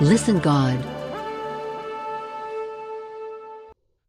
[0.00, 0.84] Listen God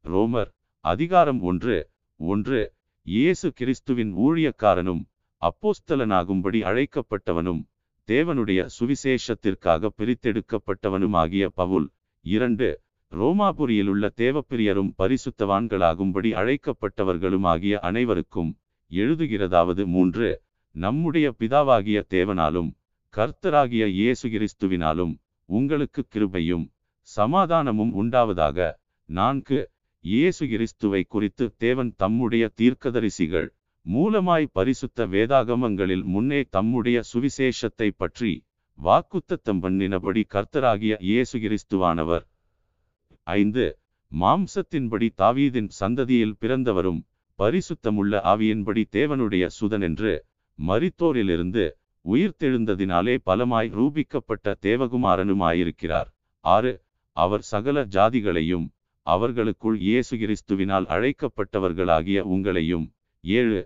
[0.05, 0.49] ரோமர்
[0.81, 5.01] அதிகாரம் ஒன்று ஒன்று இயேசு கிறிஸ்துவின் ஊழியக்காரனும்
[5.41, 7.67] அப்போஸ்தலனாகும்படி அழைக்கப்பட்டவனும்
[8.07, 11.89] தேவனுடைய சுவிசேஷத்திற்காக பிரித்தெடுக்கப்பட்டவனுமாகிய பவுல்.
[12.21, 12.81] இரண்டு
[13.11, 18.57] ரோமாபுரியிலுள்ள தேவப்பிரியரும் பரிசுத்தவான்களாகும்படி அழைக்கப்பட்டவர்களுமாகிய அனைவருக்கும்
[18.91, 20.41] எழுதுகிறதாவது மூன்று
[20.71, 22.75] நம்முடைய பிதாவாகிய தேவனாலும்
[23.13, 25.19] கர்த்தராகிய இயேசு கிறிஸ்துவினாலும்
[25.49, 26.65] உங்களுக்கு கிருபையும்
[27.07, 28.57] சமாதானமும் உண்டாவதாக.
[29.09, 29.59] நான்கு
[30.05, 33.47] இயேசு கிறிஸ்துவை குறித்து தேவன் தம்முடைய தீர்க்கதரிசிகள்
[33.85, 38.31] மூலமாய் பரிசுத்த வேதாகமங்களில் முன்னே தம்முடைய சுவிசேஷத்தை பற்றி
[38.79, 42.25] வாக்குத்தத்தம் பண்ணினபடி கர்த்தராகிய இயேசு கிறிஸ்துவானவர்
[43.27, 43.65] ஐந்து
[44.11, 47.01] மாம்சத்தின்படி தாவீதின் சந்ததியில் பிறந்தவரும்
[47.39, 50.13] பரிசுத்தமுள்ள ஆவியின்படி தேவனுடைய சுதனென்று
[50.59, 51.65] மரித்தோரிலிருந்து
[52.07, 56.09] உயிர்த்தெழுந்ததினாலே பலமாய் ரூபிக்கப்பட்ட தேவகுமாரனுமாயிருக்கிறார்.
[56.45, 56.71] ஆறு
[57.17, 58.67] அவர் சகல ஜாதிகளையும்
[59.07, 62.85] அவர்களுக்குள் இயேசு கிறிஸ்துவினால் அழைக்கப்பட்டவர்களாகிய உங்களையும்.
[63.23, 63.59] ஏழு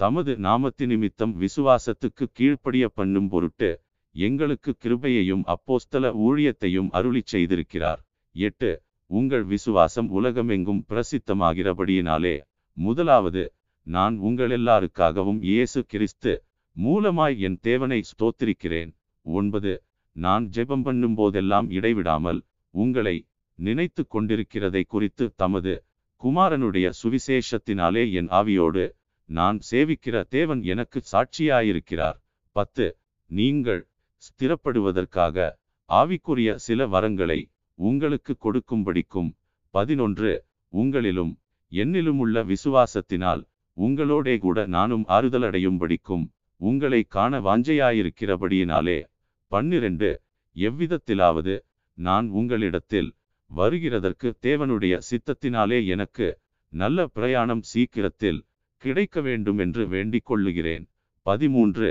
[0.00, 3.70] தமது நாமத்து நிமித்தம் விசுவாசத்துக்கு கீழ்ப்படிய பண்ணும் பொருட்டு
[4.14, 8.00] எங்களுக்கு கிருபையையும் அப்போஸ்தல ஊழியத்தையும் அருளிச் செய்திருக்கிறார்.
[8.34, 8.70] எட்டு
[9.10, 12.36] உங்கள் விசுவாசம் உலகமெங்கும் பிரசித்தமாகிறபடியினாலே
[12.76, 13.44] முதலாவது
[13.86, 16.32] நான் உங்களெல்லாருக்காகவும் இயேசு கிறிஸ்து
[16.76, 18.90] மூலமாய் என் தேவனை ஸ்தோத்திரிக்கிறேன்.
[19.26, 19.72] ஒன்பது
[20.16, 22.40] நான் ஜெபம் பண்ணும் போதெல்லாம் இடைவிடாமல்
[22.74, 23.16] உங்களை
[23.58, 25.74] நினைத்து கொண்டிருக்கிறதை குறித்து தமது
[26.22, 28.84] குமாரனுடைய சுவிசேஷத்தினாலே என் ஆவியோடு
[29.28, 32.18] நான் சேவிக்கிற தேவன் எனக்கு சாட்சியாயிருக்கிறார்.
[32.56, 32.86] பத்து
[33.30, 33.82] நீங்கள்
[34.22, 35.46] ஸ்திரப்படுவதற்காக
[35.90, 37.40] ஆவிக்குரிய சில வரங்களை
[37.78, 39.30] உங்களுக்கு கொடுக்கும்படிக்கும்.
[39.74, 40.32] பதினொன்று
[40.72, 41.32] உங்களிலும்
[41.72, 43.42] என்னிலும் உள்ள விசுவாசத்தினால்
[43.76, 46.24] உங்களோடே கூட நானும் ஆறுதலடையும்படிக்கும்.
[46.60, 48.98] உங்களை காண வாஞ்சையாயிருக்கிறபடியினாலே
[49.46, 50.22] பன்னிரண்டு
[50.56, 51.54] எவ்விதத்திலாவது
[51.94, 53.14] நான் உங்களிடத்தில்
[53.50, 56.38] வருகிறதற்கு தேவனுடைய சித்தத்தினாலே எனக்கு
[56.72, 58.40] நல்ல பிரயாணம் சீக்கிரத்தில்
[58.82, 60.84] கிடைக்க வேண்டும் என்று வேண்டிக் கொள்ளுகிறேன்.
[61.22, 61.90] பதிமூன்று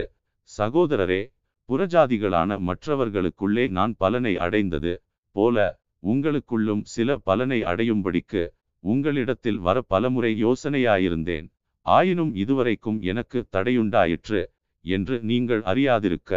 [0.57, 1.22] சகோதரரே
[1.69, 4.94] புறஜாதிகளான மற்றவர்களுக்குள்ளே நான் பலனை அடைந்தது
[5.31, 8.44] போல உங்களுக்குள்ளும் சில பலனை அடையும்படிக்கு
[8.84, 11.47] உங்களிடத்தில் வர பலமுறை யோசனையாயிருந்தேன்.
[11.85, 14.41] ஆயினும் இதுவரைக்கும் எனக்கு தடையுண்டாயிற்று.
[14.85, 16.31] என்று நீங்கள் அறியாதிருக்க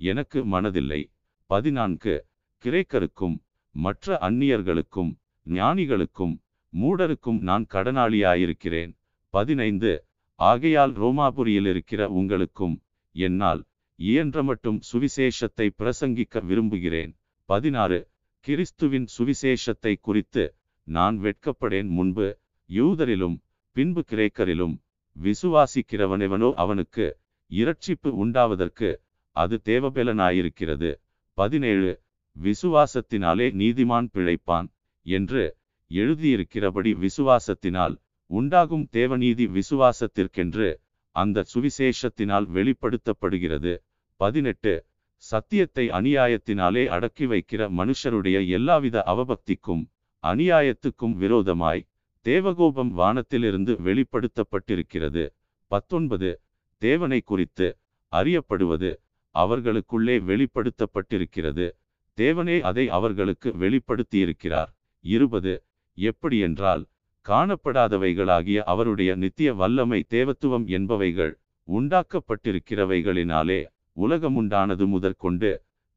[0.00, 1.00] எனக்கு மனதில்லை.
[1.50, 2.14] பதினான்கு.
[2.64, 3.36] கிரேக்கருக்கும்
[3.74, 5.10] மற்ற அந்நியர்களுக்கும்
[5.46, 6.34] ஞானிகளுக்கும்
[6.72, 8.92] மூடருக்கும் நான் கடனாளியாயிருக்கிறேன்.
[9.34, 9.92] பதினைந்து.
[10.40, 12.76] ஆகையால் ரோமாபுரியில் இருக்கிற உங்களுக்கும்
[13.14, 13.62] என்னால்
[13.98, 17.12] இயன்ற மட்டும் சுவிசேஷத்தை பிரசங்கிக்க விரும்புகிறேன்.
[17.48, 17.98] பதினாறு.
[18.46, 20.44] கிறிஸ்துவின் சுவிசேஷத்தை குறித்து
[20.88, 22.28] நான் வெட்கப்படேன் முன்பு
[22.70, 23.36] யூதரிலும்
[23.76, 24.74] பின்பு கிரேக்கரிலும்
[25.16, 27.06] விசுவாசிக்கிறவனெவனோ அவனுக்கு
[27.52, 28.90] இரட்சிப்பு உண்டாவதற்கு
[29.36, 30.90] அது தேவபெலனாயிருக்கிறது.
[31.38, 31.90] பதினேழு
[32.36, 34.68] விசுவாசத்தினாலே நீதிமான் பிழைப்பான்
[35.06, 35.42] என்று
[35.90, 37.94] எழுதியிருக்கிறபடி விசுவாசத்தினால்
[38.30, 40.68] உண்டாகும் தேவநீதி விசுவாசத்திற்கென்று
[41.16, 43.72] அந்த சுவிசேஷத்தினால் வெளிப்படுத்தப்படுகிறது.
[44.20, 44.72] பதினெட்டு
[45.16, 49.82] சத்தியத்தை அநியாயத்தினாலே அடக்கி வைக்கிற மனுஷருடைய எல்லாவித அவபக்திக்கும்
[50.24, 51.86] அநியாயத்துக்கும் விரோதமாய்
[52.26, 55.24] தேவகோபம் வானத்திலிருந்து வெளிப்படுத்தப்பட்டிருக்கிறது.
[55.70, 56.30] பத்தொன்பது
[56.84, 57.66] தேவனை குறித்து
[58.12, 58.90] அறியப்படுவது
[59.34, 61.66] அவர்களுக்குள்ளே வெளிப்படுத்தப்பட்டிருக்கிறது.
[62.18, 64.70] தேவனே அதை அவர்களுக்கு வெளிப்படுத்தியிருக்கிறார்.
[65.04, 65.52] இருபது
[65.98, 66.82] எப்படியென்றால்
[67.26, 71.32] காணப்படாதவைகளாகிய அவருடைய நித்திய வல்லமை தேவத்துவம் என்பவைகள்
[71.68, 73.60] உண்டாக்கப்பட்டிருக்கிறவைகளினாலே
[73.96, 75.50] உலகமுண்டானது முதற்கொண்டு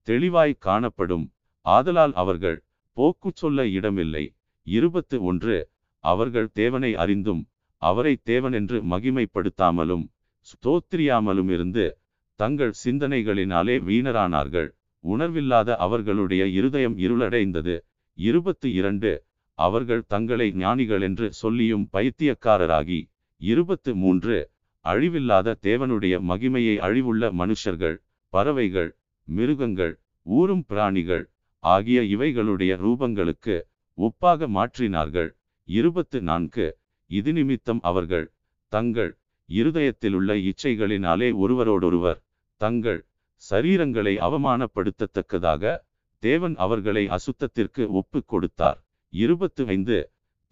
[0.07, 1.25] தெளிவாய் காணப்படும்.
[1.65, 2.57] ஆதலால் அவர்கள்
[2.97, 4.25] போக்கு சொல்ல இடமில்லை.
[4.67, 5.57] இருபத்து ஒன்று
[6.03, 7.41] அவர்கள் தேவனை அறிந்தும்
[7.81, 10.05] அவரை தேவனென்று மகிமைப்படுத்தாமலும்
[10.49, 11.85] ஸ்தோத்திரியாமலும் இருந்து
[12.39, 14.69] தங்கள் சிந்தனைகளினாலே வீணரானார்கள்.
[15.03, 17.75] உணர்வில்லாத அவர்களுடைய இருதயம் இருளடைந்தது.
[18.17, 19.11] இருபத்து இரண்டு
[19.59, 22.99] அவர்கள் தங்களை ஞானிகள் என்று சொல்லியும் பைத்தியக்காரராகி.
[23.41, 24.37] இருபத்து மூன்று
[24.85, 27.97] அழிவில்லாத தேவனுடைய மகிமையை அழிவுள்ள மனுஷர்கள்
[28.33, 28.91] பறவைகள்
[29.27, 29.93] மிருகங்கள்
[30.25, 31.23] ஊரும் பிராணிகள்
[31.63, 33.55] ஆகிய இவைகளுடைய ரூபங்களுக்கு
[33.97, 35.29] ஒப்பாக மாற்றினார்கள்.
[35.67, 36.65] இருபத்து நான்கு
[37.09, 38.27] இது நிமித்தம் அவர்கள்
[38.71, 39.11] தங்கள்
[39.49, 42.19] இருதயத்திலுள்ள இச்சைகளினாலே ஒருவரோடொருவர்
[42.61, 43.01] தங்கள்
[43.43, 45.73] சரீரங்களை அவமானப்படுத்தத்தக்கதாக
[46.23, 48.79] தேவன் அவர்களை அசுத்தத்திற்கு ஒப்பு கொடுத்தார்.
[49.13, 49.97] இருபத்து ஐந்து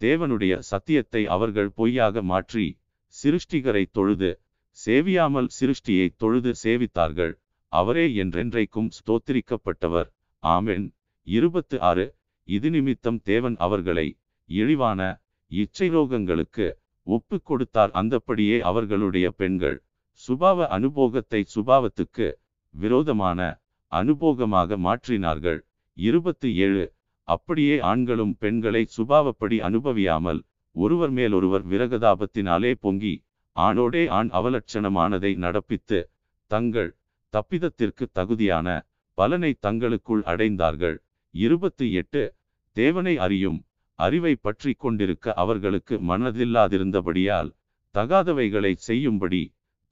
[0.00, 2.66] தேவனுடைய சத்தியத்தை அவர்கள் பொய்யாக மாற்றி
[3.14, 4.30] சிருஷ்டிகரை தொழுது
[4.78, 7.32] சேவியாமல் சிருஷ்டியை தொழுது சேவித்தார்கள்.
[7.72, 10.08] அவரே என்றென்றைக்கும் ஸ்தோத்திரிக்கப்பட்டவர்.
[10.42, 10.86] ஆமென்.
[11.26, 12.06] இருபத்து ஆறு
[12.48, 14.06] இது நிமித்தம் தேவன் அவர்களை
[14.48, 15.00] இழிவான
[15.50, 16.66] இச்சை ரோகங்களுக்கு
[17.06, 19.78] ஒப்பு கொடுத்தார் அந்தப்படியே அவர்களுடைய பெண்கள்
[20.22, 22.26] சுபாவ அனுபோகத்தை சுபாவத்துக்கு
[22.74, 23.40] விரோதமான
[23.92, 25.60] அனுபோகமாக மாற்றினார்கள்.
[25.96, 26.84] இருபத்து ஏழு
[27.28, 30.40] அப்படியே ஆண்களும் பெண்களை சுபாவப்படி அனுபவியாமல்
[30.76, 33.14] ஒருவர் மேலொருவர் விரகதாபத்தினாலே பொங்கி
[33.56, 35.98] ஆணோடே ஆண் அவலட்சணமானதை நடப்பித்து
[36.50, 36.90] தங்கள்
[37.34, 38.68] தப்பிதத்திற்கு தகுதியான
[39.18, 40.96] பலனை தங்களுக்குள் அடைந்தார்கள்.
[41.34, 42.22] இருபத்து எட்டு
[42.76, 43.60] தேவனை அறியும்
[43.98, 47.50] அறிவை பற்றி கொண்டிருக்க அவர்களுக்கு மனதில்லாதிருந்தபடியால்
[47.94, 49.42] தகாதவைகளை செய்யும்படி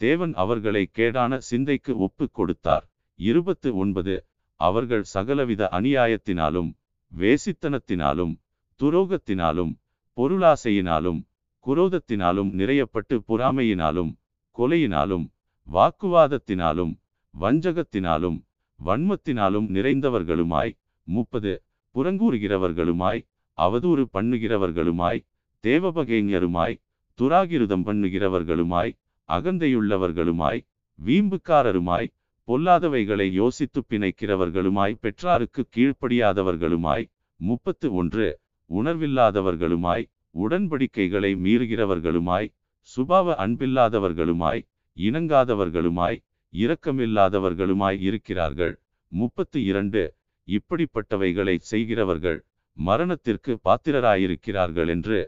[0.00, 2.84] தேவன் அவர்களை கேடான சிந்தைக்கு ஒப்பு கொடுத்தார்.
[3.18, 4.14] இருபத்து ஒன்பது
[4.60, 6.70] அவர்கள் சகலவித அநியாயத்தினாலும்
[7.12, 8.32] வேசித்தனத்தினாலும்
[8.80, 9.72] துரோகத்தினாலும்
[10.18, 11.20] பொருளாசையினாலும்
[11.66, 14.12] குரோதத்தினாலும் நிறையப்பட்டு பொறாமையினாலும்
[14.56, 15.26] கொலையினாலும்
[15.68, 16.92] வாக்குவாதத்தினாலும்
[17.34, 18.38] வஞ்சகத்தினாலும்
[18.80, 20.72] வன்மத்தினாலும் நிறைந்தவர்களுமாய்
[21.06, 21.52] முப்பது.
[21.94, 23.20] புறங்கூறுகிறவர்களுமாய்
[23.64, 25.20] அவதூறு பண்ணுகிறவர்களுமாய்
[25.64, 26.76] தேவபகைஞருமாய்
[27.18, 28.92] துராகிருதம் பண்ணுகிறவர்களுமாய்
[29.28, 30.60] அகந்தையுள்ளவர்களுமாய்
[30.98, 32.08] வீம்புக்காரருமாய்
[32.48, 37.04] பொல்லாதவைகளை யோசித்து பிணைக்கிறவர்களுமாய் பெற்றாருக்கு கீழ்ப்படியாதவர்களுமாய்
[37.40, 38.26] முப்பத்து ஒன்று
[38.70, 40.04] உணர்வில்லாதவர்களுமாய்
[40.44, 42.48] உடன்படிக்கைகளை மீறுகிறவர்களுமாய்
[42.90, 44.62] சுபாவ அன்பில்லாதவர்களுமாய்
[44.96, 46.18] இணங்காதவர்களுமாய்
[46.52, 48.74] இரக்கமில்லாதவர்களுமாய் இருக்கிறார்கள்.
[49.12, 50.02] முப்பத்து இரண்டு
[50.48, 52.38] இப்படிப்பட்டவைகளை செய்கிறவர்கள்.
[52.78, 55.18] மரணத்திற்கு பாத்திரராயிருக்கிறார்கள் என்று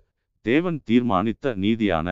[0.46, 2.08] தேவன் தீர்மானித்த நீதியான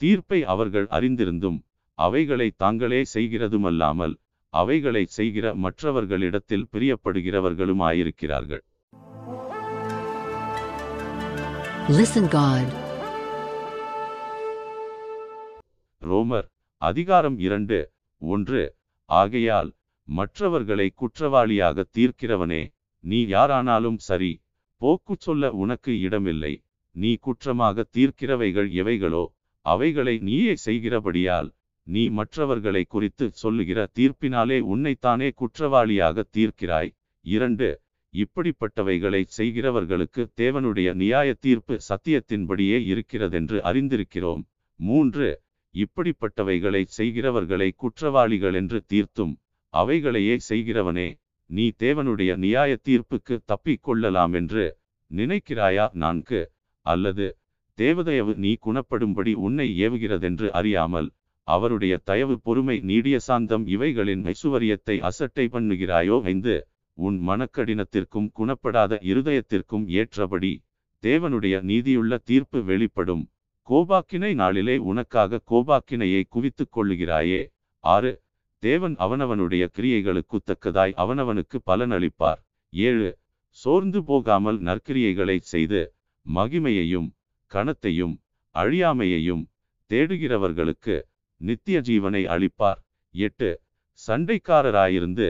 [0.00, 1.58] தீர்ப்பை அவர்கள் அறிந்திருந்தும்
[1.98, 4.14] அவைகளை தாங்களே செய்கிறதுமல்லாமல்
[4.54, 8.64] அவைகளை செய்கிற மற்றவர்களிடத்தில் பிரியப்படுகிறவர்களுமாயிருக்கிறார்கள்
[11.90, 12.66] Listen God.
[16.02, 16.48] ரோமர்
[16.82, 17.78] அதிகாரம் இரண்டு
[18.22, 18.62] ஒன்று
[19.08, 19.70] ஆகையால்
[20.08, 22.60] மற்றவர்களை குற்றவாளியாக தீர்க்கிறவனே
[23.04, 24.30] நீ யாரானாலும் சரி
[24.82, 26.52] போக்கு சொல்ல உனக்கு இடமில்லை.
[26.94, 29.24] நீ குற்றமாக தீர்க்கிறவைகள் எவைகளோ
[29.66, 31.48] அவைகளை நீயே செய்கிறபடியால்
[31.86, 36.90] நீ மற்றவர்களை குறித்து சொல்லுகிற தீர்ப்பினாலே உன்னைத்தானே குற்றவாளியாக தீர்க்கிறாய்.
[37.24, 37.68] இரண்டு
[38.14, 44.42] இப்படிப்பட்டவைகளை செய்கிறவர்களுக்கு தேவனுடைய நியாய தீர்ப்பு சத்தியத்தின்படியே இருக்கிறதென்று அறிந்திருக்கிறோம்.
[44.80, 45.28] மூன்று
[45.74, 49.34] இப்படிப்பட்டவைகளை செய்கிறவர்களை குற்றவாளிகள் என்று தீர்த்தும்
[49.74, 51.08] அவைகளையே செய்கிறவனே.
[51.50, 54.64] நீ தேவனுடைய நியாய தீர்ப்புக்கு தப்பிக்கொள்ளலாம் என்று
[55.10, 56.40] நினைக்கிறாயா நான்கு?
[56.86, 57.26] அல்லது
[57.78, 61.08] தேவதயவு நீ குணப்படும்படி உன்னை ஏவுகிறதென்று அறியாமல்
[61.48, 66.16] அவருடைய தயவு பொறுமை நீடிய சாந்தம் இவைகளின் ஐசுவரியத்தை அசட்டை பண்ணுகிறாயோ?
[66.22, 66.56] ஐந்து
[66.98, 70.52] உன் மனக்கடினத்திற்கும் குணப்படாத இருதயத்திற்கும் ஏற்றபடி
[71.02, 73.24] தேவனுடைய நீதியுள்ள தீர்ப்பு வெளிப்படும்.
[73.68, 77.40] கோபாக்கினை நாளிலே உனக்காக கோபாக்கினையை குவித்துக் கொள்ளுகிறாயே?
[77.84, 78.12] ஆறு
[78.62, 82.40] தேவன் அவனவனுடைய கிரியைகளுக்கு தக்கதாய் அவனவனுக்கு பலனளிப்பார்
[82.72, 83.10] ஏழு
[83.56, 85.80] சோர்ந்து போகாமல் நற்கிரியைகளை செய்து
[86.26, 87.08] மகிமையையும்
[87.50, 88.14] கணத்தையும்
[88.54, 89.44] அழியாமையையும்
[89.90, 90.96] தேடுகிறவர்களுக்கு
[91.40, 92.80] நித்திய ஜீவனை அளிப்பார்.
[93.14, 93.50] எட்டு
[94.00, 95.28] சண்டைக்காரராயிருந்து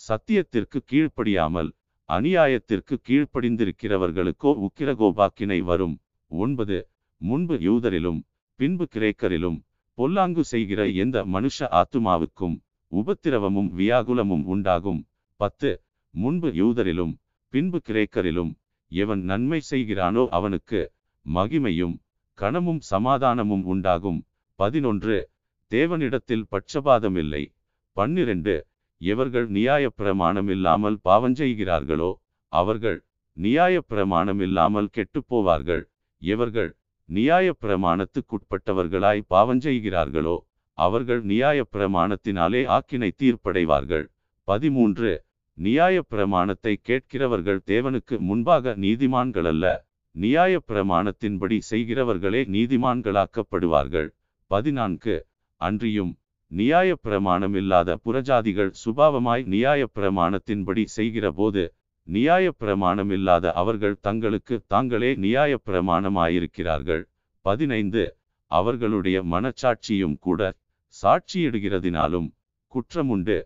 [0.00, 1.70] சத்தியத்திற்கு கீழ்ப்படியாமல்
[2.08, 5.94] அநியாயத்திற்கு கீழ்ப்படிந்திருக்கிறவர்களுக்கோ உக்கிரகோபாக்கினை வரும்.
[6.30, 6.78] ஒன்பது
[7.20, 8.20] முன்பு யூதரிலும்
[8.60, 9.58] பின்பு கிரேக்கரிலும்
[9.98, 12.56] பொல்லாங்கு செய்கிற எந்த மனுஷ ஆத்துமாவுக்கும்
[12.92, 15.06] உபத்திரவமும் வியாகுலமும் உண்டாகும்.
[15.40, 15.82] பத்து
[16.14, 17.18] முன்பு யூதரிலும்
[17.52, 18.52] பின்பு கிரேக்கரிலும்
[18.92, 20.92] எவன் நன்மை செய்கிறானோ அவனுக்கு
[21.26, 21.96] மகிமையும்
[22.38, 24.26] கணமும் சமாதானமும் உண்டாகும்.
[24.58, 25.30] பதினொன்று
[25.70, 27.54] தேவனிடத்தில் பட்சபாதமில்லை.
[27.96, 28.66] பன்னிரண்டு
[29.00, 32.12] எவர்கள் நியாயப்பிரமாணம் இல்லாமல் பாவஞ்செய்கிறார்களோ
[32.52, 33.04] அவர்கள்
[33.36, 35.84] நியாயப்பிரமாணம் இல்லாமல் கெட்டுப்போவார்கள்.
[36.22, 36.70] எவர்கள்
[37.08, 40.36] நியாயப்பிரமாணத்துக்குட்பட்டவர்களாய் பாவஞ்செய்கிறார்களோ
[40.80, 44.06] அவர்கள் நியாயப்பிரமாணத்தினாலே ஆக்கினை தீர்ப்படைவார்கள்.
[44.44, 45.24] பதிமூன்று.
[45.62, 49.76] நியாயப்பிரமாணத்தை கேட்கிறவர்கள் தேவனுக்கு முன்பாக நீதிமான்களல்ல.
[50.20, 54.10] நியாயப்பிரமாணத்தின்படி செய்கிறவர்களே நீதிமான்களாக்கப்படுவார்கள்.
[54.46, 55.26] பதினான்கு.
[55.56, 56.18] அன்றியும்
[56.56, 61.74] நியாயப்பிரமாணம் இல்லாத புறஜாதிகள் சுபாவமாய் நியாயப்பிரமாணத்தின்படி செய்கிறபோது போது
[62.12, 67.04] நியாயப்பிரமாணம் இல்லாத அவர்கள் தங்களுக்கு தாங்களே நியாயப்பிரமாணமாயிருக்கிறார்கள்.
[67.40, 68.16] பதினைந்து.
[68.46, 70.54] அவர்களுடைய மனச்சாட்சியும் கூட
[70.94, 72.28] சாட்சியிடுகிறதினாலும்
[72.72, 73.38] குற்றமுண்டு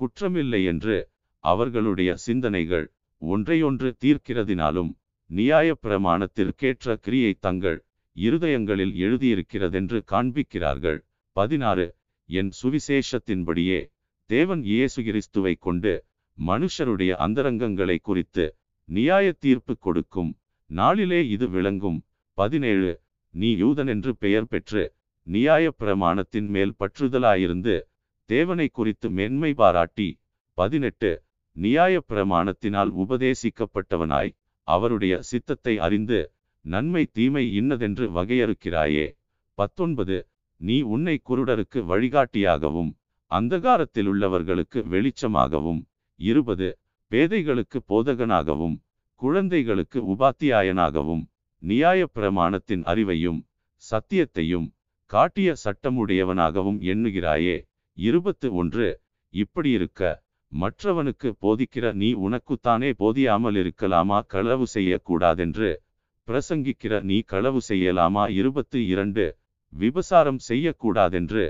[0.00, 0.96] குற்றமில்லை என்று
[1.44, 2.86] அவர்களுடைய சிந்தனைகள்
[3.22, 4.90] ஒன்றையொன்று தீர்க்கிறதினாலும்
[5.30, 7.78] நியாயப்பிரமாணத்திற்கேற்ற கிரியை தங்கள்
[8.16, 10.98] இருதயங்களில் எழுதியிருக்கிறதென்று காண்பிக்கிறார்கள்.
[11.36, 11.86] பதினாறு.
[12.28, 13.80] என் சுவிசேஷத்தின்படியே
[14.30, 15.92] தேவன் இயேசு கிறிஸ்துவை கொண்டு
[16.38, 18.44] மனுஷருடைய அந்தரங்கங்களை குறித்து
[18.88, 20.30] நியாய தீர்ப்பு கொடுக்கும்
[20.70, 21.98] நாளிலே இது விளங்கும்.
[22.38, 22.92] பதினேழு.
[23.34, 24.82] நீ யூதன் என்று பெயர் பெற்று
[25.26, 27.74] நியாய பிரமாணத்தின் மேல் பற்றுதலாயிருந்து
[28.28, 30.08] தேவனை குறித்து மென்மை பாராட்டி
[30.58, 31.10] பதினெட்டு
[31.56, 34.32] நியாய பிரமாணத்தினால் உபதேசிக்கப்பட்டவனாய்
[34.68, 36.20] அவருடைய சித்தத்தை அறிந்து
[36.64, 39.06] நன்மை தீமை இன்னதென்று வகையறுக்கிறாயே.
[39.58, 40.16] பத்தொன்பது
[40.60, 42.90] நீ உன்னை குருடருக்கு வழிகாட்டியாகவும்
[43.30, 45.80] அந்தகாரத்தில் உள்ளவர்களுக்கு வெளிச்சமாகவும்.
[46.20, 46.68] இருபது
[47.10, 48.76] பேதைகளுக்கு போதகனாகவும்
[49.14, 51.24] குழந்தைகளுக்கு உபாத்தியாயனாகவும்
[51.62, 53.40] நியாயப் பிரமாணத்தின் அறிவையும்
[53.82, 54.68] சத்தியத்தையும்
[55.12, 57.56] காட்டிய சட்டமுடையவனாகவும் எண்ணுகிறாயே.
[57.98, 58.86] இருபத்து ஒன்று
[59.34, 60.00] இப்படியிருக்க
[60.52, 64.18] மற்றவனுக்கு போதிக்கிற நீ உனக்குத்தானே போதியாமல் இருக்கலாமா?
[64.26, 65.70] களவு செய்யக்கூடாதென்று
[66.28, 68.24] பிரசங்கிக்கிற நீ களவு செய்யலாமா?
[68.30, 69.26] இருபத்து இரண்டு.
[69.72, 71.44] விபசாரம் செய்யக்கூடாதென்று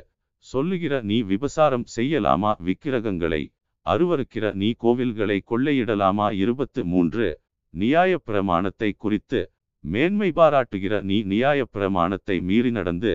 [0.45, 2.52] சொல்லுகிற நீ விபசாரம் செய்யலாமா?
[2.59, 3.42] விக்கிரகங்களை
[3.87, 6.33] அருவருக்கிற நீ கோவில்களை கொள்ளையிடலாமா?
[6.37, 7.28] இருபத்து மூன்று.
[7.75, 9.40] நியாய பிரமாணத்தை குறித்து
[9.85, 13.14] மேன்மை பாராட்டுகிற நீ நியாயப் பிரமாணத்தை மீறி நடந்து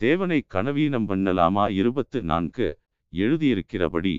[0.00, 1.64] தேவனை கனவீனம் பண்ணலாமா?
[1.70, 2.66] இருபத்து நான்கு
[3.12, 4.14] எழுதியிருக்கிறபடி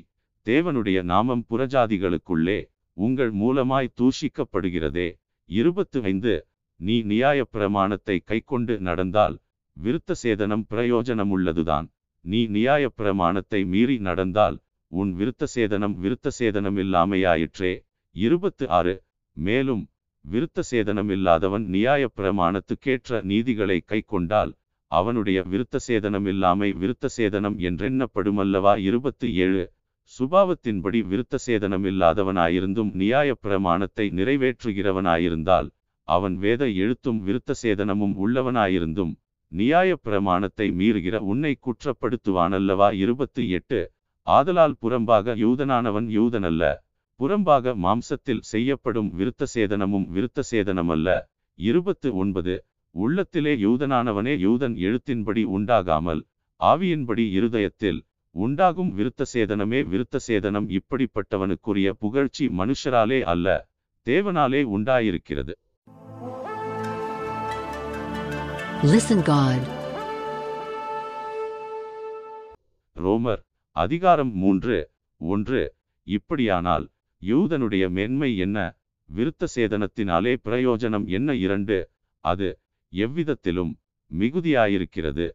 [0.45, 2.59] தேவனுடைய நாமம் புறஜாதிகளுக்குள்ளே
[2.97, 5.07] உங்கள் மூலமாய் தூஷிக்கப்படுகிறதே.
[5.49, 6.33] இருபத்து ஐந்து
[6.79, 9.35] நீ நியாயப் பிரமாணத்தை கைக்கொண்டு நடந்தால்
[9.77, 11.87] விருத்த சேதனம் பிரயோஜனமுள்ளதுதான்.
[12.25, 14.57] நீ நியாயப் பிரமாணத்தை மீறி நடந்தால்
[14.91, 17.73] உன் விருத்த சேதனம் விருத்த சேதனம் இல்லாமையாயிற்றே
[18.15, 18.95] இருபத்து ஆறு
[19.37, 19.83] மேலும்
[20.25, 24.51] விருத்த சேதனமில்லாதவன் நியாயப் பிரமாணத்துக்கேற்ற நீதிகளை கைக்கொண்டால்
[24.91, 28.77] அவனுடைய விருத்த சேதனம் இல்லாமை விருத்த சேதனம் என்றெண்ணப்படுமல்லவா?
[28.79, 29.63] இருபத்து ஏழு.
[30.13, 35.67] சுபாவத்தின்படி விருத்த சேதனமில்லாதவனாயிருந்தும் நியாயப் பிரமாணத்தை நிறைவேற்றுகிறவனாயிருந்தால்
[36.07, 39.13] அவன் வேத எழுத்தும் விருத்த சேதனமும் உள்ளவனாயிருந்தும்
[39.51, 42.93] நியாய பிரமாணத்தை மீறுகிற உன்னை குற்றப்படுத்துவானல்லவா?
[42.93, 43.79] இருபத்து எட்டு.
[44.27, 46.63] ஆதலால் புறம்பாக யூதனானவன் யூதனல்ல.
[47.19, 51.09] புறம்பாக மாம்சத்தில் செய்யப்படும் விருத்த சேதனமும் விருத்த சேதனமல்ல
[51.59, 52.55] இருபத்து ஒன்பது.
[52.97, 56.21] உள்ளத்திலே யூதனானவனே யூதன் எழுத்தின்படி உண்டாகாமல்
[56.59, 57.99] ஆவியின்படி இருதயத்தில்
[58.35, 63.47] உண்டாகும் விருத்த சேதனமே விருத்த சேதனம் இப்படிப்பட்டவனுக்குரிய புகழ்ச்சி மனுஷராலே அல்ல
[64.07, 65.53] தேவனாலே உண்டாயிருக்கிறது.
[68.83, 69.61] Listen God.
[72.95, 73.41] ரோமர்
[73.75, 74.77] அதிகாரம் மூன்று
[75.21, 75.61] ஒன்று
[76.07, 76.85] இப்படியானால்
[77.21, 78.57] யூதனுடைய மேன்மை என்ன?
[79.09, 81.35] விருத்த சேதனத்தினாலே பிரயோஜனம் என்ன?
[81.35, 81.77] இரண்டு
[82.25, 82.47] அது
[82.93, 83.77] எவ்விதத்திலும்
[84.11, 85.25] மிகுதியாயிருக்கிறது.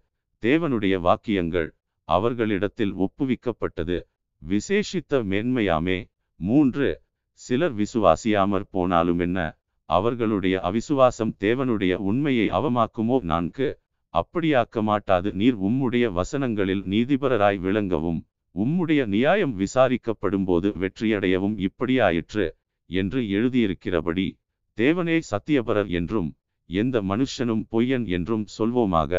[0.42, 1.68] தேவனுடைய வாக்கியங்கள்
[2.08, 3.98] அவர்களிடத்தில் ஒப்புவிக்கப்பட்டது.
[4.42, 5.98] விசேஷித்த மேன்மையாமே.
[6.40, 6.88] மூன்று
[7.32, 9.38] சிலர் விசுவாசியாமற் போனாலும் என்ன
[9.84, 13.16] அவர்களுடைய அவிசுவாசம் தேவனுடைய உண்மையை அவமாக்குமோ?
[13.22, 13.68] நான்கு
[14.14, 15.32] அப்படியாக்க மாட்டாது.
[15.32, 18.20] நீர் உம்முடைய வசனங்களில் நீதிபரராய் விளங்கவும்
[18.54, 22.46] உம்முடைய நியாயம் விசாரிக்கப்படும்போது வெற்றியடையவும் இப்படியாயிற்று
[22.90, 24.26] என்று எழுதியிருக்கிறபடி
[24.78, 26.28] தேவனே சத்தியபரர் என்றும்
[26.80, 29.12] எந்த மனுஷனும் பொய்யன் என்றும் சொல்வோமாக?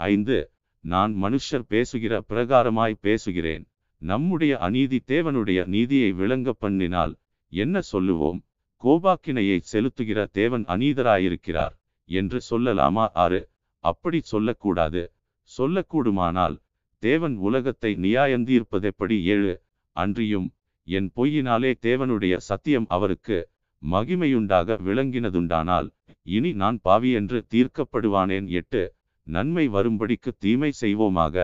[0.00, 0.38] ஐந்து
[0.84, 3.64] நான் மனுஷர் பேசுகிற பிரகாரமாய் பேசுகிறேன்.
[4.02, 7.12] நம்முடைய அநீதி தேவனுடைய நீதியை விளங்க பண்ணினால்
[7.52, 8.38] என்ன சொல்லுவோம்?
[8.82, 11.74] கோபாக்கினையை செலுத்துகிற தேவன் அநீதராயிருக்கிறார்
[12.10, 13.04] என்று சொல்லலாமா?
[13.24, 13.40] ஆறு
[13.84, 15.02] அப்படி சொல்லக்கூடாது.
[15.50, 16.56] சொல்லக்கூடுமானால்
[17.02, 19.16] தேவன் உலகத்தை நியாயந்தீர்ப்பதெப்படி?
[19.34, 19.52] ஏழு
[19.96, 20.48] அன்றியும்
[20.88, 23.38] என் பொய்யினாலே தேவனுடைய சத்தியம் அவருக்கு
[23.82, 25.88] மகிமையுண்டாக விளங்கினதுண்டானால்
[26.26, 28.82] இனி நான் பாவி என்று தீர்க்கப்படுவானேன் எட்டு
[29.26, 31.36] நன்மை வரும்படிக்கு தீமை செய்வோமாக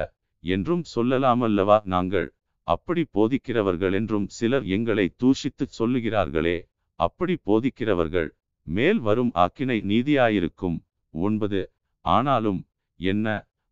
[0.44, 2.28] என்றும் சொல்லலாமல்லவா நாங்கள்?
[2.66, 6.56] அப்படி போதிக்கிறவர்கள் என்றும் சிலர் எங்களை தூஷித்துச் சொல்லுகிறார்களே
[7.00, 8.28] அப்படி போதிக்கிறவர்கள்
[8.66, 10.78] மேல் வரும் ஆக்கினை நீதியாயிருக்கும்.
[11.14, 11.60] ஒன்பது
[12.04, 12.60] ஆனாலும்
[13.00, 13.26] என்ன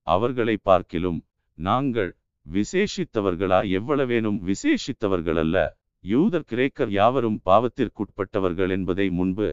[0.06, 1.20] அவர்களை பார்க்கிலும்
[1.58, 2.12] நாங்கள்
[2.46, 3.60] விசேஷித்தவர்களா?
[3.78, 5.58] எவ்வளவேனும் விசேஷித்தவர்களல்ல
[6.04, 9.48] யூதர் கிரேக்கர் யாவரும் பாவத்திற்குட்பட்டவர்கள் என்பதை முன்பு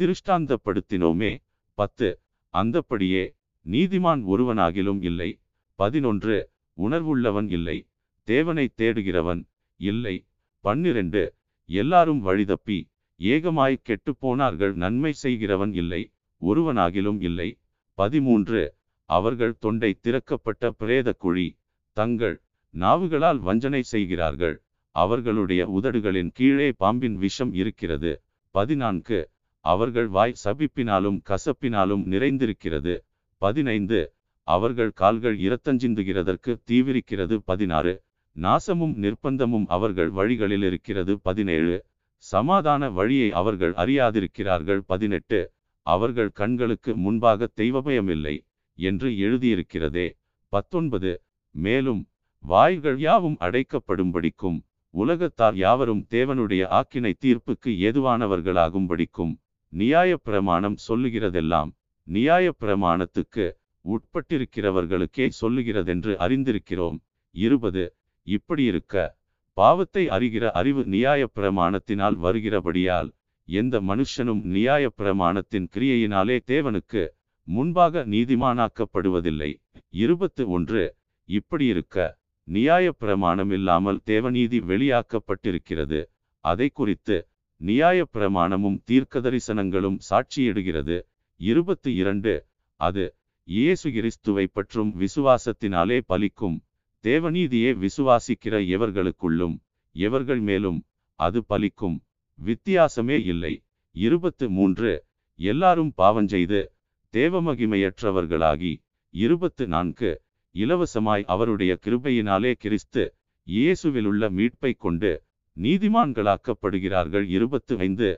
[0.00, 1.42] திருஷ்டாந்தப்படுத்தினோமே.
[1.74, 2.20] பத்து.
[2.52, 5.40] அந்தப்படியே நீதிமான் ஒருவனாகிலும் இல்லை.
[5.74, 6.50] பதினொன்று.
[6.76, 7.88] உணர்வுள்ளவன் இல்லை.
[8.22, 9.46] தேவனை தேடுகிறவன்
[9.76, 10.26] இல்லை.
[10.60, 11.34] பன்னிரண்டு.
[11.64, 14.74] எல்லாரும் வழிதப்பி ஏகமாய் கெட்டுப்போனார்கள்.
[14.74, 16.12] நன்மை செய்கிறவன் இல்லை.
[16.40, 17.58] ஒருவனாகிலும் இல்லை.
[17.94, 18.74] பதிமூன்று.
[19.04, 21.58] அவர்கள் தொண்டை திறக்கப்பட்ட பிரேத குழி
[21.92, 24.62] தங்கள் நாவுகளால் வஞ்சனை செய்கிறார்கள்.
[24.90, 28.22] அவர்களுடைய உதடுகளின் கீழே பாம்பின் விஷம் இருக்கிறது.
[28.50, 29.30] பதினான்கு.
[29.64, 32.94] அவர்கள் வாய் சபிப்பினாலும் கசப்பினாலும் நிறைந்திருக்கிறது.
[33.36, 34.00] பதினைந்து.
[34.48, 37.36] அவர்கள் கால்கள் இரத்தஞ்சிந்துகிறதற்கு தீவிரிக்கிறது.
[37.44, 38.02] பதினாறு.
[38.36, 41.18] நாசமும் நிர்பந்தமும் அவர்கள் வழிகளில் இருக்கிறது.
[41.18, 41.84] பதினேழு.
[42.16, 44.78] சமாதான வழியை அவர்கள் அறியாதிருக்கிறார்கள்.
[44.86, 45.52] பதினெட்டு.
[45.86, 48.36] அவர்கள் கண்களுக்கு முன்பாக தெய்வபயமில்லை
[48.78, 50.06] என்று எழுதியிருக்கிறதே.
[50.48, 51.22] பத்தொன்பது.
[51.50, 52.06] மேலும்
[52.38, 54.58] வாய்கள் யாவும் அடைக்கப்படும்படிக்கும்
[54.94, 59.32] உலகத்தார் யாவரும் தேவனுடைய ஆக்கினை தீர்ப்புக்கு ஏதுவானவர்களாகும்படிக்கும்
[59.76, 61.70] நியாயப்பிரமாணம் சொல்லுகிறதெல்லாம்
[62.02, 63.52] நியாயப் பிரமாணத்துக்கு
[63.84, 66.98] உட்பட்டிருக்கிறவர்களுக்கே சொல்லுகிறதென்று அறிந்திருக்கிறோம்.
[67.30, 67.94] இருபது.
[68.26, 69.18] இப்படியிருக்க
[69.52, 73.10] பாவத்தை அறிகிற அறிவு நியாயப் பிரமாணத்தினால் வருகிறபடியால்
[73.48, 77.08] எந்த மனுஷனும் நியாயப் பிரமாணத்தின் கிரியையினாலே தேவனுக்கு
[77.42, 79.62] முன்பாக நீதிமானாக்கப்படுவதில்லை.
[79.88, 80.96] இருபத்து ஒன்று.
[81.28, 86.04] இப்படியிருக்க நியாயப் பிரமாணம் இல்லாமல் தேவநீதி வெளியாக்கப்பட்டிருக்கிறது.
[86.40, 87.28] அதை குறித்து
[87.62, 91.02] நியாயப் பிரமாணமும் தீர்க்கதரிசனங்களும் சாட்சியிடுகிறது.
[91.36, 92.46] இருபத்தி இரண்டு.
[92.76, 93.14] அது
[93.44, 96.60] இயேசு கிறிஸ்துவை பற்றும் விசுவாசத்தினாலே பலிக்கும்.
[97.02, 99.58] தேவநீதியே விசுவாசிக்கிற எவர்களுக்குள்ளும்
[99.92, 102.00] எவர்கள் மேலும் அது பலிக்கும்?
[102.38, 103.64] வித்தியாசமே இல்லை.
[103.90, 105.04] இருபத்து மூன்று.
[105.34, 106.66] எல்லாரும் பாவஞ்செய்து
[107.12, 108.82] தேவமகிமையற்றவர்களாகி.
[109.10, 110.22] இருபத்து நான்கு.
[110.54, 115.22] இலவசமாய் அவருடைய கிருபையினாலே கிறிஸ்து இயேசுவிலுள்ள மீட்பை கொண்டு
[115.56, 117.26] நீதிமான்களாக்கப்படுகிறார்கள்.
[117.28, 118.08] இருபத்து ஐந்து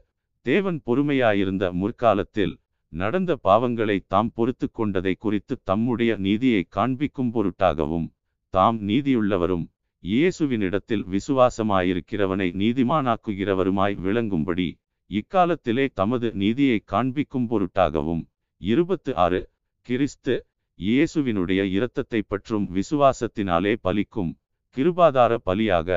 [0.46, 2.54] தேவன் பொறுமையாயிருந்த முற்காலத்தில்
[2.92, 8.06] நடந்த பாவங்களை தாம் பொறுத்து கொண்டதை குறித்து தம்முடைய நீதியை காண்பிக்கும் பொருட்டாகவும்
[8.54, 9.64] தாம் நீதியுள்ளவரும்
[10.04, 14.68] இயேசுவினிடத்தில் விசுவாசமாயிருக்கிறவனை நீதிமானாக்குகிறவருமாய் விளங்கும்படி
[15.10, 18.22] இக்காலத்திலே தமது நீதியை காண்பிக்கும் பொருட்டாகவும்
[18.60, 19.40] இருபத்து ஆறு
[19.88, 20.34] கிறிஸ்து
[20.78, 24.32] இயேசுவினுடைய இரத்தத்தை பற்றும் விசுவாசத்தினாலே பலிக்கும்
[24.76, 25.88] கிருபாதார பலியாக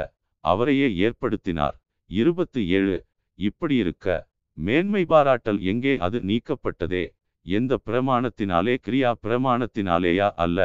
[0.51, 1.75] அவரையே ஏற்படுத்தினார்.
[2.09, 2.97] இருபத்து ஏழு
[3.39, 4.17] இப்படியிருக்க
[4.57, 7.03] மேன்மை பாராட்டல் எங்கே அது நீக்கப்பட்டதே?
[7.45, 10.59] எந்த பிரமாணத்தினாலே கிரியா பிரமாணத்தினாலேயா அல்ல?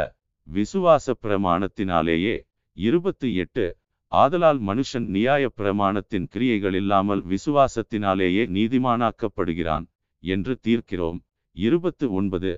[0.49, 2.37] விசுவாச பிரமாணத்தினாலேயே.
[2.77, 3.67] இருபத்து எட்டு
[4.13, 9.87] ஆதலால் மனுஷன் நியாய பிரமாணத்தின் கிரியைகள் இல்லாமல் விசுவாசத்தினாலேயே நீதிமானாக்கப்படுகிறான்
[10.25, 11.21] என்று தீர்க்கிறோம்.
[11.57, 12.53] இருபத்து ஒன்பது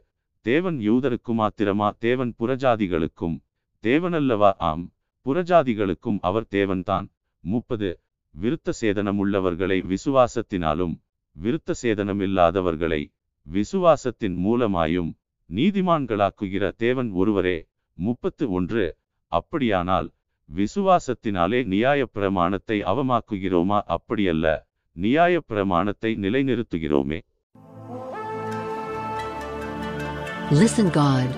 [0.46, 3.36] தேவன் யூதருக்கு மாத்திரமா தேவன் புறஜாதிகளுக்கும்?
[3.84, 4.50] தேவனல்லவா?
[4.70, 4.84] ஆம்
[5.26, 7.06] புறஜாதிகளுக்கும் அவர் தேவன்தான்.
[7.44, 8.00] முப்பது.
[8.42, 11.00] விருத்த சேதனமுள்ளவர்களை விசுவாசத்தினாலும்
[11.42, 13.12] விருத்த சேதனமில்லாதவர்களை
[13.52, 15.14] விசுவாசத்தின் மூலமாயும்
[15.48, 17.68] நீதிமான்களாக்குகிற தேவன் ஒருவரே.
[17.94, 18.96] முப்பத்து ஒன்று.
[19.26, 20.10] அப்படியானால்
[20.54, 23.80] விசுவாசத்தினாலே நியாயப் பிரமாணத்தை அவமாக்குகிறோமா?
[23.88, 24.58] அப்படியல்ல.
[24.92, 27.20] நியாயப் பிரமாணத்தை நிலைநிறுத்துகிறோமே.
[30.50, 31.28] Listen God.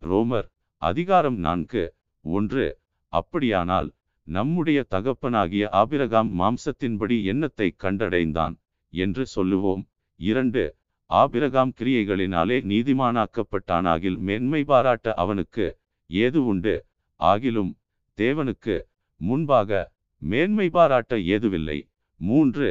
[0.00, 1.94] ரோமர் அதிகாரம் நான்கு.
[2.24, 2.66] ஒன்று
[3.12, 3.88] அப்படியானால்
[4.26, 8.54] நம்முடைய தகப்பனாகிய ஆபிரகாம் மாம்சத்தின்படி எண்ணத்தை கண்டடைந்தான்
[8.92, 9.82] என்று சொல்லுவோம்.
[10.20, 10.62] இரண்டு
[11.10, 15.66] ஆபிரகாம் கிரியைகளினாலே நீதிமானாக்கப்பட்டானாகில் மேன்மை பாராட்ட அவனுக்கு
[16.10, 16.74] ஏது உண்டு?
[17.20, 17.72] ஆகிலும்
[18.18, 18.76] தேவனுக்கு
[19.20, 19.70] முன்பாக
[20.22, 21.78] மேன்மை பாராட்ட ஏதுவில்லை.
[22.20, 22.68] மூன்று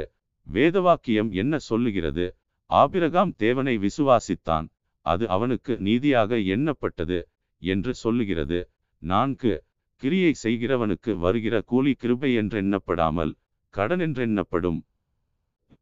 [0.48, 2.26] வேதவாக்கியம் என்ன சொல்லுகிறது?
[2.70, 4.68] ஆபிரகாம் தேவனை விசுவாசித்தான்
[5.06, 7.20] அது அவனுக்கு நீதியாக எண்ணப்பட்டது
[7.62, 8.60] என்று சொல்லுகிறது.
[9.02, 9.54] நான்கு
[10.04, 13.32] கிரியை செய்கிறவனுக்கு வருகிற கூலி கிருபை என்றெண்ணப்படாமல்
[13.74, 14.80] கடன் என்றெண்ணப்படும்.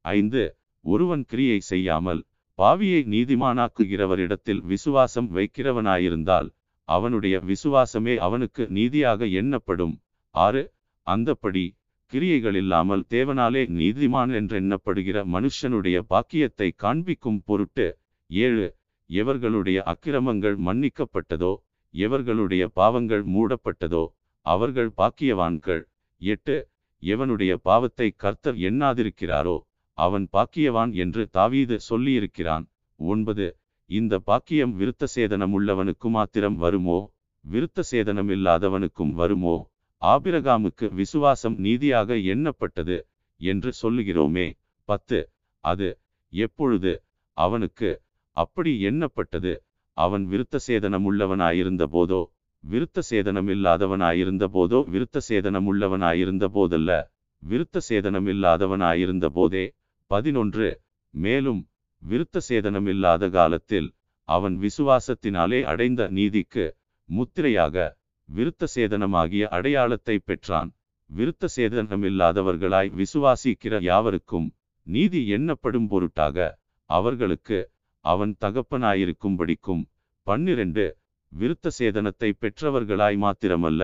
[0.05, 0.43] ஐந்து
[0.85, 2.21] ஒருவன் கிரியை செய்யாமல்
[2.59, 6.49] பாவியை நீதிமானாக்குகிறவரிடத்தில் விசுவாசம் வைக்கிறவனாயிருந்தால்
[6.89, 9.95] அவனுடைய விசுவாசமே அவனுக்கு நீதியாக எண்ணப்படும்.
[10.35, 10.63] ஆறு
[11.07, 11.65] அந்தப்படி
[12.11, 17.87] கிரியைகள் இல்லாமல் தேவனாலே நீதிமான் என்றெண்ணப்படுகிற மனுஷனுடைய பாக்கியத்தை காண்பிக்கும் பொருட்டு
[18.29, 18.67] ஏழு
[19.09, 21.53] எவர்களுடைய அக்கிரமங்கள் மன்னிக்கப்பட்டதோ
[21.93, 24.03] எவர்களுடைய பாவங்கள் மூடப்பட்டதோ
[24.45, 25.81] அவர்கள் பாக்கியவான்கள்.
[26.21, 26.55] எட்டு
[27.03, 29.57] எவனுடைய பாவத்தை கர்த்தர் எண்ணாதிருக்கிறாரோ
[29.97, 32.65] அவன் பாக்கியவான் என்று தாவீது சொல்லியிருக்கிறான்.
[32.99, 33.45] ஒன்பது
[33.89, 36.99] இந்த பாக்கியம் விருத்த சேதனம் உள்ளவனுக்கு மாத்திரம் வருமோ?
[37.45, 39.55] விருத்த சேதனம் இல்லாதவனுக்கும் வருமோ?
[40.01, 42.97] ஆபிரகாமுக்கு விசுவாசம் நீதியாக எண்ணப்பட்டது
[43.41, 44.47] என்று சொல்லுகிறோமே.
[44.89, 45.19] பத்து
[45.63, 45.89] அது
[46.33, 46.93] எப்பொழுது?
[47.37, 47.89] அவனுக்கு
[48.37, 49.53] அப்படி எண்ணப்பட்டது.
[49.99, 52.21] அவன் விருத்த சேதனமுள்ளவனாயிருந்த போதோ
[52.63, 56.91] விருத்த சேதனமில்லாதவனாயிருந்த போதோ விருத்த சேதனமுள்ளவனாயிருந்த போதல்ல
[57.43, 59.65] விருத்த சேதனமில்லாதவனாயிருந்த போதே
[60.11, 60.67] பதினொன்று
[61.13, 61.61] மேலும்
[62.01, 63.87] விருத்த சேதனம் இல்லாத காலத்தில்
[64.29, 66.65] அவன் விசுவாசத்தினாலே அடைந்த நீதிக்கு
[67.09, 67.75] முத்திரையாக
[68.29, 70.69] விருத்த சேதனமாகிய அடையாளத்தை பெற்றான்.
[71.09, 74.47] விருத்த சேதனமில்லாதவர்களாய் விசுவாசிக்கிற யாவருக்கும்
[74.87, 76.37] நீதி எண்ணப்படும் பொருட்டாக
[76.89, 77.57] அவர்களுக்கு
[78.05, 79.83] அவன் தகப்பனாயிருக்கும்படிக்கும்
[80.27, 80.85] பன்னிரண்டு
[81.31, 83.83] விருத்த சேதனத்தை பெற்றவர்களாய் மாத்திரமல்ல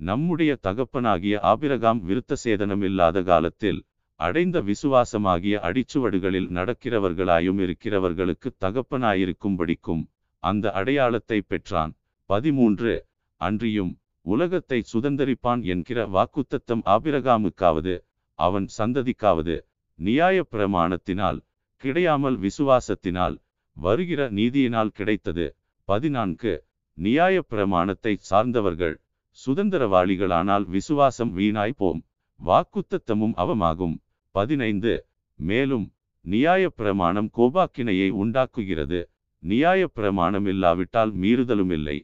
[0.00, 3.80] நம்முடைய தகப்பனாகிய ஆபிரகாம் விருத்த சேதனம் இல்லாத காலத்தில்
[4.20, 10.02] அடைந்த விசுவாசமாகிய அடிச்சுவடுகளில் நடக்கிறவர்களாயும் இருக்கிறவர்களுக்கு தகப்பனாயிருக்கும்படிக்கும்
[10.42, 11.92] அந்த அடையாளத்தை பெற்றான்.
[12.30, 12.92] பதிமூன்று
[13.40, 13.92] அன்றியும்
[14.26, 17.94] உலகத்தை சுதந்தரிப்பான் என்கிற வாக்குத்தத்தம் ஆபிரகாமுக்காவது
[18.38, 19.56] அவன் சந்ததிக்காவது
[19.98, 21.38] நியாய பிரமாணத்தினால்
[21.82, 23.36] கிடையாமல் விசுவாசத்தினால்
[23.76, 25.46] வருகிற நீதியினால் கிடைத்தது.
[25.88, 26.52] பதினான்கு.
[26.98, 28.94] நியாய பிரமாணத்தை சார்ந்தவர்கள்.
[29.38, 32.00] சுதந்திரவாளிகளானால் விசுவாசம் வீணாய் போம்
[32.40, 33.96] வாக்குத்தத்தமும் அவமாகும்.
[34.34, 34.94] பதினைந்து.
[35.38, 35.86] மேலும்
[36.24, 39.00] நியாய பிரமாணம் கோபாக்கினையை உண்டாக்குகிறது.
[39.42, 41.98] நியாய பிரமாணம் இல்லாவிட்டால் மீறுதலுமில்லை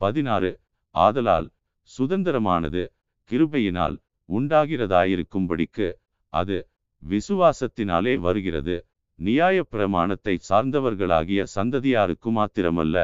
[0.00, 0.60] பதினாறு.
[0.94, 1.48] ஆதலால்
[1.90, 2.82] சுதந்திரமானது
[3.30, 3.96] கிருபையினால்
[4.28, 5.88] உண்டாகிறதாயிருக்கும்படிக்கு
[6.32, 6.68] அது
[7.02, 8.76] விசுவாசத்தினாலே வருகிறது.
[9.18, 12.96] நியாய பிரமாணத்தை சார்ந்தவர்களாகிய சந்ததியாருக்கு மாத்திரமல்ல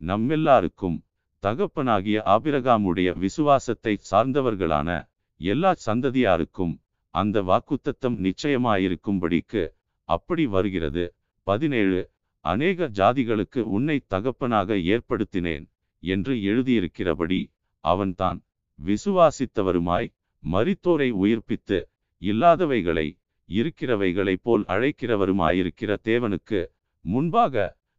[0.00, 0.98] நம்மெல்லாருக்கும்
[1.42, 4.88] தகப்பனாகிய ஆபிரகாமுடைய விசுவாசத்தை சார்ந்தவர்களான
[5.40, 6.74] எல்லா சந்ததியாருக்கும்
[7.14, 9.62] அந்த வாக்குத்தத்தம் நிச்சயமாயிருக்கும்படிக்கு
[10.08, 11.04] அப்படி வருகிறது.
[11.46, 12.00] பதினேழு
[12.40, 15.64] அநேக ஜாதிகளுக்கு உன்னை தகப்பனாக ஏற்படுத்தினேன்
[16.02, 17.40] என்று எழுதியிருக்கிறபடி
[17.84, 18.38] அவன்தான்
[18.78, 20.08] விசுவாசித்தவருமாய்
[20.42, 21.78] மரித்தோரை உயிர்ப்பித்து
[22.22, 23.06] இல்லாதவைகளை
[23.50, 26.60] இருக்கிறவைகளைப் போல் அழைக்கிறவருமாயிருக்கிற தேவனுக்கு
[27.04, 27.54] முன்பாக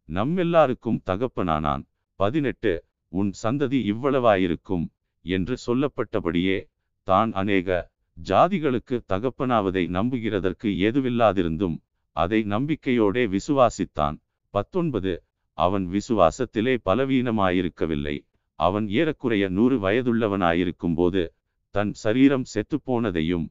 [0.08, 1.82] நம்மெல்லாருக்கும் தகப்பனானான்.
[2.20, 2.72] பதினெட்டு
[3.12, 4.84] உன் சந்ததி இவ்வளவாயிருக்கும்
[5.24, 6.58] என்று சொல்லப்பட்டபடியே
[7.08, 7.68] தான் அநேக
[8.16, 11.76] ஜாதிகளுக்கு தகப்பனாவதை நம்புகிறதற்கு எதுவில்லாதிருந்தும்
[12.16, 14.16] அதை நம்பிக்கையோடே விசுவாசித்தான்.
[14.54, 15.12] பத்தொன்பது
[15.58, 18.16] அவன் விசுவாசத்திலே பலவீனமாயிருக்கவில்லை.
[18.58, 21.22] அவன் ஏறக்குறைய நூறு வயதுள்ளவனாயிருக்கும்போது
[21.74, 23.46] தன் சரீரம் செத்துப்போனதையும்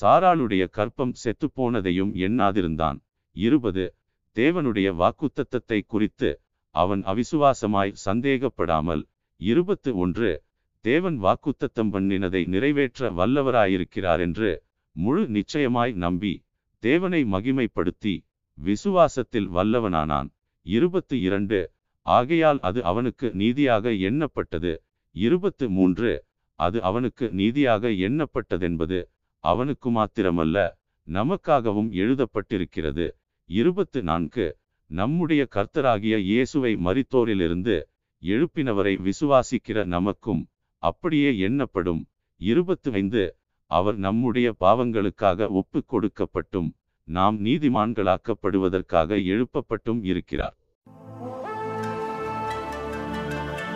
[0.00, 2.98] சாராளுடைய கற்பம் செத்துப்போனதையும் எண்ணாதிருந்தான்.
[3.36, 3.94] இருபது.
[4.36, 6.40] தேவனுடைய வாக்குத்தத்தத்தை குறித்து
[6.74, 9.02] அவன் அவிசுவாசமாய் சந்தேகப்படாமல்.
[9.40, 10.42] இருபத்து ஒன்று.
[10.80, 14.62] தேவன் வாக்குத்தத்தம் பண்ணினதை நிறைவேற்ற வல்லவராயிருக்கிறார் என்று
[14.96, 16.44] முழு நிச்சயமாய் நம்பி
[16.82, 18.14] தேவனை மகிமைப்படுத்தி
[18.58, 20.28] விசுவாசத்தில் வல்லவனானான்.
[20.66, 21.60] இருபத்து இரண்டு.
[22.06, 24.72] ஆகையால் அது அவனுக்கு நீதியாக எண்ணப்பட்டது.
[25.14, 26.24] இருபத்து மூன்று.
[26.54, 28.98] அது அவனுக்கு நீதியாக எண்ணப்பட்டதென்பது
[29.46, 30.70] அவனுக்கு மாத்திரமல்ல
[31.12, 33.10] நமக்காகவும் எழுதப்பட்டிருக்கிறது.
[33.44, 34.56] இருபத்து நான்கு.
[34.86, 37.82] நம்முடைய கர்த்தராகிய இயேசுவை மரித்தோரிலிருந்து
[38.22, 40.46] எழுப்பினவரை விசுவாசிக்கிற நமக்கும்
[40.78, 42.06] அப்படியே எண்ணப்படும்.
[42.36, 43.36] இருபத்து ஐந்து.
[43.66, 46.70] அவர் நம்முடைய பாவங்களுக்காக ஒப்பு கொடுக்கப்பட்டும்
[47.04, 50.56] நாம் நீதிமான்களாக்கப்படுவதற்காக எழுப்பப்பட்டும் இருக்கிறார்.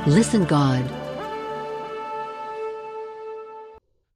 [0.07, 0.85] Listen God.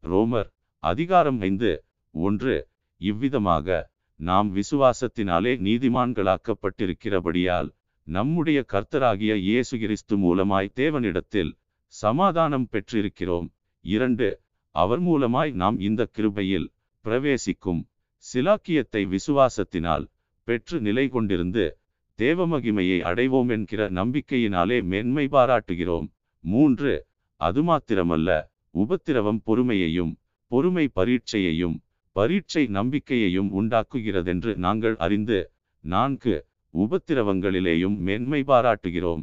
[0.03, 0.53] ரோமர்
[0.85, 1.85] அதிகாரம் ஐந்து.
[2.15, 2.69] ஒன்று.
[3.01, 7.69] இவ்விதமாக நாம் விசுவாசத்தினாலே நீதிமான்களாக்கப்பட்டிருக்கிறபடியால்
[8.07, 11.53] நம்முடைய கர்த்தராகிய இயேசு கிறிஸ்து மூலமாய் தேவனிடத்தில்
[11.87, 13.49] சமாதானம் பெற்றிருக்கிறோம்.
[13.85, 14.41] இரண்டு.
[14.75, 16.73] அவர் மூலமாய் நாம் இந்த கிருபையில்
[17.05, 17.87] பிரவேசிக்கும்
[18.25, 20.05] சிலாக்கியத்தை விசுவாசத்தினால்
[20.49, 21.71] பெற்று நிலை கொண்டிருந்து
[22.19, 26.09] தேவமகிமையை அடைவோம் என்கிற நம்பிக்கையினாலே மேன்மை பாராட்டுகிறோம்.
[26.45, 27.07] மூன்று.
[27.41, 28.43] அது மாத்திரமல்ல
[28.75, 30.17] உபத்திரவம் பொறுமையையும்
[30.55, 31.77] பொறுமை பரீட்சையையும்
[32.17, 35.39] பரீட்சை நம்பிக்கையையும் உண்டாக்குகிறதென்று நாங்கள் அறிந்து
[35.85, 36.35] நான்கு
[36.75, 39.23] உபத்திரவங்களிலேயும் மேன்மை பாராட்டுகிறோம்.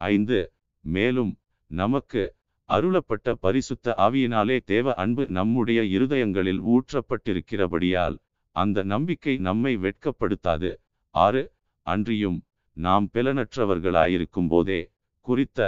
[0.00, 0.38] ஐந்து
[0.84, 1.32] மேலும்
[1.70, 2.22] நமக்கு
[2.68, 8.16] அருளப்பட்ட பரிசுத்த ஆவியினாலே தேவ அன்பு நம்முடைய இருதயங்களில் ஊற்றப்பட்டிருக்கிறபடியால்
[8.56, 10.70] அந்த நம்பிக்கை நம்மை வெட்கப்படுத்தாது.
[11.14, 11.42] ஆறு
[11.86, 12.38] அன்றியும்
[12.76, 14.80] நாம் பெலனற்றவர்களாயிருக்கும் போதே
[15.26, 15.60] குறித்த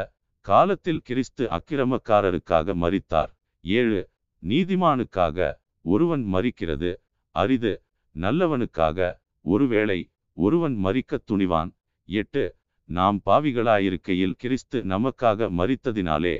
[0.46, 3.32] காலத்தில் கிறிஸ்து அக்கிரமக்காரருக்காக மறித்தார்
[3.64, 4.00] ஏழு
[4.42, 5.38] நீதிமானுக்காக
[5.84, 6.90] ஒருவன் மரிக்கிறது
[7.34, 7.72] அரிது
[8.16, 8.98] நல்லவனுக்காக
[9.44, 9.98] ஒருவேளை
[10.36, 11.70] ஒருவன் மறிக்க துணிவான்.
[12.08, 12.44] எட்டு
[12.88, 16.36] நாம் பாவிகளாயிருக்கையில் கிறிஸ்து நமக்காக மரித்ததினாலே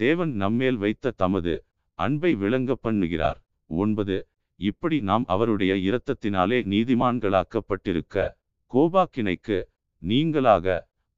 [0.00, 1.54] தேவன் நம்மேல் வைத்த தமது
[1.98, 3.38] அன்பை விளங்க பண்ணுகிறார்.
[3.70, 4.16] ஒன்பது
[4.60, 8.16] இப்படி நாம் அவருடைய இரத்தத்தினாலே நீதிமான்களாக்கப்பட்டிருக்க
[8.72, 9.58] கோபாக்கினைக்கு
[10.02, 10.66] நீங்களாக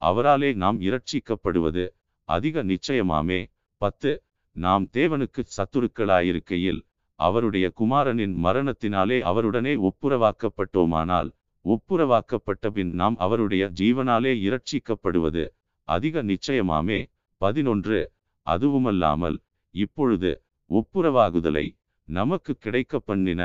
[0.01, 1.85] அவராலே நாம் இரட்சிக்கப்படுவது
[2.29, 3.39] அதிக நிச்சயமாமே.
[3.81, 4.11] பத்து
[4.55, 6.81] நாம் தேவனுக்கு சத்துருக்களாயிருக்கையில்
[7.19, 11.29] அவருடைய குமாரனின் மரணத்தினாலே அவருடனே ஒப்புரவாக்கப்பட்டோமானால்
[11.65, 15.43] ஒப்புரவாக்கப்பட்ட பின் நாம் அவருடைய ஜீவனாலே இரட்சிக்கப்படுவது
[15.87, 16.99] அதிக நிச்சயமாமே.
[17.37, 17.99] பதினொன்று.
[18.45, 19.37] அதுவுமல்லாமல்
[19.75, 20.31] இப்பொழுது
[20.69, 21.65] ஒப்புரவாகுதலை
[22.03, 23.41] நமக்கு கிடைக்க பண்ணின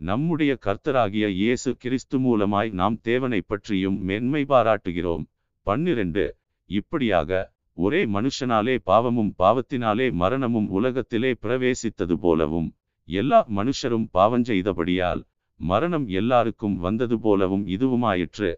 [0.00, 5.24] நம்முடைய கர்த்தராகிய இயேசு கிறிஸ்து மூலமாய் நாம் தேவனை பற்றியும் மென்மை பாராட்டுகிறோம்
[5.66, 6.24] பன்னிரண்டு.
[6.70, 12.74] இப்படியாக ஒரே மனுஷனாலே பாவமும் பாவத்தினாலே மரணமும் உலகத்திலே பிரவேசித்தது போலவும்
[13.08, 15.22] எல்லா மனுஷரும் பாவஞ்செய்தபடியால்
[15.60, 18.50] மரணம் எல்லாருக்கும் வந்தது போலவும் இதுவுமாயிற்று.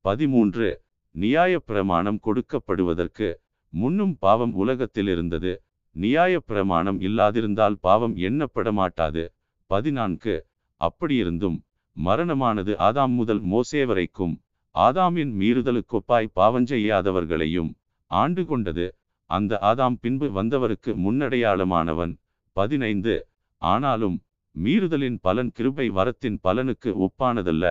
[0.00, 0.68] பதிமூன்று.
[1.14, 3.28] நியாயப் பிரமாணம் கொடுக்கப்படுவதற்கு
[3.72, 5.52] முன்னும் பாவம் உலகத்தில் இருந்தது
[5.96, 9.24] நியாயப் பிரமாணம் இல்லாதிருந்தால் பாவம் எண்ணப்பட மாட்டாது
[9.70, 10.34] பதினான்கு.
[10.80, 11.58] அப்படியிருந்தும்
[11.96, 14.34] மரணமானது ஆதாம் முதல் மோசே வரைக்கும்
[14.74, 17.70] ஆதாமின் மீறுதலுக்கொப்பாய் பாவஞ்செய்யாதவர்களையும்
[18.14, 18.86] ஆண்டு கொண்டது.
[19.30, 22.12] அந்த ஆதாம் பின்பு வந்தவருக்கு முன்னடையாளமானவன்.
[22.56, 23.14] பதினைந்து.
[23.62, 24.16] ஆனாலும்
[24.54, 27.64] மீறுதலின் பலன் கிருபை வரத்தின் பலனுக்கு ஒப்பானதல்ல.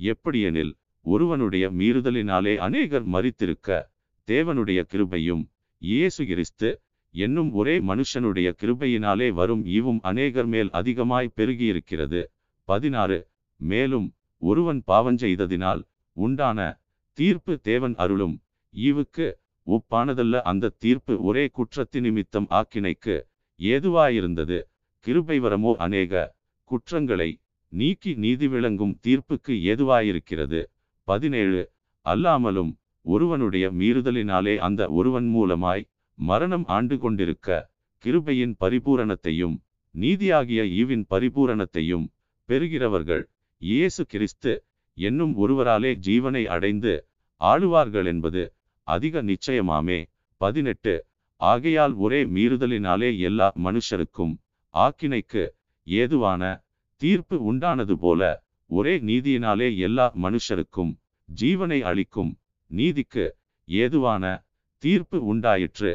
[0.00, 3.78] எப்படியெனில் ஒருவனுடைய மீறுதலினாலே அநேகர் மறித்திருக்க
[4.28, 5.44] தேவனுடைய கிருபையும்
[5.78, 6.70] இயேசு கிறிஸ்து
[7.14, 12.20] என்னும் ஒரே மனுஷனுடைய கிருபையினாலே வரும் ஈவும் அநேகர் மேல் அதிகமாய் பெருகியிருக்கிறது.
[12.68, 13.18] பதினாறு.
[13.60, 14.08] மேலும்
[14.42, 15.82] ஒருவன் பாவஞ்செய்ததினால்
[16.16, 16.58] உண்டான
[17.18, 18.36] தீர்ப்பு தேவன் அருளும்.
[18.74, 19.26] ஈவுக்கு
[19.68, 23.16] ஒப்பானதல்ல அந்த தீர்ப்பு ஒரே குற்றத்தி நிமித்தம் ஆக்கினைக்கு
[23.60, 24.58] ஏதுவாயிருந்தது.
[25.06, 26.12] கிருபைவரமோ அநேக
[26.70, 27.30] குற்றங்களை
[27.72, 30.60] நீக்கி நீதி விளங்கும் தீர்ப்புக்கு ஏதுவாயிருக்கிறது.
[31.08, 31.60] பதினேழு
[32.06, 32.72] அல்லாமலும்
[33.06, 35.84] ஒருவனுடைய மீறுதலினாலே அந்த ஒருவன் மூலமாய்
[36.18, 37.48] மரணம் ஆண்டு கொண்டிருக்க
[38.04, 39.56] கிருபையின் பரிபூரணத்தையும்
[39.94, 42.06] நீதியாகிய ஈவின் பரிபூரணத்தையும்
[42.48, 43.24] பெறுகிறவர்கள்
[43.62, 44.52] இயேசு கிறிஸ்து
[44.96, 46.92] என்னும் ஒருவராலே ஜீவனை அடைந்து
[47.40, 48.42] ஆளுவார்கள் என்பது
[48.88, 49.98] அதிக நிச்சயமாமே.
[50.40, 50.94] பதினெட்டு.
[51.40, 54.34] ஆகையால் ஒரே மீறுதலினாலே எல்லா மனுஷருக்கும்
[54.74, 55.42] ஆக்கினைக்கு
[55.86, 56.42] ஏதுவான
[57.00, 58.22] தீர்ப்பு உண்டானது போல
[58.70, 60.92] ஒரே நீதியினாலே எல்லா மனுஷருக்கும்
[61.40, 62.32] ஜீவனை அளிக்கும்
[62.70, 63.26] நீதிக்கு
[63.68, 64.24] ஏதுவான
[64.82, 65.92] தீர்ப்பு உண்டாயிற்று.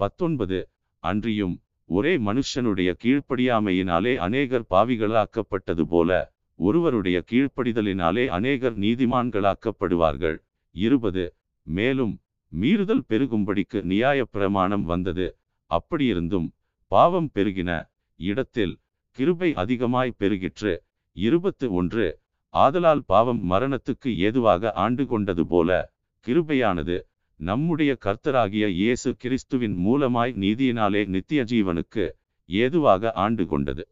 [0.00, 0.58] பத்தொன்பது.
[1.02, 1.54] அன்றியும்
[1.88, 6.10] ஒரே மனுஷனுடைய கீழ்ப்படியாமையினாலே அநேகர் பாவிகளாக்கப்பட்டது போல
[6.58, 10.38] ஒருவருடைய கீழ்ப்படிதலினாலே அநேகர் நீதிமான்களாக்கப்படுவார்கள்.
[10.74, 11.24] இருபது.
[11.66, 12.14] மேலும்
[12.52, 15.36] மீறுதல் பெருகும்படிக்கு நியாயப் பிரமாணம் வந்தது.
[15.70, 16.48] அப்படியிருந்தும்
[16.86, 18.78] பாவம் பெருகின இடத்தில்
[19.10, 20.76] கிருபை அதிகமாய் பெருகிற்று.
[21.12, 25.92] இருபத்து ஒன்று ஆதலால் பாவம் மரணத்துக்கு ஏதுவாக ஆண்டு கொண்டது போல
[26.26, 27.00] கிருபையானது
[27.36, 32.10] நம்முடைய கர்த்தராகிய இயேசு கிறிஸ்துவின் மூலமாய் நீதியினாலே நித்திய ஜீவனுக்கு
[32.46, 33.88] ஏதுவாக ஆண்டு கொண்டது.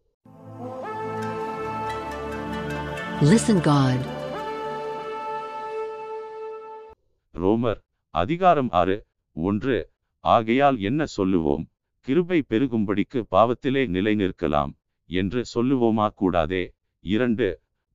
[3.21, 3.99] Listen God.
[7.33, 7.81] ரோமர்
[8.15, 8.97] அதிகாரம் ஆறு.
[9.37, 9.91] ஒன்று.
[10.25, 11.65] ஆகையால் என்ன சொல்லுவோம்?
[12.01, 14.73] கிருபை பெருகும்படிக்கு பாவத்திலே நிலை நிற்கலாம்
[15.11, 16.75] என்று சொல்லுவோமா கூடாதே?
[17.05, 17.49] இரண்டு.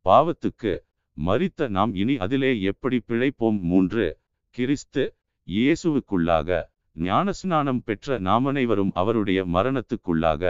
[0.06, 0.74] பாவத்துக்கு
[1.18, 3.60] மறித்த நாம் இனி அதிலே எப்படி பிழைப்போம்?
[3.62, 4.08] மூன்று.
[4.50, 5.04] கிறிஸ்து
[5.48, 6.64] இயேசுவுக்குள்ளாக
[6.96, 10.44] ஞானஸ்நானம் பெற்ற நாமனைவரும் அவருடைய மரணத்துக்குள்ளாக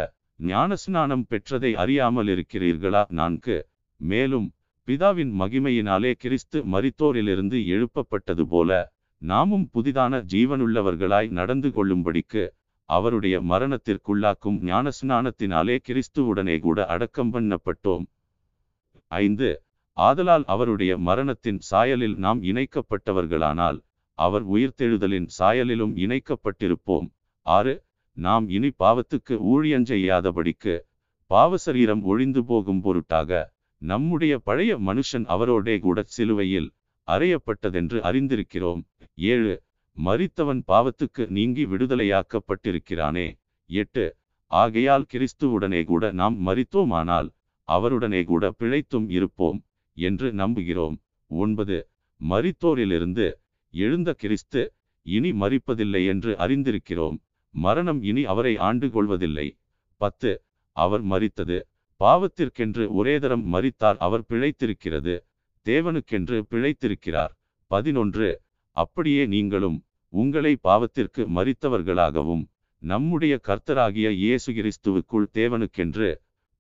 [0.44, 3.04] ஞானஸ்நானம் பெற்றதை அறியாமல் இருக்கிறீர்களா?
[3.10, 3.58] நான்கு.
[4.00, 4.48] மேலும்
[4.88, 8.72] பிதாவின் மகிமையினாலே கிறிஸ்து மரித்தோரிலிருந்து எழுப்பப்பட்டது போல
[9.22, 12.44] நாமும் புதிதான ஜீவனுள்ளவர்களாய் நடந்து கொள்ளும்படிக்கு
[12.90, 18.06] அவருடைய மரணத்திற்குள்ளாக்கும் ஞானஸ்நானத்தினாலே கிறிஸ்துவுடனே கூட அடக்கம் பண்ணப்பட்டோம்.
[19.08, 19.64] ஐந்து
[19.98, 23.80] ஆதலால் அவருடைய மரணத்தின் சாயலில் நாம் இணைக்கப்பட்டவர்களானால்
[24.20, 27.08] அவர் உயிர்த்தெழுதலின் சாயலிலும் இணைக்கப்பட்டிருப்போம்.
[27.46, 27.84] ஆறு
[28.18, 30.76] நாம் இனி பாவத்துக்கு ஊழியஞ்செய்யாதபடிக்கு
[31.32, 36.70] பாவசரீரம் ஒழிந்து போகும் பொருட்டாக நம்முடைய பழைய மனுஷன் அவரோடே கூட சிலுவையில்
[37.08, 38.82] அறையப்பட்டதென்று அறிந்திருக்கிறோம்.
[39.28, 39.54] ஏழு
[39.98, 43.28] மரித்தவன் பாவத்துக்கு நீங்கி விடுதலையாக்கப்பட்டிருக்கிறானே.
[43.70, 44.06] எட்டு
[44.52, 47.30] ஆகையால் கிறிஸ்துவுடனே கூட நாம் மறித்தோமானால்
[47.68, 49.60] அவருடனே கூட பிழைத்தும் இருப்போம்
[49.98, 50.96] என்று நம்புகிறோம்.
[51.32, 51.78] ஒன்பது
[52.22, 53.26] மரித்தோரிலிருந்து
[53.74, 54.62] எழுந்த கிறிஸ்து
[55.06, 57.18] இனி மறிப்பதில்லை என்று அறிந்திருக்கிறோம்.
[57.56, 59.48] மரணம் இனி அவரை ஆண்டு கொள்வதில்லை
[60.02, 60.32] பத்து
[60.76, 61.58] அவர் மறித்தது
[62.02, 65.16] பாவத்திற்கென்று ஒரேதரம் மரித்தார் அவர் பிழைத்திருக்கிறது
[65.66, 67.34] தேவனுக்கென்று பிழைத்திருக்கிறார்.
[67.72, 68.28] பதினொன்று
[68.78, 69.78] அப்படியே நீங்களும்
[70.14, 72.44] உங்களை பாவத்திற்கு மறித்தவர்களாகவும்
[72.82, 76.10] நம்முடைய கர்த்தராகிய இயேசு கிறிஸ்துவுக்குள் தேவனுக்கென்று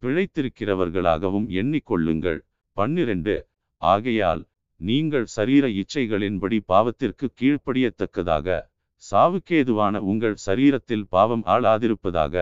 [0.03, 2.39] பிழைத்திருக்கிறவர்களாகவும் எண்ணிக்கொள்ளுங்கள்.
[2.77, 3.35] பன்னிரண்டு
[3.81, 4.41] ஆகையால்
[4.81, 8.57] நீங்கள் சரீர இச்சைகளின்படி பாவத்திற்கு கீழ்ப்படியத்தக்கதாக
[9.03, 12.35] சாவுக்கேதுவான உங்கள் சரீரத்தில் பாவம் ஆளாதிருப்பதாக.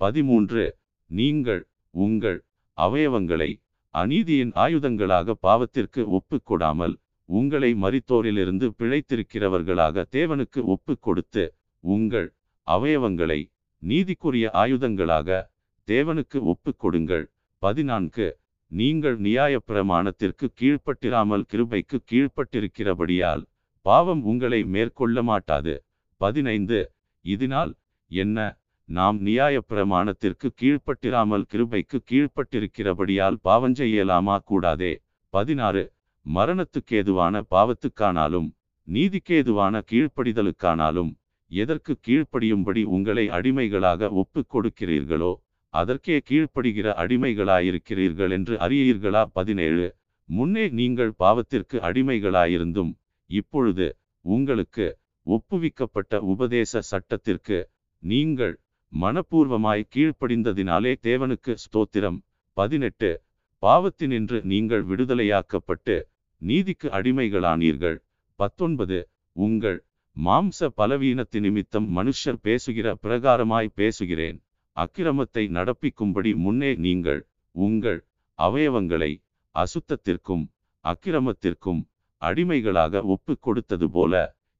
[0.00, 0.64] பதிமூன்று
[1.10, 1.62] நீங்கள்
[1.94, 2.38] உங்கள்
[2.78, 3.50] அவயவங்களை
[3.94, 12.34] அநீதியின் ஆயுதங்களாக பாவத்திற்கு ஒப்புக்கொடாமல் உங்களை மறித்தோரிலிருந்து பிழைத்திருக்கிறவர்களாக தேவனுக்கு ஒப்புக் கொடுத்து உங்கள்
[12.66, 13.50] அவயவங்களை
[13.82, 15.50] நீதிக்குரிய ஆயுதங்களாக
[15.86, 17.30] தேவனுக்கு ஒப்புக் கொடுங்கள்.
[17.58, 18.38] பதினான்கு.
[18.66, 23.42] நீங்கள் நியாயப்பிரமாணத்திற்கு கீழ்ப்பட்டிராமல் கிருபைக்கு கீழ்ப்பட்டிருக்கிறபடியால்
[23.80, 25.84] பாவம் உங்களை மேற்கொள்ள மாட்டாது.
[26.16, 26.92] பதினைந்து.
[27.20, 27.74] இதனால்
[28.06, 28.58] என்ன?
[28.84, 34.38] நாம் நியாயப்பிரமாணத்திற்கு கீழ்ப்பட்டிராமல் கிருபைக்கு கீழ்ப்பட்டிருக்கிறபடியால் பாவஞ்செய்யலாமா?
[34.38, 35.02] கூடாதே.
[35.28, 35.92] பதினாறு.
[36.26, 38.48] மரணத்துக்கேதுவான பாவத்துக்கானாலும்
[38.88, 41.10] நீதிக்கேதுவான கீழ்ப்படிதலுக்கானாலும்
[41.50, 45.34] எதற்கு கீழ்ப்படியும்படி உங்களை அடிமைகளாக ஒப்புக் கொடுக்கிறீர்களோ
[45.70, 49.22] அதற்கே கீழ்ப்படுகிற அடிமைகளாயிருக்கிறீர்கள் என்று அறியீர்களா?
[49.32, 49.86] பதினேழு.
[50.24, 52.92] முன்னே நீங்கள் பாவத்திற்கு அடிமைகளாயிருந்தும்
[53.26, 57.58] இப்பொழுது உங்களுக்கு ஒப்புவிக்கப்பட்ட உபதேச சட்டத்திற்கு
[57.98, 58.54] நீங்கள்
[59.00, 62.18] மனப்பூர்வமாய் கீழ்ப்படிந்ததினாலே தேவனுக்கு ஸ்தோத்திரம்.
[62.52, 63.22] பதினெட்டு.
[63.62, 65.96] பாவத்தினின்று நீங்கள் விடுதலையாக்கப்பட்டு
[66.42, 67.98] நீதிக்கு அடிமைகளானீர்கள்.
[68.38, 68.98] பத்தொன்பது
[69.36, 69.78] உங்கள்
[70.16, 74.38] மாம்ச பலவீனத்து நிமித்தம் மனுஷர் பேசுகிற பிரகாரமாய் பேசுகிறேன்.
[74.76, 77.20] அக்கிரமத்தை நடப்பிக்கும்படி முன்னே நீங்கள்
[77.54, 78.00] உங்கள்
[78.38, 79.12] அவயவங்களை
[79.54, 80.44] அசுத்தத்திற்கும்
[80.84, 81.80] அக்கிரமத்திற்கும்
[82.22, 84.14] அடிமைகளாக ஒப்புக் கொடுத்தது போல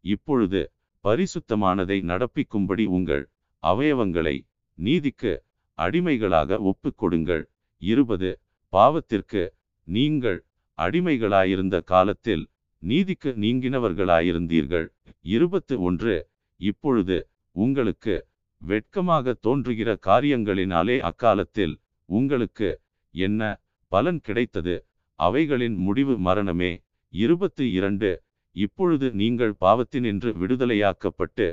[0.04, 0.60] இப்பொழுது
[1.04, 3.24] பரிசுத்தமானதை நடப்பிக்கும்படி உங்கள்
[3.62, 4.36] அவயவங்களை
[4.78, 5.32] நீதிக்கு
[5.78, 7.44] அடிமைகளாக ஒப்புக் கொடுங்கள்.
[7.82, 8.30] இருபது
[8.72, 9.42] பாவத்திற்கு
[9.88, 10.38] நீங்கள்
[10.78, 12.44] அடிமைகளாயிருந்த காலத்தில்
[12.82, 14.86] நீதிக்கு நீங்கினவர்களாயிருந்தீர்கள்.
[15.34, 16.16] இருபத்து ஒன்று.
[16.60, 17.16] இப்பொழுது
[17.56, 18.14] உங்களுக்கு
[18.62, 21.74] வெட்கமாக தோன்றுகிற காரியங்களினாலே அக்காலத்தில்
[22.08, 22.68] உங்களுக்கு
[23.14, 23.42] என்ன
[23.92, 24.74] பலன் கிடைத்தது?
[25.18, 26.72] அவைகளின் முடிவு மரணமே.
[27.14, 28.10] இருபத்து இரண்டு.
[28.56, 31.46] இப்பொழுது நீங்கள் பாவத்தினின்று விடுதலையாக்கப்பட்டு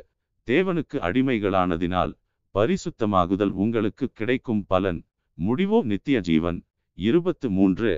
[0.47, 2.13] தேவனுக்கு அடிமைகளானதினால்
[2.55, 5.01] பரிசுத்தமாகுதல் உங்களுக்கு கிடைக்கும் பலன்.
[5.37, 6.59] முடிவோ நித்திய ஜீவன்
[6.97, 7.91] இருபத்து மூன்று.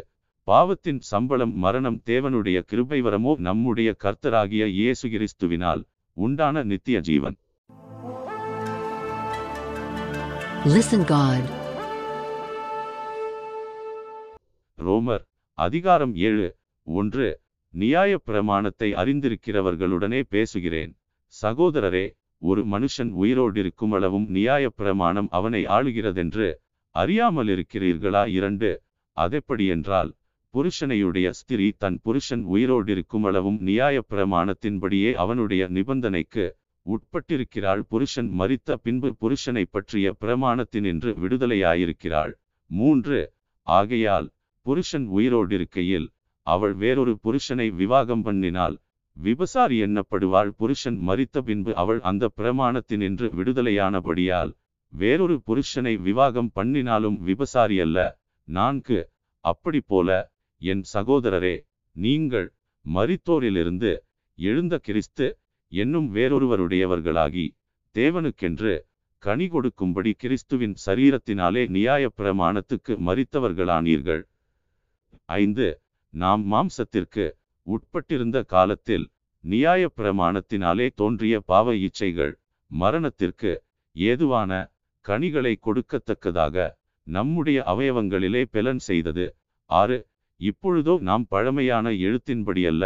[0.44, 5.82] பாவத்தின் சம்பளம் மரணம் தேவனுடைய கிருபை வரமோ நம்முடைய கர்த்தராகிய இயேசு கிறிஸ்துவினால்
[6.14, 7.38] உண்டான நித்திய ஜீவன்.
[10.66, 11.44] Listen God.
[14.78, 15.24] ரோமர்
[15.54, 21.00] அதிகாரம் ஏழு ஒன்று நியாய பிரமாணத்தை அறிந்திருக்கிறவர்களுடனே பேசுகிறேன்.
[21.42, 22.06] சகோதரரே
[22.38, 26.50] ஒரு மனுஷன் உயிரோடிருக்கும் அளவும் நியாய பிரமாணம் அவனை ஆளுகிறதென்று
[26.96, 28.84] அறியாமலிருக்கிறீர்களா இரண்டு?
[29.18, 30.12] அதெப்படியென்றால்
[30.54, 36.46] புருஷனையுடைய ஸ்திரீ தன் புருஷன் உயிரோடிருக்கும் அளவும் நியாய பிரமாணத்தின்படியே அவனுடைய நிபந்தனைக்கு
[36.86, 37.82] உட்பட்டிருக்கிறாள்.
[37.92, 42.34] புருஷன் மரித்த பின்பு புருஷனை பற்றிய பிரமாணத்தினின்று விடுதலையாயிருக்கிறாள்.
[42.72, 43.20] மூன்று
[43.68, 44.28] ஆகையால்
[44.66, 46.08] புருஷன் உயிரோடிருக்கையில்
[46.48, 48.76] அவள் வேறொரு புருஷனை விவாகம் பண்ணினால்
[49.18, 54.52] விபசாரி எண்ணப்படுவாள் புருஷன் மரித்த பின்பு அவள் அந்த பிரமாணத்தினின்று விடுதலையானபடியால்
[54.94, 57.98] வேறொரு புருஷனை விவாகம் பண்ணினாலும் விபசாரி அல்ல.
[58.48, 59.00] நான்கு
[59.46, 60.10] அப்படி போல
[60.62, 61.56] என் சகோதரரே
[61.96, 62.48] நீங்கள்
[62.86, 63.92] மரித்தோரிலிருந்து
[64.38, 65.28] எழுந்த கிறிஸ்து
[65.72, 67.46] என்னும் வேறொருவருடையவர்களாகி
[67.96, 68.74] தேவனுக்கென்று
[69.24, 74.24] கனி கொடுக்கும்படி கிறிஸ்துவின் சரீரத்தினாலே நியாய பிரமாணத்துக்கு மறித்தவர்களானீர்கள்
[75.36, 75.68] ஐந்து
[76.14, 77.26] நாம் மாம்சத்திற்கு
[77.68, 79.06] உட்பட்டிருந்த காலத்தில்
[79.44, 82.34] நியாய பிரமாணத்தினாலே தோன்றிய பாவ இச்சைகள்
[82.72, 83.52] மரணத்திற்கு
[83.96, 84.52] ஏதுவான
[85.06, 86.56] கனிகளை கொடுக்கத்தக்கதாக
[87.08, 89.26] நம்முடைய அவயவங்களிலே பெலன் செய்தது.
[89.70, 89.98] ஆறு
[90.42, 92.86] இப்பொழுதோ நாம் பழமையான எழுத்தின்படியல்ல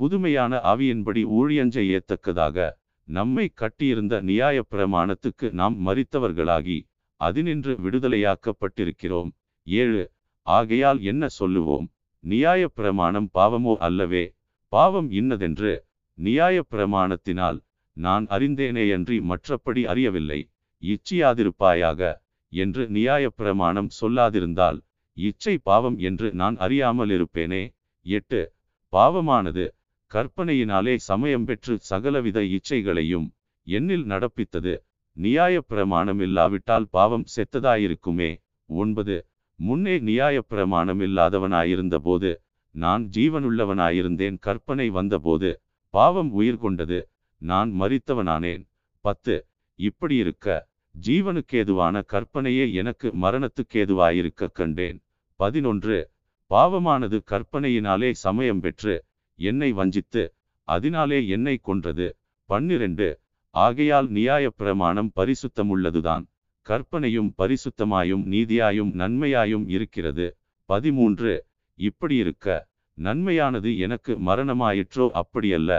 [0.00, 2.66] புதுமையான ஆவியின்படி ஊழியஞ்செய்யத்தக்கதாக
[3.08, 6.78] நம்மை கட்டியிருந்த நியாய பிரமாணத்துக்கு நாம் மறித்தவர்களாகி
[7.20, 9.30] அதினின்று விடுதலையாக்கப்பட்டிருக்கிறோம்.
[9.66, 10.02] ஏழு
[10.46, 11.86] ஆகையால் என்ன சொல்லுவோம்?
[12.24, 14.24] நியாய பிரமாணம் பாவமோ அல்லவே?
[14.72, 15.72] பாவம் இன்னதென்று
[16.18, 17.58] நியாய பிரமாணத்தினால்
[17.96, 20.40] நான் அறிந்தேனேயன்றி மற்றபடி அறியவில்லை.
[20.82, 22.00] இச்சியாதிருப்பாயாக
[22.52, 24.78] என்று நியாய பிரமாணம் சொல்லாதிருந்தால்
[25.16, 27.62] இச்சை பாவம் என்று நான் அறியாமல் இருப்பேனே
[28.06, 28.40] எட்டு
[28.92, 29.64] பாவமானது
[30.10, 33.28] கற்பனையினாலே சமயம் பெற்று சகலவித இச்சைகளையும்
[33.66, 34.74] என்னில் நடப்பித்தது.
[35.16, 38.30] நியாய பிரமாணம் இல்லாவிட்டால் பாவம் செத்ததாயிருக்குமே.
[38.66, 39.16] ஒன்பது
[39.58, 42.30] முன்னே நியாய பிரமாணம் இல்லாதவனாயிருந்தபோது
[42.74, 44.36] நான் ஜீவனுள்ளவனாயிருந்தேன்.
[44.38, 45.50] கற்பனை வந்தபோது
[45.94, 46.98] பாவம் உயிர் கொண்டது.
[47.42, 48.62] நான் மறித்தவனானேன்
[49.04, 49.34] பத்து
[49.78, 50.48] இப்படியிருக்க
[50.94, 54.98] ஜீவனுக்கேதுவான கற்பனையே எனக்கு மரணத்துக்கேதுவாயிருக்க கண்டேன்.
[55.36, 56.10] பதினொன்று
[56.50, 59.04] பாவமானது கற்பனையினாலே சமயம் பெற்று
[59.38, 60.34] என்னை வஞ்சித்து
[60.68, 62.06] அதனாலே என்னை கொன்றது.
[62.44, 63.08] பன்னிரண்டு
[63.54, 66.24] ஆகையால் நியாய பிரமாணம் பரிசுத்தமுள்ளதுதான்.
[66.66, 70.26] கற்பனையும் பரிசுத்தமாயும் நீதியாயும் நன்மையாயும் இருக்கிறது.
[70.64, 71.46] பதிமூன்று
[71.78, 72.68] இப்படியிருக்க
[72.98, 75.06] நன்மையானது எனக்கு மரணமாயிற்றோ?
[75.14, 75.72] அப்படியல்ல.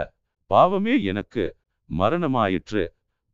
[0.50, 1.56] பாவமே எனக்கு
[1.98, 2.84] மரணமாயிற்று.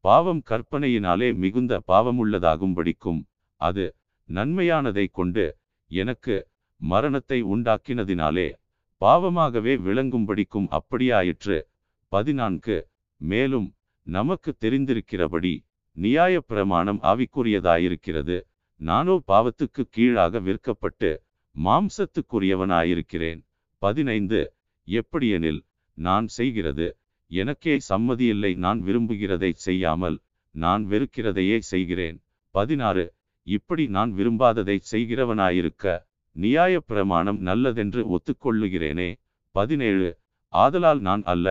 [0.01, 3.21] பாவம் கற்பனையினாலே மிகுந்த பாவமுள்ளதாகும்படிக்கும்
[3.57, 3.95] அது
[4.29, 5.57] நன்மையானதை கொண்டு
[5.93, 6.37] எனக்கு
[6.81, 8.49] மரணத்தை உண்டாக்கினதினாலே
[9.01, 11.59] பாவமாகவே விளங்கும்படிக்கும் அப்படியாயிற்று.
[12.13, 12.77] பதினான்கு.
[13.21, 13.69] மேலும்
[14.07, 15.53] நமக்கு தெரிந்திருக்கிறபடி
[15.97, 18.37] நியாய பிரமாணம் ஆவிக்குரியதாயிருக்கிறது.
[18.81, 21.11] நானோ பாவத்துக்கு கீழாக விற்கப்பட்டு
[21.57, 23.41] மாம்சத்துக்குரியவனாயிருக்கிறேன்.
[23.83, 24.41] பதினைந்து.
[24.89, 25.61] எப்படியெனில்
[25.99, 26.87] நான் செய்கிறது?
[27.31, 28.53] எனக்கே சம்மதியில்லை.
[28.57, 30.17] நான் விரும்புகிறதை செய்யாமல்
[30.55, 32.17] நான் வெறுக்கிறதையே செய்கிறேன்.
[32.55, 33.05] பதினாறு.
[33.47, 35.85] இப்படி நான் விரும்பாததை செய்கிறவனாயிருக்க
[36.37, 39.11] நியாய பிரமாணம் நல்லதென்று ஒத்துக்கொள்ளுகிறேனே.
[39.55, 40.09] பதினேழு
[40.53, 41.49] ஆதலால் நான் அல்ல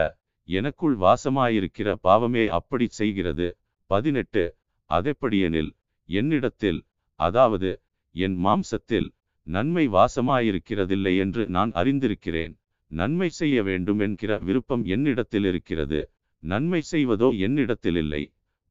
[0.49, 3.47] எனக்குள் வாசமாயிருக்கிற பாவமே அப்படி செய்கிறது.
[3.89, 4.43] பதினெட்டு
[4.89, 5.71] அதெப்படியெனில்
[6.09, 6.79] என்னிடத்தில்
[7.19, 7.69] அதாவது
[8.15, 9.09] என் மாம்சத்தில்
[9.47, 12.53] நன்மை வாசமாயிருக்கிறதில்லை என்று நான் அறிந்திருக்கிறேன்.
[12.91, 15.99] நன்மை செய்ய வேண்டும் என்கிற விருப்பம் என்னிடத்தில் இருக்கிறது
[16.43, 18.21] நன்மை செய்வதோ என்னிடத்தில் இல்லை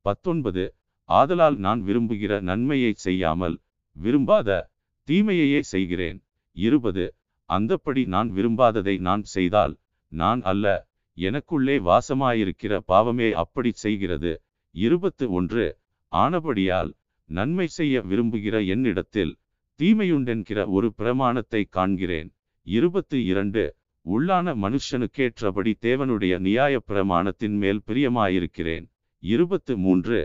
[0.04, 0.64] பத்தொன்பது
[1.10, 3.56] ஆதலால் நான் விரும்புகிற நன்மையை செய்யாமல்
[3.96, 4.70] விரும்பாத
[5.08, 6.18] தீமையையே செய்கிறேன்.
[6.56, 7.14] இருபது.
[7.48, 9.74] அந்தப்படி நான் விரும்பாததை நான் செய்தால்
[10.12, 10.66] நான் அல்ல
[11.18, 14.32] எனக்குள்ளே வாசமாயிருக்கிற பாவமே அப்படி செய்கிறது.
[14.74, 15.66] இருபத்து ஒன்று.
[16.12, 16.90] ஆனபடியால்
[17.30, 19.32] நன்மை செய்ய விரும்புகிற என்னிடத்தில்
[19.80, 22.30] தீமையுண்டென்கிற ஒரு பிரமாணத்தை காண்கிறேன்.
[22.66, 23.64] இருபத்து இரண்டு.
[24.06, 28.86] உள்ளான மனுஷனுக்கேற்றபடி தேவனுடைய நியாய பிரமாணத்தின் மேல் பிரியமாயிருக்கிறேன்.
[29.22, 30.20] இருபத்து மூன்று.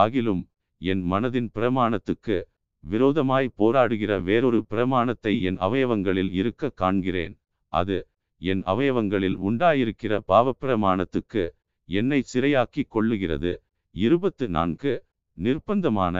[0.00, 0.42] ஆகிலும்
[0.80, 2.36] என் மனதின் பிரமாணத்துக்கு
[2.84, 7.34] விரோதமாய் போராடுகிற வேறொரு பிரமாணத்தை என் அவயவங்களில் இருக்க காண்கிறேன்.
[7.72, 11.44] அது என் அவயவங்களில் உண்டாயிருக்கிற பாவப்பிரமாணத்துக்கு
[11.88, 13.52] என்னை சிறையாக்கிக் கொள்ளுகிறது.
[13.94, 15.04] இருபத்து நான்கு.
[15.38, 16.16] நிர்பந்தமான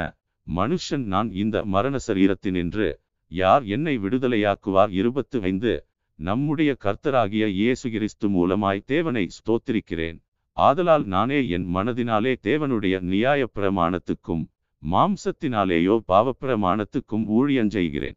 [0.47, 2.89] மனுஷன் நான் இந்த மரண சரீரத்தினின்று
[3.33, 4.91] யார் என்னை விடுதலையாக்குவார்?
[4.91, 5.75] இருபத்து ஐந்து.
[6.19, 10.19] நம்முடைய கர்த்தராகிய இயேசு கிறிஸ்து மூலமாய் தேவனை ஸ்தோத்திரிக்கிறேன்.
[10.57, 14.45] ஆதலால் நானே என் மனதினாலே தேவனுடைய நியாய பிரமாணத்துக்கும்
[14.83, 18.17] மாம்சத்தினாலேயோ பாவப்பிரமாணத்துக்கும் ஊழியஞ்செய்கிறேன்.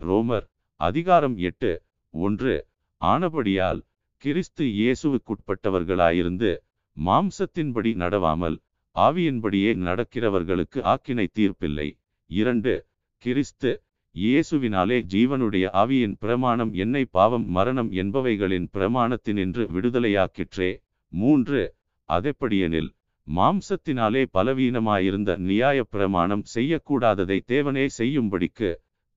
[0.00, 0.46] ரோமர்
[0.76, 2.66] அதிகாரம் எட்டு ஒன்று
[3.00, 3.80] ஆனபடியால்
[4.22, 6.50] கிறிஸ்து இயேசுவுக்குட்பட்டவர்களாயிருந்து
[6.96, 8.56] மாம்சத்தின்படி நடவாமல்
[8.96, 12.86] ஆவியின்படியே நடக்கிறவர்களுக்கு ஆக்கினை தீர்ப்பில்லை இரண்டு
[13.22, 13.82] கிறிஸ்து
[14.18, 20.70] இயேசுவினாலே ஜீவனுடைய ஆவியின் பிரமாணம் என்னை பாவம் மரணம் என்பவைகளின் பிரமாணத்தினின்று விடுதலையாக்கிற்றே.
[21.12, 21.60] மூன்று
[22.08, 22.90] அதெப்படியெனில்
[23.26, 28.70] மாம்சத்தினாலே பலவீனமாயிருந்த நியாயப் பிரமாணம் செய்யக்கூடாததை தேவனே செய்யும்படிக்கு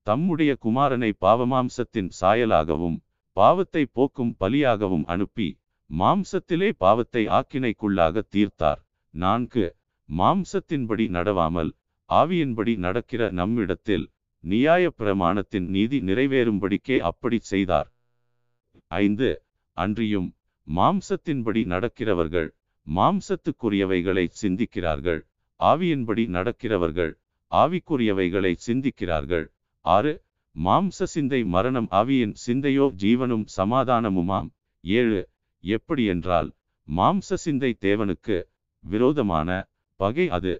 [0.06, 2.98] தம்முடைய குமாரனை பாவமாம்சத்தின் சாயலாகவும்
[3.36, 5.48] பாவத்தை போக்கும் பலியாகவும் அனுப்பி
[5.90, 8.80] மாம்சத்திலே பாவத்தை ஆக்கினைக்குள்ளாக தீர்த்தார்.
[9.14, 9.64] நான்கு
[10.08, 11.70] மாம்சத்தின்படி நடவாமல்
[12.10, 14.06] ஆவியின்படி நடக்கிற நம்மிடத்தில்
[14.44, 17.88] நியாய பிரமாணத்தின் நீதி நிறைவேறும்படிக்கே அப்படி செய்தார்.
[18.90, 19.28] ஐந்து
[19.76, 20.28] அன்றியும்
[20.68, 22.48] மாம்சத்தின்படி நடக்கிறவர்கள்
[22.86, 25.20] மாம்சத்துக்குரியவைகளை சிந்திக்கிறார்கள்.
[25.60, 27.12] ஆவியின்படி நடக்கிறவர்கள்
[27.52, 29.46] ஆவிக்குரியவைகளை சிந்திக்கிறார்கள்.
[29.84, 30.12] ஆறு
[30.56, 34.48] மாம்ச சிந்தை மரணம் ஆவியின் சிந்தையோ ஜீவனும் சமாதானமுமாம்.
[34.84, 35.20] ஏழு
[35.64, 36.48] எப்படியென்றால்
[36.88, 38.36] மாம்ச சிந்தை தேவனுக்கு
[38.84, 39.48] விரோதமான
[40.00, 40.52] பகை அது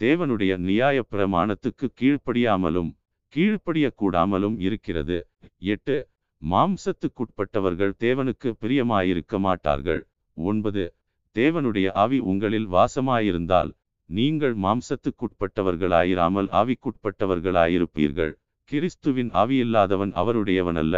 [0.00, 2.90] தேவனுடைய நியாய பிரமாணத்துக்கு கீழ்ப்படியாமலும்
[3.34, 5.18] கீழ்ப்படியக்கூடாமலும் இருக்கிறது.
[5.58, 5.96] எட்டு
[6.42, 10.00] மாம்சத்துக்குட்பட்டவர்கள் தேவனுக்கு பிரியமாயிருக்க மாட்டார்கள்.
[10.36, 10.94] ஒன்பது
[11.36, 13.70] தேவனுடைய ஆவி உங்களில் வாசமாயிருந்தால்
[14.10, 18.32] நீங்கள் மாம்சத்துக்குட்பட்டவர்களாயிராமல் ஆவிக்குட்பட்டவர்களாயிருப்பீர்கள்.
[18.70, 20.96] கிறிஸ்துவின் ஆவியில்லாதவன் அவருடையவனல்ல.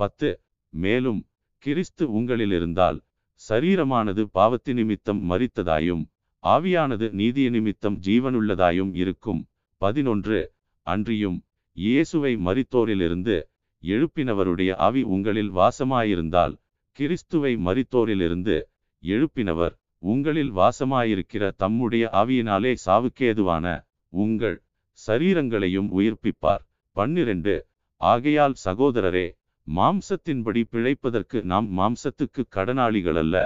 [0.00, 0.40] பத்து
[0.72, 1.20] மேலும்
[1.58, 2.98] கிறிஸ்து உங்களில் இருந்தால்
[3.40, 6.02] சரீரமானது பாவத்தி நிமித்தம் மறித்ததாயும்
[6.44, 9.40] ஆவியானது நீதிய நிமித்தம் ஜீவனுள்ளதாயும் இருக்கும்.
[9.80, 10.38] பதினொன்று
[10.86, 11.38] அன்றியும்
[11.80, 13.34] இயேசுவை மறித்தோரிலிருந்து
[13.82, 16.54] எழுப்பினவருடைய ஆவி உங்களில் வாசமாயிருந்தால்
[16.98, 18.56] கிறிஸ்துவை மறித்தோரிலிருந்து
[19.02, 23.66] எழுப்பினவர் உங்களில் வாசமாயிருக்கிற தம்முடைய ஆவியினாலே சாவுக்கேதுவான
[24.12, 24.56] உங்கள்
[24.98, 26.62] சரீரங்களையும் உயிர்ப்பிப்பார்.
[26.96, 27.54] பன்னிரண்டு
[28.00, 29.26] ஆகையால் சகோதரரே
[29.66, 33.36] மாம்சத்தின்படி பிழைப்பதற்கு நாம் மாம்சத்துக்கு கடனாளிகளல்ல.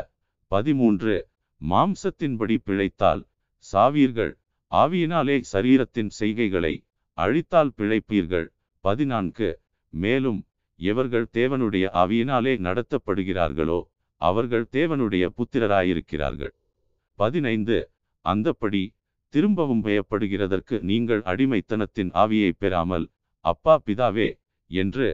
[0.51, 1.14] பதிமூன்று
[1.61, 3.22] மாம்சத்தின்படி பிழைத்தால்
[3.64, 4.32] சாவீர்கள்
[4.72, 6.74] ஆவியினாலே சரீரத்தின் செய்கைகளை
[7.18, 8.46] அழித்தால் பிழைப்பீர்கள்.
[8.84, 9.48] பதினான்கு.
[9.92, 10.40] மேலும்
[10.80, 13.80] எவர்கள் தேவனுடைய அவியினாலே நடத்தப்படுகிறார்களோ
[14.20, 16.54] அவர்கள் தேவனுடைய புத்திரராயிருக்கிறார்கள்.
[17.18, 17.78] பதினைந்து.
[18.24, 18.82] அந்தப்படி
[19.34, 23.06] திரும்பவும் பயப்படுகிறதற்கு நீங்கள் அடிமைத்தனத்தின் ஆவியை பெறாமல்
[23.44, 24.28] அப்பா பிதாவே
[24.70, 25.08] என்று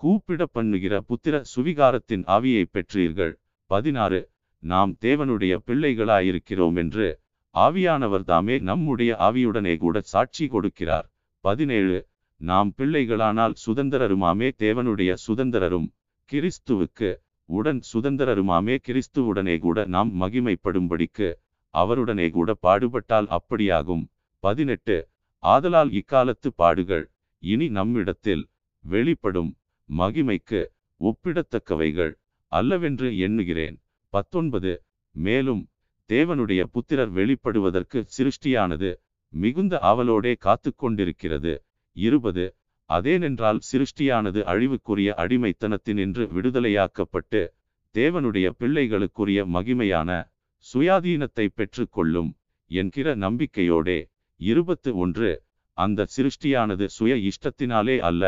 [0.00, 3.34] கூப்பிட பண்ணுகிற புத்திர சுவிகாரத்தின் ஆவியை பெற்றீர்கள்.
[3.70, 4.20] பதினாறு.
[4.62, 7.06] நாம் தேவனுடைய பிள்ளைகளாயிருக்கிறோம் என்று
[7.54, 11.06] ஆவியானவர் தாமே நம்முடைய ஆவியுடனே கூட சாட்சி கொடுக்கிறார்.
[11.46, 11.96] பதினேழு
[12.40, 15.86] நாம் பிள்ளைகளானால் சுதந்திரருமாமே தேவனுடைய சுதந்திரரும்
[16.30, 17.10] கிறிஸ்துவுக்கு
[17.48, 21.28] உடன் சுதந்திரருமாமே கிறிஸ்துவுடனே கூட நாம் மகிமைப்படும்படிக்கு
[21.74, 24.04] அவருடனே கூட பாடுபட்டால் அப்படியாகும்.
[24.44, 24.96] பதினெட்டு
[25.42, 27.04] ஆதலால் இக்காலத்து பாடுகள்
[27.42, 28.44] இனி நம்மிடத்தில்
[28.84, 29.50] வெளிப்படும்
[29.88, 30.60] மகிமைக்கு
[31.00, 32.12] ஒப்பிடத்தக்கவைகள்
[32.52, 33.76] அல்லவென்று எண்ணுகிறேன்.
[34.12, 34.72] பத்தொன்பது
[35.14, 35.62] மேலும்
[36.10, 38.90] தேவனுடைய புத்திரர் வெளிப்படுவதற்கு சிருஷ்டியானது
[39.42, 41.52] மிகுந்த ஆவலோடே காத்து கொண்டிருக்கிறது.
[41.96, 42.44] இருபது
[42.90, 47.40] அதேனென்றால் சிருஷ்டியானது அழிவுக்குரிய அடிமைத்தனத்தினின்று விடுதலையாக்கப்பட்டு
[47.94, 50.10] தேவனுடைய பிள்ளைகளுக்குரிய மகிமையான
[50.66, 52.30] சுயாதீனத்தை பெற்றுக்கொள்ளும்
[52.70, 53.98] என்கிற நம்பிக்கையோடே.
[54.40, 55.30] இருபத்து ஒன்று
[55.78, 58.24] அந்த சிருஷ்டியானது சுய இஷ்டத்தினாலே அல்ல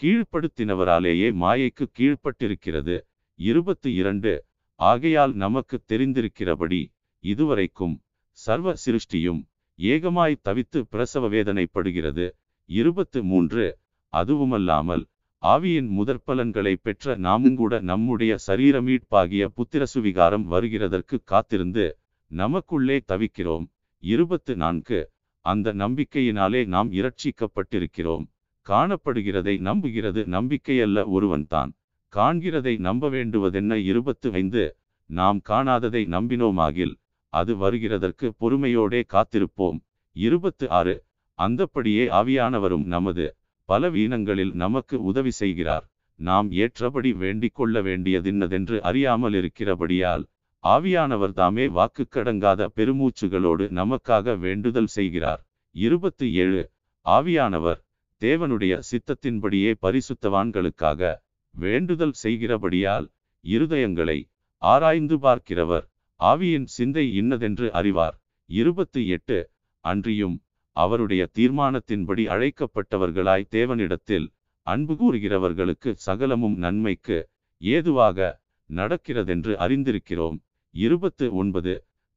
[0.00, 2.96] கீழ்ப்படுத்தினவராலேயே மாயைக்கு கீழ்ப்பட்டிருக்கிறது.
[3.38, 4.32] இருபத்து இரண்டு
[4.80, 6.80] ஆகையால் நமக்கு தெரிந்திருக்கிறபடி
[7.24, 7.94] இதுவரைக்கும்
[8.38, 9.40] சர்வ சிருஷ்டியும்
[9.78, 12.30] ஏகமாய் தவித்து பிரசவ வேதனைப்படுகிறது.
[12.64, 13.78] இருபத்து மூன்று.
[14.12, 15.04] அதுவுமல்லாமல்
[15.42, 23.66] ஆவியின் முதற்பலன்களை பெற்ற நாமுங்கூட நம்முடைய சரீர மீட்பாகிய புத்திரசுவிகாரம் வருகிறதற்கு காத்திருந்து நமக்குள்ளே தவிக்கிறோம்.
[23.98, 25.10] இருபத்து நான்கு.
[25.40, 28.24] அந்த நம்பிக்கையினாலே நாம் இரட்சிக்கப்பட்டிருக்கிறோம்.
[28.66, 31.70] காணப்படுகிறதை நம்புகிறது நம்பிக்கையல்ல ஒருவன்தான்.
[32.16, 34.76] காண்கிறதை நம்ப வேண்டுவதென்ன இருபத்து ஐந்து.
[35.06, 36.94] நாம் காணாததை நம்பினோமாகில்
[37.32, 39.78] அது வருகிறதற்கு பொறுமையோடே காத்திருப்போம்.
[40.16, 40.94] இருபத்து ஆறு
[41.38, 43.26] அந்தப்படியே ஆவியானவரும் நமது
[43.68, 45.84] பலவீனங்களில் நமக்கு உதவி செய்கிறார்.
[46.20, 50.24] நாம் ஏற்றபடி வேண்டிக் கொள்ள வேண்டியதின்னதென்று அறியாமல் இருக்கிறபடியால்
[50.64, 55.42] ஆவியானவர் தாமே வாக்கு கடங்காத பெருமூச்சுகளோடு நமக்காக வேண்டுதல் செய்கிறார்.
[55.74, 56.62] இருபத்து ஏழு
[57.06, 57.80] ஆவியானவர்
[58.22, 61.10] தேவனுடைய சித்தத்தின்படியே பரிசுத்தவான்களுக்காக
[61.54, 63.06] வேண்டுதல் செய்கிறபடியால்
[63.44, 64.18] இருதயங்களை
[64.62, 65.86] ஆராய்ந்து பார்க்கிறவர்.
[66.20, 68.16] ஆவியின் சிந்தை இன்னதென்று அறிவார்.
[68.50, 69.38] இருபத்து எட்டு.
[69.84, 70.36] அன்றியும்
[70.76, 74.26] அவருடைய தீர்மானத்தின்படி அழைக்கப்பட்டவர்களாய் தேவனிடத்தில்
[74.66, 77.18] அன்பு கூறுகிறவர்களுக்கு சகலமும் நன்மைக்கு
[77.60, 78.40] ஏதுவாக
[78.70, 80.38] நடக்கிறதென்று அறிந்திருக்கிறோம்.
[80.74, 81.74] இருபத்து ஒன்பது.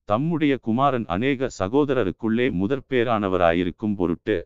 [0.10, 4.38] தம்முடைய குமாரன் அநேக சகோதரருக்குள்ளே முதற்பேரானவராயிருக்கும் பொருட்டு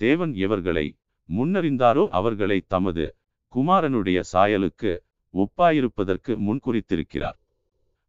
[0.00, 0.86] தேவன் எவர்களை
[1.28, 3.04] முன்னறிந்தாரோ அவர்களை தமது
[3.52, 4.92] குமாரனுடைய சாயலுக்கு
[5.34, 7.38] ஒப்பாயிருப்பதற்கு முன்குறித்திருக்கிறார்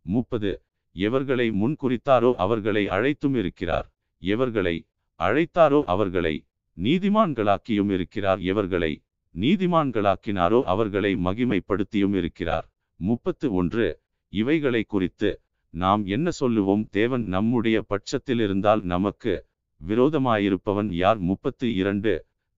[0.06, 0.52] முப்பது.
[0.96, 3.88] எவர்களை முன்குறித்தாரோ அவர்களை அழைத்தும் இருக்கிறார்.
[4.22, 4.76] எவர்களை
[5.20, 6.46] அழைத்தாரோ அவர்களை
[6.78, 8.40] நீதிமான்களாக்கியும் இருக்கிறார்.
[8.42, 9.04] எவர்களை
[9.36, 12.66] நீதிமான்களாக்கினாரோ அவர்களை மகிமைப்படுத்தியும் இருக்கிறார்.
[13.00, 13.88] முப்பத்து ஒன்று.
[14.30, 16.84] இவைகளை குறித்து நாம் என்ன சொல்லுவோம்?
[16.90, 19.34] தேவன் நம்முடைய பட்சத்தில் இருந்தால் நமக்கு
[19.82, 21.20] விரோதமாயிருப்பவன் யார்?
[21.20, 22.14] முப்பத்து இரண்டு.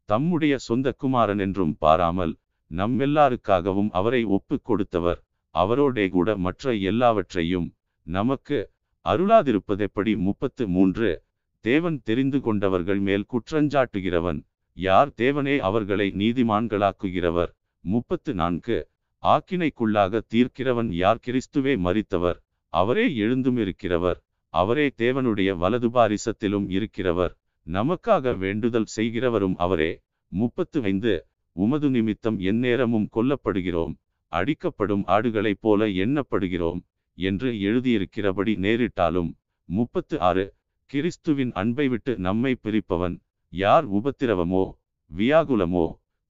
[0.10, 2.34] தம்முடைய சொந்த குமாரன் என்றும் பாராமல்
[2.72, 5.20] நம்மெல்லாருக்காகவும் அவரை ஒப்புக் கொடுத்தவர்
[5.56, 7.68] அவரோடே கூட மற்ற எல்லாவற்றையும்
[8.06, 8.72] நமக்கு
[9.06, 11.24] அருளாதிருப்பதெப்படி முப்பத்து மூன்று
[11.60, 14.40] தேவன் தெரிந்து கொண்டவர்கள் மேல் குற்றஞ்சாட்டுகிறவன்.
[14.78, 17.52] யார் தேவனே அவர்களை நீதிமான்களாக்குகிறவர்.
[17.80, 18.78] முப்பத்து நான்கு
[19.24, 22.40] ஆக்கினைக்குள்ளாக தீர்க்கிறவன் யார் கிறிஸ்துவே மறித்தவர்
[22.74, 24.20] அவரே எழுந்தும் இருக்கிறவர்
[24.54, 27.34] அவரே தேவனுடைய வலது பாரிசத்திலும் இருக்கிறவர்.
[27.68, 29.92] நமக்காக வேண்டுதல் செய்கிறவரும் அவரே.
[30.32, 33.94] முப்பத்து ஐந்து உமது நிமித்தம் எந்நேரமும் கொல்லப்படுகிறோம்.
[34.32, 36.80] அடிக்கப்படும் ஆடுகளைப் போல எண்ணப்படுகிறோம்.
[37.18, 39.30] என்று எழுதியிருக்கிறபடி நேரிட்டாலும்
[39.70, 40.46] முப்பத்து ஆறு
[40.90, 43.16] கிறிஸ்துவின் அன்பை விட்டு நம்மை பிரிப்பவன்
[43.54, 43.86] யார்?
[43.94, 44.64] உபத்திரவமோ
[45.12, 45.86] வியாகுலமோ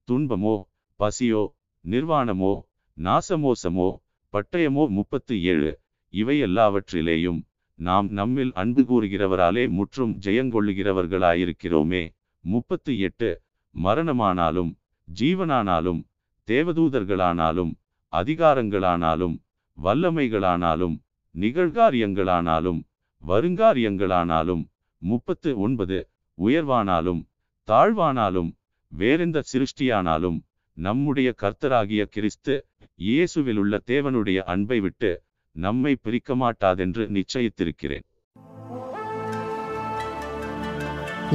[0.08, 0.56] துன்பமோ
[1.00, 1.44] பசியோ
[1.86, 2.54] நிர்வாணமோ
[2.98, 3.90] நாசமோசமோ
[4.34, 4.84] பட்டயமோ?
[4.90, 5.72] முப்பத்து ஏழு
[6.14, 7.40] இவை எல்லாவற்றிலேயும்
[7.80, 12.04] நாம் நம்மில் அன்பு கூறுகிறவராலே முற்றும் ஜெயங்கொள்ளுகிறவர்களாயிருக்கிறோமே.
[12.46, 13.30] முப்பத்து எட்டு
[13.76, 14.72] மரணமானாலும்
[15.08, 16.02] ஜீவனானாலும்
[16.48, 17.74] தேவதூதர்களானாலும்
[18.14, 19.36] அதிகாரங்களானாலும்
[19.78, 20.96] வல்லமைகளானாலும்
[21.36, 22.82] நிகழ்காரியங்களானாலும்
[23.24, 24.64] வருங்காரியங்களானாலும்
[25.02, 25.98] முப்பத்து ஒன்பது
[26.38, 27.22] உயர்வானாலும்
[27.68, 28.52] தாழ்வானாலும்
[28.92, 30.38] வேறெந்த சிருஷ்டியானாலும்
[30.78, 32.56] நம்முடைய கர்த்தராகிய கிறிஸ்து
[33.00, 35.12] இயேசுவிலுள்ள தேவனுடைய அன்பை விட்டு
[35.56, 38.06] நம்மை பிரிக்க மாட்டாதென்று நிச்சயித்திருக்கிறேன்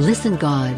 [0.01, 0.75] Listen God.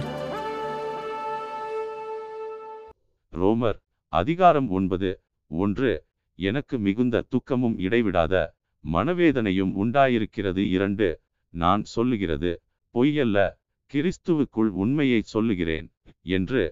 [3.34, 3.78] ரோமர்
[4.14, 5.09] அதிகாரம் ஒன்பது
[5.51, 5.91] ஒன்று
[6.40, 8.36] எனக்கு மிகுந்த துக்கமும் இடைவிடாத
[8.84, 11.08] மனவேதனையும் உண்டாயிருக்கிறது இரண்டு
[11.54, 12.52] நான் சொல்லுகிறது
[12.96, 13.38] பொய்யல்ல
[13.94, 15.88] கிறிஸ்துவுக்குள் உண்மையை சொல்லுகிறேன்
[16.22, 16.64] என்று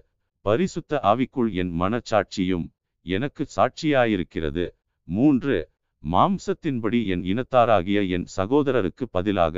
[0.44, 2.66] பரிசுத்த ஆவிக்குள் என் மனச்சாட்சியும்
[3.06, 4.64] எனக்கு சாட்சியாயிருக்கிறது.
[5.08, 5.56] மூன்று
[6.04, 9.56] மாம்சத்தின்படி என் இனத்தாராகிய என் சகோதரருக்கு பதிலாக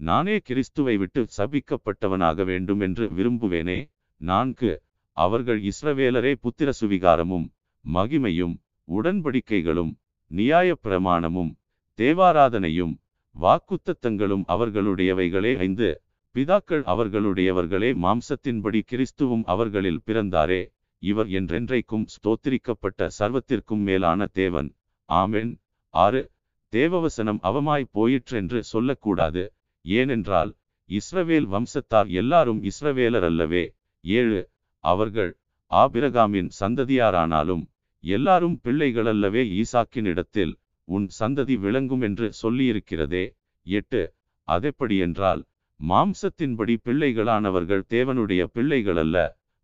[0.00, 3.78] நானே கிறிஸ்துவை விட்டு சபிக்கப்பட்டவனாக வேண்டும் என்று விரும்புவேனே.
[4.20, 4.72] நான்கு
[5.16, 7.46] அவர்கள் இஸ்ரவேலரே புத்திர சுவிகாரமும்
[7.84, 8.54] மகிமையும்
[8.90, 9.92] உடன்படிக்கைகளும்
[10.26, 11.54] நியாயப் பிரமாணமும்
[11.98, 12.94] தேவாராதனையும்
[13.40, 16.02] வாக்குத்தத்தங்களும் அவர்களுடையவைகளே ஐந்து.
[16.34, 20.62] பிதாக்கள் அவர்களுடையவர்களே மாம்சத்தின்படி கிறிஸ்துவும் அவர்களில் பிறந்தாரே.
[21.02, 24.74] இவர் என்றென்றைக்கும் ஸ்தோத்திரிக்கப்பட்ட சர்வத்திற்கும் மேலான தேவன்.
[25.08, 25.52] ஆமென்.
[25.94, 26.30] ஆறு.
[26.72, 29.52] தேவவசனம் அவமாய் போயிற்றென்று சொல்லக்கூடாது.
[29.84, 30.54] ஏனென்றால்
[30.90, 33.74] இஸ்ரவேல் வம்சத்தார் எல்லாரும் இஸ்ரவேலர் அல்லவே
[34.04, 34.40] ஏழு.
[34.84, 35.36] அவர்கள்
[35.70, 37.64] ஆபிரகாமின் சந்ததியாரானாலும்
[38.04, 40.52] எல்லாரும் பிள்ளைகளல்லவே ஈசாக்கின் இடத்தில்
[40.88, 43.24] உன் சந்ததி விளங்கும் என்று சொல்லியிருக்கிறதே
[43.66, 44.02] எட்டு
[44.48, 45.42] அதெப்படியென்றால்
[45.80, 49.18] மாம்சத்தின்படி பிள்ளைகளானவர்கள் தேவனுடைய பிள்ளைகளல்ல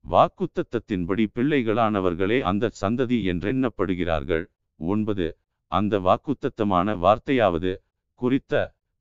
[0.04, 4.44] வாக்குத்தத்தத்தின்படி பிள்ளைகளானவர்களே அந்த சந்ததி என்றெண்ணப்படுகிறார்கள்.
[4.80, 5.26] ஒன்பது
[5.72, 7.72] அந்த வாக்குத்தத்தமான வார்த்தையாவது
[8.20, 8.54] குறித்த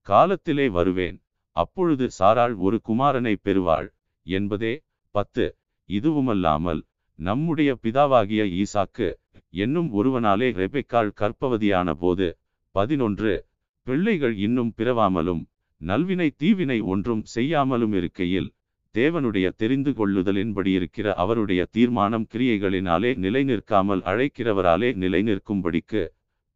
[0.07, 1.17] காலத்திலே வருவேன்.
[1.55, 3.87] அப்பொழுது சாராள் ஒரு குமாரனை பெறுவாள்.
[4.25, 4.73] என்பதே
[5.15, 5.45] பத்து
[5.89, 6.81] இதுவுமல்லாமல்
[7.19, 9.07] நம்முடைய பிதாவாகிய ஈசாக்கு
[9.53, 12.27] என்னும் ஒருவனாலே ரெபெக்காள் கற்பவதியான போது
[12.75, 13.31] பதினொன்று
[13.87, 15.41] பிள்ளைகள் இன்னும் பிறவாமலும்
[15.81, 18.49] நல்வினை தீவினை ஒன்றும் செய்யாமலும் இருக்கையில்
[18.95, 26.01] தேவனுடைய தெரிந்து கொள்ளுதலின்படி இருக்கிற அவருடைய தீர்மானம் கிரியைகளினாலே நிலை நிற்காமல் அழைக்கிறவராலே நிலை நிற்கும்படிக்கு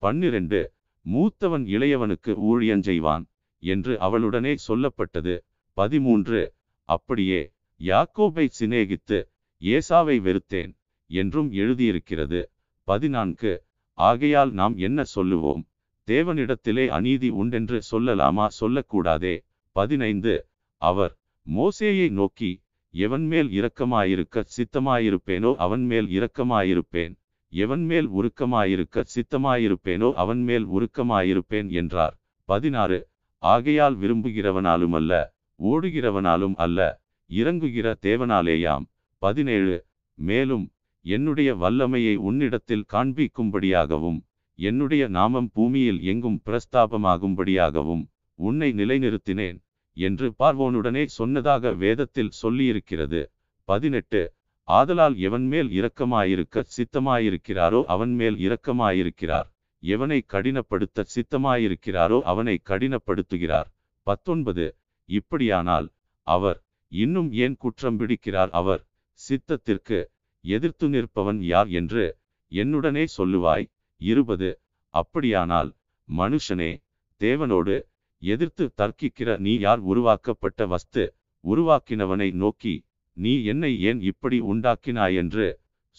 [0.01, 0.61] பன்னிரண்டு
[1.05, 3.23] மூத்தவன் இளையவனுக்கு ஊழியஞ்செய்வான்
[3.63, 5.35] என்று அவளுடனே சொல்லப்பட்டது.
[5.77, 6.41] பதிமூன்று
[6.89, 7.41] அப்படியே
[7.79, 9.19] யாக்கோபை சிநேகித்து
[9.63, 10.71] ஏசாவை வெறுத்தேன்
[11.09, 12.51] என்றும் எழுதியிருக்கிறது.
[12.83, 13.63] பதினான்கு.
[13.97, 15.61] ஆகையால் நாம் என்ன சொல்லுவோம்?
[16.07, 18.47] தேவனிடத்திலே அநீதி உண்டென்று சொல்லலாமா?
[18.59, 19.35] சொல்லக்கூடாதே.
[19.71, 20.47] பதினைந்து.
[20.77, 22.51] அவர் மோசேயை நோக்கி
[22.89, 27.15] எவன் மேல் இரக்கமாயிருக்க சித்தமாயிருப்பேனோ அவன் மேல் இரக்கமாயிருப்பேன்.
[27.53, 32.19] எவன் மேல் உருக்கமாயிருக்க சித்தமாயிருப்பேனோ அவன் மேல் உருக்கமாயிருப்பேன் என்றார்.
[32.49, 33.07] பதினாறு.
[33.43, 38.85] ஆகையால் விரும்புகிறவனாலும் அல்ல ஓடுகிறவனாலும் அல்ல இறங்குகிற தேவனாலேயாம்.
[39.23, 39.75] பதினேழு.
[40.17, 40.63] மேலும்
[41.05, 44.17] என்னுடைய வல்லமையை உன்னிடத்தில் காண்பிக்கும்படியாகவும்
[44.59, 48.03] என்னுடைய நாமம் பூமியில் எங்கும் பிரஸ்தாபமாகும்படியாகவும்
[48.39, 49.57] உன்னை நிலைநிறுத்தினேன்
[49.97, 53.21] என்று பார்வோனுடனே சொன்னதாக வேதத்தில் சொல்லியிருக்கிறது.
[53.69, 54.21] பதினெட்டு.
[54.67, 59.47] ஆதலால் எவன் மேல் இரக்கமாயிருக்க சித்தமாயிருக்கிறாரோ அவன் மேல் இரக்கமாயிருக்கிறார்.
[59.83, 63.69] எவனை கடினப்படுத்த சித்தமாயிருக்கிறாரோ அவனை கடினப்படுத்துகிறார்.
[64.07, 64.67] பத்தொன்பது.
[65.09, 65.87] இப்படியானால்
[66.27, 66.59] அவர்
[66.91, 68.51] இன்னும் ஏன் குற்றம் பிடிக்கிறார்?
[68.61, 68.81] அவர்
[69.19, 69.99] சித்தத்திற்கு
[70.43, 72.03] எதிர்த்து நிற்பவன் யார் என்று
[72.51, 73.65] என்னுடனே சொல்லுவாய்.
[74.01, 74.49] இருபது.
[74.93, 75.69] அப்படியானால்
[76.07, 76.71] மனுஷனே
[77.21, 77.75] தேவனோடு
[78.21, 79.81] எதிர்த்து தர்க்கிக்கிற நீ யார்?
[79.91, 81.03] உருவாக்கப்பட்ட வஸ்து
[81.43, 82.75] உருவாக்கினவனை நோக்கி
[83.17, 85.47] நீ என்னை ஏன் இப்படி உண்டாக்கினாய் என்று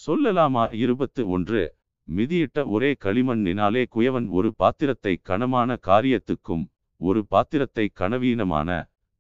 [0.01, 0.65] சொல்லலாமா?
[0.83, 1.63] இருபத்து ஒன்று.
[2.09, 6.65] மிதியிட்ட ஒரே களிமண்ணினாலே குயவன் ஒரு பாத்திரத்தை கனமான காரியத்துக்கும்
[7.01, 8.69] ஒரு பாத்திரத்தை கனவீனமான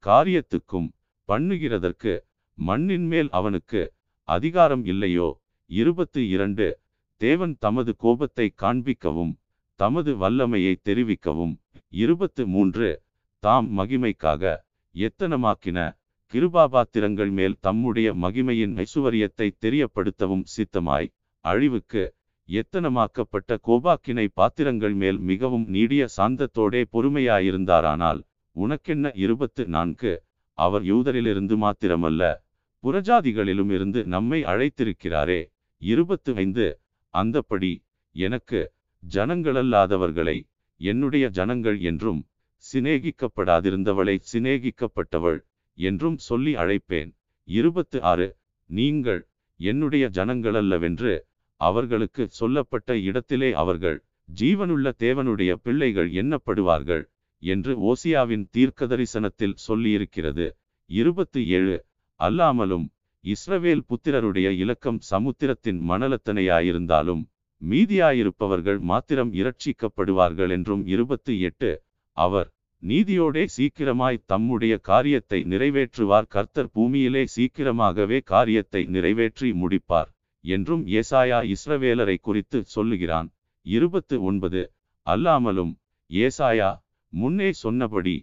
[0.04, 0.88] காரியத்துக்கும்
[1.28, 2.12] பண்ணுகிறதற்கு
[2.56, 3.92] மண்ணின் மேல் அவனுக்கு
[4.22, 5.42] அதிகாரம் இல்லையோ?
[5.66, 6.78] இருபத்து இரண்டு.
[7.16, 9.36] தேவன் தமது கோபத்தை காண்பிக்கவும்
[9.74, 11.58] தமது வல்லமையை தெரிவிக்கவும்.
[11.88, 13.02] இருபத்து மூன்று.
[13.38, 14.56] தாம் மகிமைக்காக
[14.94, 15.96] எத்தனமாக்கின?
[16.32, 21.08] கிருபாபாத்திரங்கள் மேல் தம்முடைய மகிமையின் ஐசுவரியத்தை தெரியப்படுத்தவும் சித்தமாய்.
[21.40, 22.14] அழிவுக்கு
[22.48, 29.10] எத்தனமாக்கப்பட்ட கோபாக்கினை பாத்திரங்கள் மேல் மிகவும் நீடிய சாந்தத்தோடே பொறுமையாயிருந்தாரானால் உனக்கென்ன?
[29.14, 30.22] இருபத்து நான்கு.
[30.52, 32.43] அவர் யூதரிலிருந்து மாத்திரமல்ல
[32.84, 35.40] புறஜாதிகளிலும் இருந்து நம்மை அழைத்திருக்கிறாரே.
[35.82, 36.66] இருபத்து ஐந்து
[37.14, 37.72] அந்தப்படி
[38.14, 38.60] எனக்கு
[39.02, 40.36] ஜனங்களல்லாதவர்களை
[40.80, 42.20] என்னுடைய ஜனங்கள் என்றும்
[42.64, 45.38] சிநேகிக்கப்படாதிருந்தவளை சிநேகிக்கப்பட்டவள்
[45.78, 47.10] என்றும் சொல்லி அழைப்பேன்.
[47.48, 48.28] இருபத்து ஆறு
[48.70, 49.22] நீங்கள்
[49.60, 51.12] என்னுடைய ஜனங்களல்லவென்று
[51.60, 57.04] அவர்களுக்கு சொல்லப்பட்ட இடத்திலே அவர்கள் ஜீவனுள்ள தேவனுடைய பிள்ளைகள் எண்ணப்படுவார்கள்
[57.42, 60.46] என்று ஓசியாவின் தீர்க்கதரிசனத்தில் சொல்லியிருக்கிறது.
[60.90, 61.76] இருபத்தி ஏழு
[62.20, 62.86] அல்லாமலும்
[63.24, 67.22] இஸ்ரவேல் புத்திரருடைய இலக்கம் சமுத்திரத்தின் மணலத்தனையாயிருந்தாலும்
[67.62, 71.70] மீதியாயிருப்பவர்கள் மாத்திரம் இரட்சிக்கப்படுவார்கள் என்றும் இருபத்து எட்டு.
[72.16, 72.48] அவர்
[72.82, 76.26] நீதியோடே சீக்கிரமாய் தம்முடைய காரியத்தை நிறைவேற்றுவார்.
[76.26, 80.10] கர்த்தர் பூமியிலே சீக்கிரமாகவே காரியத்தை நிறைவேற்றி முடிப்பார்
[80.44, 83.28] என்றும் ஏசாயா இஸ்ரவேலரை குறித்து சொல்லுகிறான்.
[83.66, 84.62] இருபத்து ஒன்பது.
[85.06, 85.72] அல்லாமலும்
[86.10, 86.70] ஏசாயா
[87.12, 88.16] முன்னே சொன்னபடி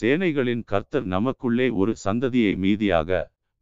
[0.00, 3.10] சேனைகளின் கர்த்தர் நமக்குள்ளே ஒரு சந்ததியை மீதியாக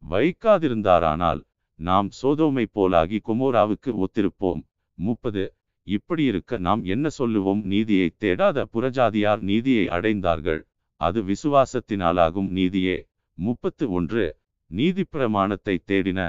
[0.03, 1.41] வைக்காதிருந்தாரானால்
[1.79, 4.61] நாம் சோதோமை போலாகி குமோராவுக்கு ஒத்திருப்போம்.
[4.97, 5.43] முப்பது.
[5.87, 7.61] இப்படியிருக்க நாம் என்ன சொல்லுவோம்?
[7.63, 10.61] நீதியை தேடாத புறஜாதியார் நீதியை அடைந்தார்கள்.
[11.01, 12.97] அது விசுவாசத்தினாலாகும் நீதியே.
[13.37, 14.25] முப்பத்து ஒன்று.
[14.71, 16.19] நீதிப்பிரமாணத்தை தேடின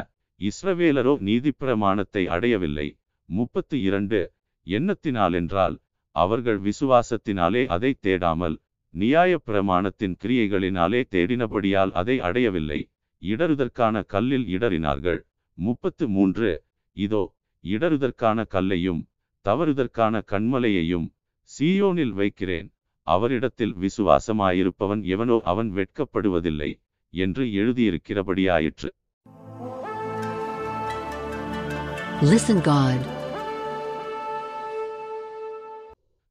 [0.40, 2.88] இஸ்ரவேலரோ நீதிப்பிரமாணத்தை அடையவில்லை.
[3.28, 4.20] முப்பத்து இரண்டு.
[4.66, 5.76] எண்ணத்தினாலென்றால்
[6.16, 8.56] அவர்கள் விசுவாசத்தினாலே அதை தேடாமல்
[8.94, 12.90] நியாய பிரமாணத்தின் கிரியைகளினாலே தேடினபடியால் அதை அடையவில்லை.
[13.22, 15.20] இடறுதற்கான கல்லில் இடறினார்கள்.
[15.58, 16.64] முப்பத்து மூன்று.
[16.92, 17.22] இதோ
[17.64, 19.00] இடறுதற்கான கல்லையும்
[19.44, 21.08] தவறுதற்கான கண்மலையையும்
[21.50, 22.68] சீயோனில் வைக்கிறேன்.
[23.06, 26.70] அவரிடத்தில் விசுவாசமாயிருப்பவன் எவனோ அவன் வெட்கப்படுவதில்லை
[27.14, 28.90] என்று எழுதியிருக்கிறபடியாயிற்று.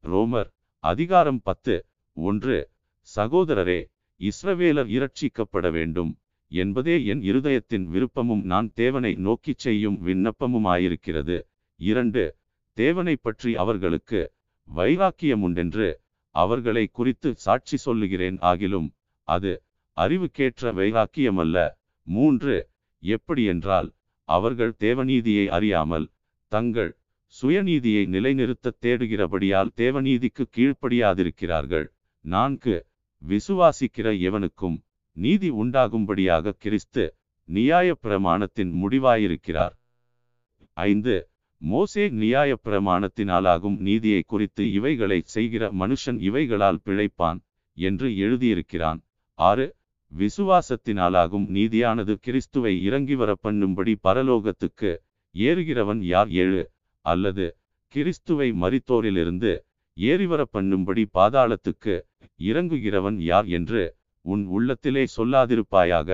[0.03, 0.49] ரோமர்
[0.79, 1.75] அதிகாரம் பத்து.
[2.17, 2.57] ஒன்று
[3.15, 3.79] சகோதரரே
[4.21, 6.11] இஸ்ரவேலர் இரட்சிக்கப்பட வேண்டும்
[6.51, 11.37] என்பதே என் இருதயத்தின் விருப்பமும் நான் தேவனை நோக்கிச் செய்யும் விண்ணப்பமுமாயிருக்கிறது.
[11.79, 12.23] இரண்டு
[12.77, 14.21] தேவனை பற்றி அவர்களுக்கு
[14.67, 15.87] வைராக்கியமுண்டென்று
[16.35, 18.89] அவர்களை குறித்து சாட்சி சொல்லுகிறேன் ஆகிலும்
[19.27, 19.53] அது
[19.97, 21.57] அறிவுக்கேற்ற வைராக்கியமல்ல.
[22.07, 22.55] மூன்று
[23.03, 23.89] எப்படியென்றால்
[24.29, 26.07] அவர்கள் தேவநீதியை அறியாமல்
[26.51, 26.91] தங்கள்
[27.35, 31.87] சுயநீதியை நிலைநிறுத்த தேடுகிறபடியால் தேவநீதிக்கு கீழ்ப்படியாதிருக்கிறார்கள்.
[32.25, 32.75] நான்கு
[33.21, 34.77] விசுவாசிக்கிற எவனுக்கும்
[35.17, 37.03] நீதி உண்டாகும்படியாக கிறிஸ்து
[37.49, 39.73] நியாய பிரமாணத்தின் முடிவாயிருக்கிறார்.
[40.77, 41.15] ஐந்து
[41.61, 47.39] மோசே நியாய பிரமாணத்தினாலாகும் நீதியை குறித்து இவைகளை செய்கிற மனுஷன் இவைகளால் பிழைப்பான்
[47.77, 48.99] என்று எழுதியிருக்கிறான்.
[49.39, 49.67] ஆறு
[50.11, 54.91] விசுவாசத்தினாலாகும் நீதியானது கிறிஸ்துவை இறங்கி வர பண்ணும்படி பரலோகத்துக்கு
[55.35, 56.29] ஏறுகிறவன் யார்?
[56.43, 56.63] ஏழு
[57.05, 57.45] அல்லது
[57.93, 59.51] கிறிஸ்துவை மறித்தோரிலிருந்து
[59.97, 61.95] ஏறிவர பண்ணும்படி பாதாளத்துக்கு
[62.39, 63.83] இறங்குகிறவன் யார் என்று
[64.25, 66.09] உன் உள்ளத்திலே சொல்லாதிருப்பாயாக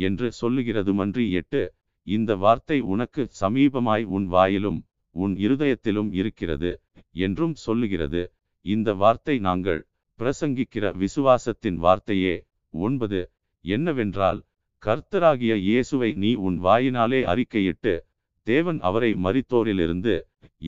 [0.00, 1.62] என்று சொல்லுகிறதுமன்றி எட்டு
[2.06, 4.78] இந்த வார்த்தை உனக்கு சமீபமாய் உன் வாயிலும்
[5.14, 6.70] உன் இருதயத்திலும் இருக்கிறது
[7.16, 8.22] என்றும் சொல்லுகிறது.
[8.64, 9.80] இந்த வார்த்தை நாங்கள்
[10.18, 12.34] பிரசங்கிக்கிற விசுவாசத்தின் வார்த்தையே.
[12.74, 13.20] ஒன்பது
[13.64, 14.40] என்னவென்றால்
[14.82, 17.94] கர்த்தராகிய இயேசுவை நீ உன் வாயினாலே அறிக்கையிட்டு
[18.46, 20.14] தேவன் அவரை மரித்தோரிலிருந்து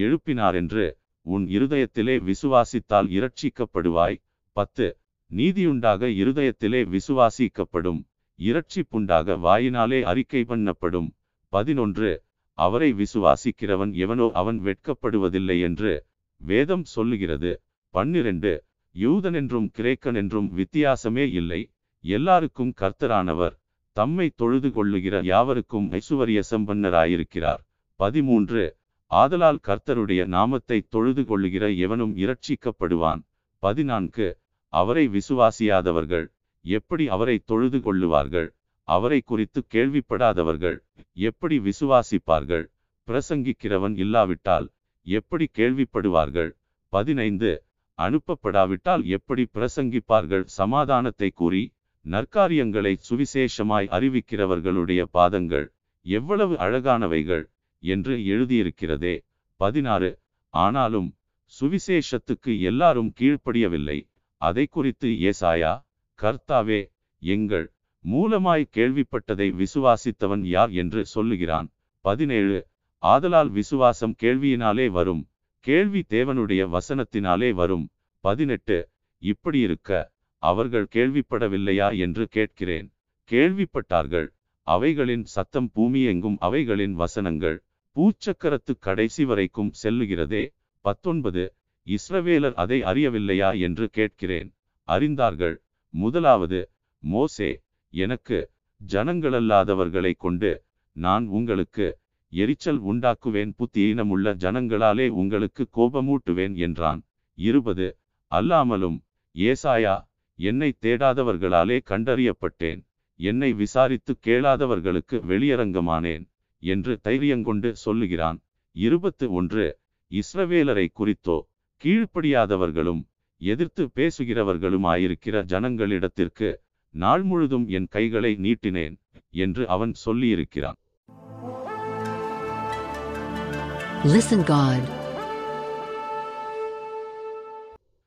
[0.01, 0.87] எழுப்பினாரென்று
[1.23, 4.23] உன் இருதயத்திலே விசுவாசித்தால் இரட்சிக்கப்படுவாய்.
[4.53, 4.99] பத்து.
[5.31, 8.05] நீதியுண்டாக இருதயத்திலே விசுவாசிக்கப்படும்.
[8.39, 11.11] இரட்சிப்புண்டாக வாயினாலே அறிக்கை பண்ணப்படும்.
[11.49, 12.23] பதினொன்று.
[12.53, 16.07] அவரை விசுவாசிக்கிறவன் எவனோ அவன் வெட்கப்படுவதில்லை என்று
[16.37, 17.61] வேதம் சொல்லுகிறது.
[17.89, 18.65] பன்னிரண்டு.
[18.95, 21.71] யூதனென்றும் கிரேக்கனென்றும் வித்தியாசமே இல்லை.
[22.01, 23.59] எல்லாருக்கும் கர்த்தரானவர்.
[23.93, 27.59] தம்மை தொழுது கொள்ளுகிற யாவருக்கும் ஐசுவரிய சம்பன்னராயிருக்கிறார்.
[27.95, 28.79] பதிமூன்று.
[29.11, 33.23] ஆதலால் கர்த்தருடைய நாமத்தை தொழுது கொள்ளுகிற எவனும் இரட்சிக்கப்படுவான்.
[33.63, 34.29] பதினான்கு.
[34.73, 36.27] அவரை விசுவாசியாதவர்கள்
[36.65, 38.49] எப்படி அவரை தொழுது கொள்ளுவார்கள்?
[38.89, 40.79] அவரை குறித்து கேள்விப்படாதவர்கள்
[41.13, 42.65] எப்படி விசுவாசிப்பார்கள்?
[43.09, 44.67] பிரசங்கிக்கிறவன் இல்லாவிட்டால்
[45.07, 46.51] எப்படி கேள்விப்படுவார்கள்?
[46.93, 47.53] பதினைந்து.
[47.99, 50.45] அனுப்பப்படாவிட்டால் எப்படி பிரசங்கிப்பார்கள்?
[50.61, 51.63] சமாதானத்தை கூறி
[52.07, 55.67] நற்காரியங்களை சுவிசேஷமாய் அறிவிக்கிறவர்களுடைய பாதங்கள்
[56.07, 57.45] எவ்வளவு அழகானவைகள்.
[57.81, 59.25] என்று எழுதியிருக்கிறதே.
[59.57, 60.19] பதினாறு.
[60.49, 61.15] ஆனாலும்
[61.61, 64.09] சுவிசேஷத்துக்கு எல்லாரும் கீழ்ப்படியவில்லை.
[64.37, 65.85] அதை குறித்து ஏசாயா
[66.23, 67.73] கர்த்தாவே எங்கள்
[68.05, 71.71] மூலமாய் கேள்விப்பட்டதை விசுவாசித்தவன் யார் என்று சொல்லுகிறான்.
[72.01, 72.67] பதினேழு.
[72.99, 75.29] ஆதலால் விசுவாசம் கேள்வியினாலே வரும்.
[75.59, 77.89] கேள்வி தேவனுடைய வசனத்தினாலே வரும்.
[78.21, 78.89] பதினெட்டு.
[79.19, 82.93] இப்படி இருக்க அவர்கள் கேள்விப்படவில்லையா என்று கேட்கிறேன்.
[83.31, 84.29] கேள்விப்பட்டார்கள்.
[84.63, 87.63] அவைகளின் சத்தம் பூமி எங்கும் அவைகளின் வசனங்கள்.
[87.97, 90.55] பூச்சக்கரத்து கடைசி வரைக்கும் செல்லுகிறதே.
[90.81, 91.55] பத்தொன்பது.
[91.87, 94.55] இஸ்ரவேலர் அதை அறியவில்லையா என்று கேட்கிறேன்.
[94.89, 95.57] அறிந்தார்கள்.
[95.89, 98.51] முதலாவது மோசே எனக்கு
[98.87, 107.03] ஜனங்களல்லாதவர்களை கொண்டு நான் உங்களுக்கு எரிச்சல் உண்டாக்குவேன் புத்தியீனமுள்ள ஜனங்களாலே உங்களுக்கு கோபமூட்டுவேன் என்றான்.
[107.35, 107.99] இருபது.
[108.31, 109.01] அல்லாமலும்
[109.35, 112.87] ஏசாயா என்னை தேடாதவர்களாலே கண்டறியப்பட்டேன்.
[113.17, 116.30] என்னை விசாரித்து கேளாதவர்களுக்கு வெளியரங்கமானேன்.
[116.61, 118.39] என்று தைரியங்கொண்டு சொல்லுகிறான்.
[118.73, 119.79] இருபத்து ஒன்று
[120.11, 121.49] இஸ்ரவேலரை குறித்தோ
[121.85, 123.03] கீழ்ப்படியாதவர்களும்
[123.37, 126.57] எதிர்த்து பேசுகிறவர்களுமாயிருக்கிற ஜனங்களிடத்திற்கு
[126.91, 128.97] நாள் முழுதும் என் கைகளை நீட்டினேன்
[129.31, 130.79] என்று அவன் சொல்லியிருக்கிறான்.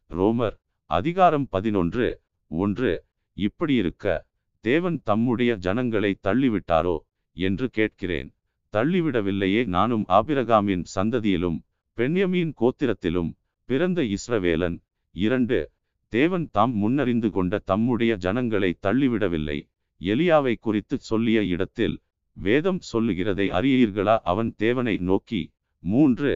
[0.10, 2.22] ரோமர் அதிகாரம் பதினொன்று.
[2.48, 3.04] ஒன்று.
[3.34, 4.26] இப்படி இருக்க
[4.60, 6.98] தேவன் தம்முடைய ஜனங்களை தள்ளிவிட்டாரோ
[7.34, 8.36] என்று கேட்கிறேன்.
[8.74, 11.58] தள்ளிவிடவில்லையே நானும் ஆபிரகாமின் சந்ததியிலும்
[11.98, 13.32] பெண்யமீன் கோத்திரத்திலும்
[13.70, 14.78] பிறந்த இஸ்ரவேலன்.
[15.16, 15.72] இரண்டு
[16.14, 19.58] தேவன் தாம் முன்னறிந்து கொண்ட தம்முடைய ஜனங்களை தள்ளிவிடவில்லை.
[20.02, 21.96] எலியாவை குறித்து சொல்லிய இடத்தில்
[22.38, 24.16] வேதம் சொல்லுகிறதை அறியீர்களா?
[24.24, 25.42] அவன் தேவனை நோக்கி
[25.84, 26.34] மூன்று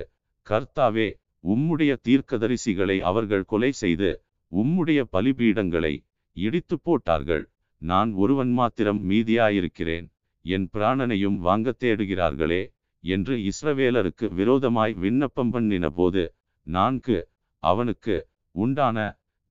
[0.47, 1.07] கர்த்தாவே
[1.43, 4.09] உம்முடைய தீர்க்கதரிசிகளை அவர்கள் கொலை செய்து
[4.51, 5.93] உம்முடைய பலிபீடங்களை
[6.37, 7.43] இடித்து போட்டார்கள்.
[7.81, 10.07] நான் ஒருவன் மாத்திரம் மீதியாயிருக்கிறேன்.
[10.49, 12.61] என் பிராணனையும் வாங்க தேடுகிறார்களே
[13.03, 16.23] என்று இஸ்ரவேலருக்கு விரோதமாய் விண்ணப்பம் பண்ணின போது
[16.67, 17.17] நான்கு
[17.63, 18.15] அவனுக்கு
[18.55, 18.97] உண்டான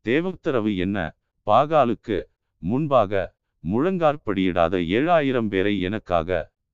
[0.07, 0.99] தேவத்தரவு என்ன?
[1.47, 2.19] பாகாலுக்கு
[2.63, 3.13] முன்பாக
[3.65, 6.31] முழங்காற்படியிடாத ஏழாயிரம் பேரை எனக்காக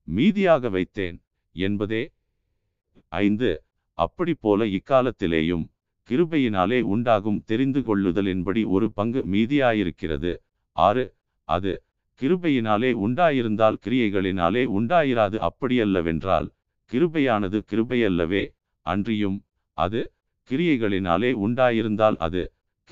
[0.07, 1.17] மீதியாக வைத்தேன்
[1.55, 2.03] என்பதே.
[3.11, 3.51] ஐந்து
[3.97, 5.65] அப்படி போல இக்காலத்திலேயும்
[6.09, 10.31] கிருபையினாலே உண்டாகும் தெரிந்து கொள்ளுதலின்படி ஒரு பங்கு மீதியாயிருக்கிறது.
[10.75, 11.05] ஆறு
[11.47, 11.73] அது
[12.21, 16.47] கிருபையினாலே உண்டாயிருந்தால் கிரியைகளினாலே உண்டாயிராது அப்படியல்லவென்றால்
[16.91, 18.43] கிருபையானது கிருபையல்லவே
[18.85, 19.37] அன்றியும்
[19.77, 20.01] அது
[20.49, 22.41] கிரியைகளினாலே உண்டாயிருந்தால் அது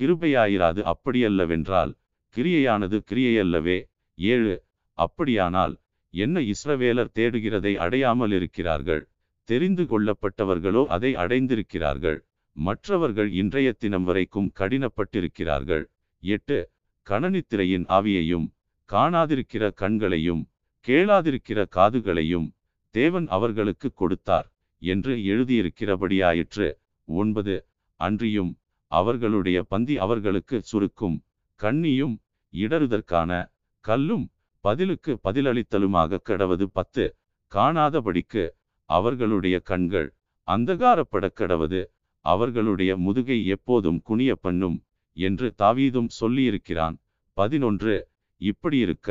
[0.00, 1.90] கிருபையாயிராது அப்படியல்லவென்றால்
[2.36, 3.78] கிரியையானது கிரியையல்லவே.
[4.18, 4.54] ஏழு
[4.98, 5.74] அப்படியானால்
[6.14, 9.02] என்ன இஸ்ரவேலர் தேடுகிறதை அடையாமல் இருக்கிறார்கள்
[9.48, 12.18] தெரிந்து கொள்ளப்பட்டவர்களோ அதை அடைந்திருக்கிறார்கள்?
[12.56, 15.84] மற்றவர்கள் இன்றைய தினம் வரைக்கும் கடினப்பட்டிருக்கிறார்கள்?
[16.22, 16.58] எட்டு
[17.06, 18.46] கணனித்திரையின் ஆவியையும்
[18.92, 20.48] காணாதிருக்கிற கண்களையும்
[20.86, 22.52] கேளாதிருக்கிற காதுகளையும்
[22.90, 26.72] தேவன் அவர்களுக்கு கொடுத்தார் என்று எழுதியிருக்கிறபடியாயிற்று.
[27.04, 27.66] ஒன்பது.
[27.96, 31.22] அன்றியும் அவர்களுடைய பந்தி அவர்களுக்கு சுருக்கும்
[31.60, 32.18] கண்ணியும்
[32.52, 34.30] இடறுதற்கான கல்லும்
[34.60, 36.64] பதிலுக்கு பதிலளித்தலுமாக கடவது.
[36.64, 37.16] பத்து.
[37.54, 38.50] காணாதபடிக்கு
[38.84, 40.14] அவர்களுடைய கண்கள்
[40.46, 41.86] அந்தகாரப்படக் கடவது.
[42.20, 46.96] அவர்களுடைய முதுகை எப்போதும் குனிய பண்ணும் என்று தாவீதும் சொல்லியிருக்கிறான்.
[47.32, 48.10] பதினொன்று.
[48.50, 49.08] இப்படியிருக்க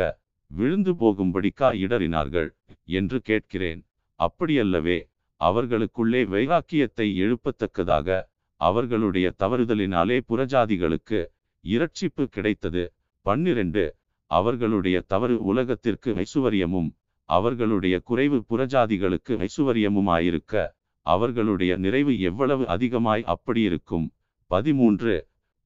[0.51, 2.49] விழுந்து போகும்படிக்கா இடறினார்கள்
[2.97, 3.81] என்று கேட்கிறேன்.
[4.19, 4.97] அப்படியல்லவே
[5.41, 8.19] அவர்களுக்குள்ளே வைராக்கியத்தை எழுப்பத்தக்கதாக
[8.61, 11.19] அவர்களுடைய தவறுதலினாலே புறஜாதிகளுக்கு
[11.63, 12.83] இரட்சிப்பு கிடைத்தது.
[13.25, 13.85] பன்னிரண்டு
[14.31, 16.89] அவர்களுடைய தவறு உலகத்திற்கு ஐசுவரியமும்
[17.29, 20.63] அவர்களுடைய குறைவு புறஜாதிகளுக்கு ஐசுவரியமுமாயிருக்க
[21.05, 24.07] அவர்களுடைய நிறைவு எவ்வளவு அதிகமாய் அப்படியிருக்கும்.
[24.51, 25.15] பதிமூன்று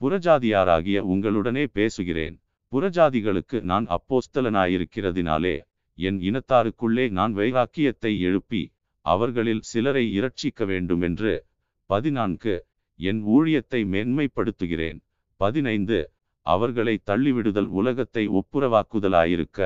[0.01, 2.35] புறஜாதியாராகிய உங்களுடனே பேசுகிறேன்.
[2.75, 5.53] புறஜாதிகளுக்கு நான் அப்போஸ்தலனாயிருக்கிறதினாலே
[5.97, 8.61] என் இனத்தாருக்குள்ளே நான் வைராக்கியத்தை எழுப்பி
[9.05, 11.33] அவர்களில் சிலரை இரட்சிக்க வேண்டுமென்று
[11.89, 12.55] பதினான்கு
[12.99, 14.99] என் ஊழியத்தை மேன்மைப்படுத்துகிறேன்.
[15.39, 15.99] பதினைந்து
[16.45, 19.59] அவர்களை தள்ளிவிடுதல் உலகத்தை ஒப்புரவாக்குதலாயிருக்க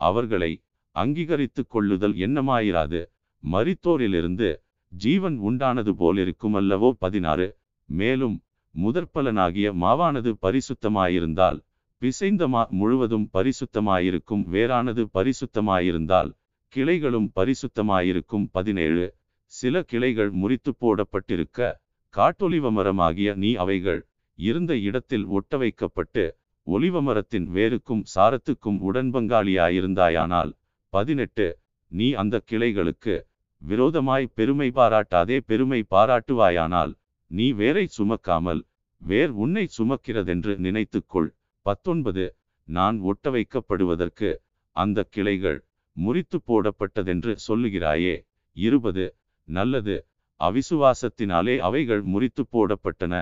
[0.00, 0.50] அவர்களை
[0.96, 3.00] அங்கீகரித்துக் கொள்ளுதல் என்னமாயிராது.
[3.42, 4.48] மரித்தோரிலிருந்து
[4.92, 7.48] ஜீவன் உண்டானது போலிருக்கும் அல்லவோ பதினாறு
[7.88, 8.36] மேலும்
[8.74, 11.60] முதற்பலனாகிய மாவானது பரிசுத்தமாயிருந்தால்
[12.04, 16.30] பிசைந்த மா முழுவதும் பரிசுத்தமாயிருக்கும் வேறானது பரிசுத்தமாயிருந்தால்
[16.72, 18.44] கிளைகளும் பரிசுத்தமாயிருக்கும்.
[18.52, 19.04] பதினேழு
[19.52, 21.68] சில கிளைகள் முறித்து போடப்பட்டிருக்க
[22.14, 24.00] காட்டொலிவமரமாகிய நீ அவைகள்
[24.38, 26.24] இருந்த இடத்தில் ஒட்ட வைக்கப்பட்டு
[26.66, 30.52] ஒலிவமரத்தின் வேருக்கும் சாரத்துக்கும் உடன்பங்காளியாயிருந்தாயானால்
[30.92, 31.46] பதினெட்டு
[31.92, 33.16] நீ அந்த கிளைகளுக்கு
[33.62, 36.92] விரோதமாய் பெருமை பாராட்டாதே பெருமை பாராட்டுவாயானால்
[37.30, 38.62] நீ வேரை சுமக்காமல்
[39.02, 41.30] வேர் உன்னை சுமக்கிறதென்று நினைத்துக்கொள்.
[41.66, 42.24] பத்தொன்பது
[42.68, 44.30] நான் ஒட்ட வைக்கப்படுவதற்கு
[44.76, 45.58] அந்த கிளைகள்
[45.96, 48.14] முறித்து போடப்பட்டதென்று சொல்லுகிறாயே.
[48.56, 49.04] இருபது
[49.48, 49.96] நல்லது
[50.40, 53.14] அவிசுவாசத்தினாலே அவைகள் முறித்து போடப்பட்டன.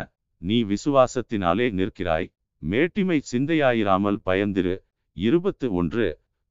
[0.43, 2.28] நீ விசுவாசத்தினாலே நிற்கிறாய்.
[2.62, 4.74] மேட்டிமை சிந்தையாயிராமல் பயந்திரு.
[5.16, 6.07] இருபத்து ஒன்று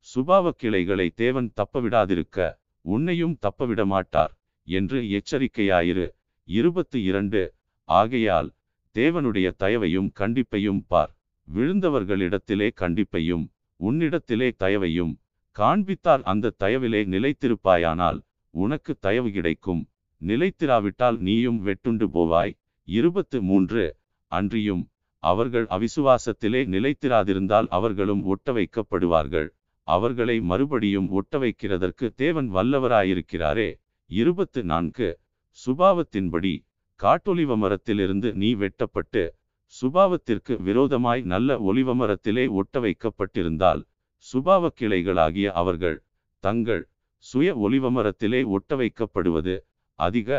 [0.08, 2.39] சுபாவ கிளைகளை தேவன் தப்பவிடாதிருக்க
[2.86, 4.34] உன்னையும் தப்பவிட மாட்டார்
[4.68, 6.08] என்று எச்சரிக்கையாயிரு.
[6.48, 7.42] இருபத்து இரண்டு
[7.89, 8.50] ஆகையால்
[8.96, 11.14] தேவனுடைய தயவையும் கண்டிப்பையும் பார்.
[11.54, 13.45] விழுந்தவர்களிடத்திலே கண்டிப்பையும்
[13.80, 15.14] உன்னிடத்திலே தயவையும்
[15.56, 18.20] காண்பித்தால் அந்த தயவிலே நிலைத்திருப்பாயானால்
[18.54, 19.82] உனக்கு தயவு கிடைக்கும்.
[20.22, 22.54] நிலைத்திராவிட்டால் நீயும் வெட்டுண்டு போவாய்.
[22.88, 23.86] இருபத்து மூன்று.
[24.32, 24.84] அன்றியும்
[25.24, 29.49] அவர்கள் அவிசுவாசத்திலே நிலைத்திராதிருந்தால் அவர்களும் ஒட்ட வைக்கப்படுவார்கள்
[29.88, 33.70] அவர்களை மறுபடியும் ஒட்ட வைக்கிறதற்கு தேவன் வல்லவராயிருக்கிறாரே.
[34.10, 35.10] இருபத்து நான்கு.
[35.58, 36.54] சுபாவத்தின்படி
[36.99, 39.24] காட்டொலிவ மரத்திலிருந்து நீ வெட்டப்பட்டு
[39.74, 43.82] சுபாவத்திற்கு விரோதமாய் நல்ல ஒளிவமரத்திலே ஒட்ட வைக்கப்பட்டிருந்தால்
[44.26, 45.98] சுபாவ கிளைகளாகிய அவர்கள்
[46.44, 46.84] தங்கள்
[47.26, 49.56] சுய ஒளிவமரத்திலே ஒட்ட வைக்கப்படுவது
[50.00, 50.30] அதிக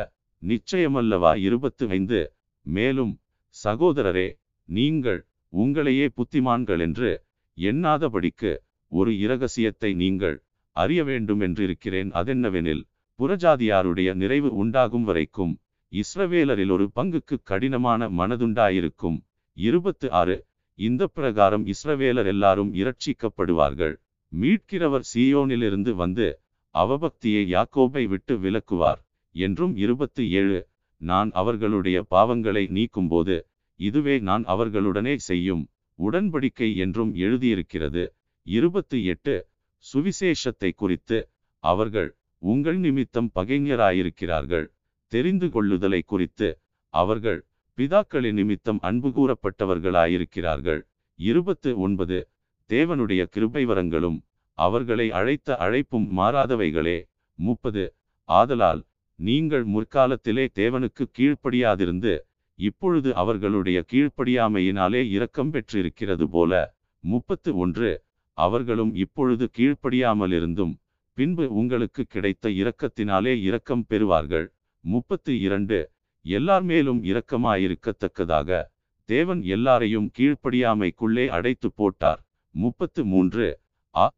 [0.43, 1.33] நிச்சயமல்லவா?
[1.39, 2.21] இருபத்து ஐந்து
[2.67, 3.13] மேலும்
[3.57, 4.29] சகோதரரே
[4.69, 5.21] நீங்கள்
[5.53, 7.11] உங்களையே புத்திமான்கள் என்று
[7.59, 8.53] எண்ணாதபடிக்கு
[8.93, 10.37] ஒரு இரகசியத்தை நீங்கள்
[10.77, 12.83] அறிய வேண்டும் என்றிருக்கிறேன் அதென்னவெனில்
[13.19, 15.55] புறஜாதியாருடைய நிறைவு உண்டாகும் வரைக்கும்
[15.93, 19.19] இஸ்ரவேலரில் ஒரு பங்குக்கு கடினமான மனதுண்டாயிருக்கும்.
[19.57, 20.37] இருபத்து ஆறு
[20.79, 23.95] இந்த பிரகாரம் இஸ்ரவேலர் எல்லாரும் இரட்சிக்கப்படுவார்கள்.
[24.33, 26.27] மீட்கிறவர் சீயோனிலிருந்து வந்து
[26.75, 29.01] அவபக்தியை யாக்கோபை விட்டு விலக்குவார்
[29.35, 30.59] என்றும் இருபத்து ஏழு
[31.01, 33.37] நான் அவர்களுடைய பாவங்களை நீக்கும்போது
[33.81, 35.63] இதுவே நான் அவர்களுடனே செய்யும்
[35.99, 38.03] உடன்படிக்கை என்றும் எழுதியிருக்கிறது.
[38.47, 39.35] இருபத்து எட்டு
[39.85, 41.19] சுவிசேஷத்தை குறித்து
[41.65, 42.11] அவர்கள்
[42.43, 44.67] உங்கள் நிமித்தம் பகைஞராயிருக்கிறார்கள்.
[45.15, 46.49] தெரிந்து கொள்ளுதலை குறித்து
[46.95, 47.41] அவர்கள்
[47.79, 50.81] பிதாக்களின் நிமித்தம் அன்பு கூறப்பட்டவர்களாயிருக்கிறார்கள்.
[51.19, 52.19] இருபத்து ஒன்பது
[52.71, 54.19] தேவனுடைய கிருபை வரங்களும்
[54.59, 56.99] அவர்களை அழைத்த அழைப்பும் மாறாதவைகளே.
[57.39, 57.85] முப்பது
[58.29, 58.83] ஆதலால்
[59.19, 62.13] நீங்கள் முற்காலத்திலே தேவனுக்கு கீழ்ப்படியாதிருந்து
[62.59, 66.53] இப்பொழுது அவர்களுடைய கீழ்ப்படியாமையினாலே இரக்கம் பெற்றிருக்கிறது போல.
[67.05, 67.91] முப்பத்து ஒன்று
[68.39, 70.75] அவர்களும் இப்பொழுது கீழ்ப்படியாமலிருந்தும்
[71.19, 74.47] பின்பு உங்களுக்கு கிடைத்த இரக்கத்தினாலே இரக்கம் பெறுவார்கள்.
[74.85, 75.91] முப்பத்து இரண்டு.
[76.23, 78.65] எல்லார் மேலும் இரக்கமாயிருக்கத்தக்கதாக
[79.05, 82.27] தேவன் எல்லாரையும் கீழ்ப்படியாமைக்குள்ளே அடைத்து போட்டார்.
[82.51, 83.61] முப்பத்து மூன்று.
[83.95, 84.13] ஆ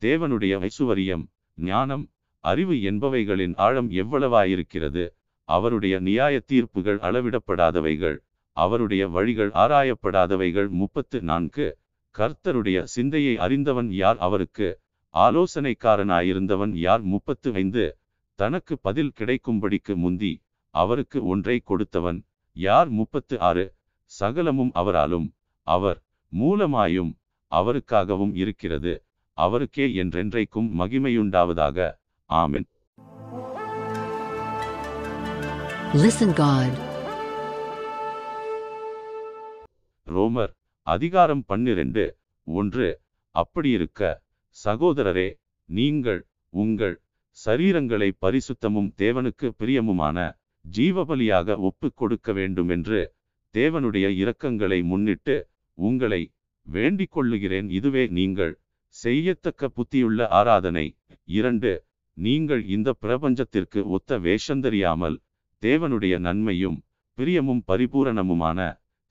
[0.00, 2.10] தேவனுடைய ஐசுவரியம் ஞானம்
[2.40, 5.08] அறிவு என்பவைகளின் ஆழம் எவ்வளவாயிருக்கிறது?
[5.44, 8.18] அவருடைய நியாய தீர்ப்புகள் அளவிடப்படாதவைகள்
[8.52, 10.68] அவருடைய வழிகள் ஆராயப்படாதவைகள்.
[10.68, 11.78] முப்பத்து நான்கு.
[12.18, 14.18] கர்த்தருடைய சிந்தையை அறிந்தவன் யார்?
[14.18, 14.80] அவருக்கு
[15.14, 17.00] ஆலோசனைக்காரனாயிருந்தவன் யார்?
[17.00, 17.98] முப்பத்து ஐந்து.
[18.40, 22.88] தனக்கு பதில் கிடைக்கும்படிக்கு முந்தி அவருக்கு ஒன்றை கொடுத்தவன் யார்?
[22.88, 23.74] முப்பத்து ஆறு
[24.04, 27.18] சகலமும் அவராலும் அவர் மூலமாயும்
[27.50, 29.02] அவருக்காகவும் இருக்கிறது.
[29.32, 31.94] அவருக்கே என்றென்றைக்கும் மகிமையுண்டாவதாக.
[32.24, 32.68] ஆமென்.
[40.06, 42.16] ரோமர் அதிகாரம் பன்னிரண்டு.
[42.44, 43.00] ஒன்று.
[43.30, 44.22] அப்படியிருக்க
[44.64, 47.00] சகோதரரே நீங்கள் உங்கள்
[47.36, 50.18] சரீரங்களை பரிசுத்தமும் தேவனுக்கு பிரியமுமான
[50.64, 53.00] ஜீவபலியாக ஒப்புக் கொடுக்க வேண்டுமென்று
[53.54, 55.36] தேவனுடைய இரக்கங்களை முன்னிட்டு
[55.78, 56.22] உங்களை
[56.66, 57.68] வேண்டிக் கொள்ளுகிறேன்.
[57.70, 58.52] இதுவே நீங்கள்
[58.94, 60.86] செய்யத்தக்க புத்தியுள்ள ஆராதனை.
[61.24, 61.84] இரண்டு
[62.16, 65.16] நீங்கள் இந்த பிரபஞ்சத்திற்கு ஒத்த வேஷந்தறியாமல்
[65.62, 66.78] தேவனுடைய நன்மையும்
[67.18, 68.58] பிரியமும் பரிபூரணமுமான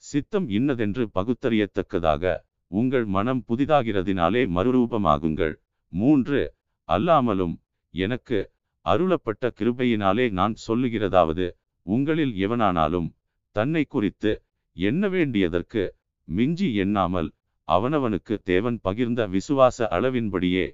[0.04, 2.36] சித்தம் இன்னதென்று பகுத்தறியத்தக்கதாக
[2.72, 5.56] உங்கள் மனம் புதிதாகிறதினாலே மறுரூபமாகுங்கள்.
[5.94, 6.42] மூன்று
[6.90, 7.56] அல்லாமலும்
[7.94, 8.40] எனக்கு
[8.86, 11.46] அருளப்பட்ட கிருபையினாலே நான் சொல்லுகிறதாவது
[11.86, 13.10] உங்களில் எவனானாலும்
[13.56, 14.32] தன்னை குறித்து
[14.78, 15.84] எண்ண வேண்டியதற்கு
[16.28, 17.30] மிஞ்சி எண்ணாமல்
[17.68, 20.66] அவனவனுக்கு தேவன் பகிர்ந்த விசுவாச அளவின்படியே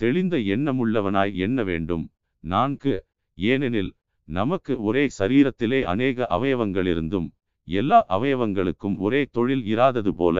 [0.00, 2.04] தெளிந்த எண்ணமுள்ளவனாய் எண்ண வேண்டும்?
[2.44, 2.94] நான்கு.
[3.38, 3.92] ஏனெனில்
[4.28, 7.28] நமக்கு ஒரே சரீரத்திலே அநேக அவயவங்களிருந்தும்
[7.68, 10.38] எல்லா அவயவங்களுக்கும் ஒரே தொழில் இராதது போல.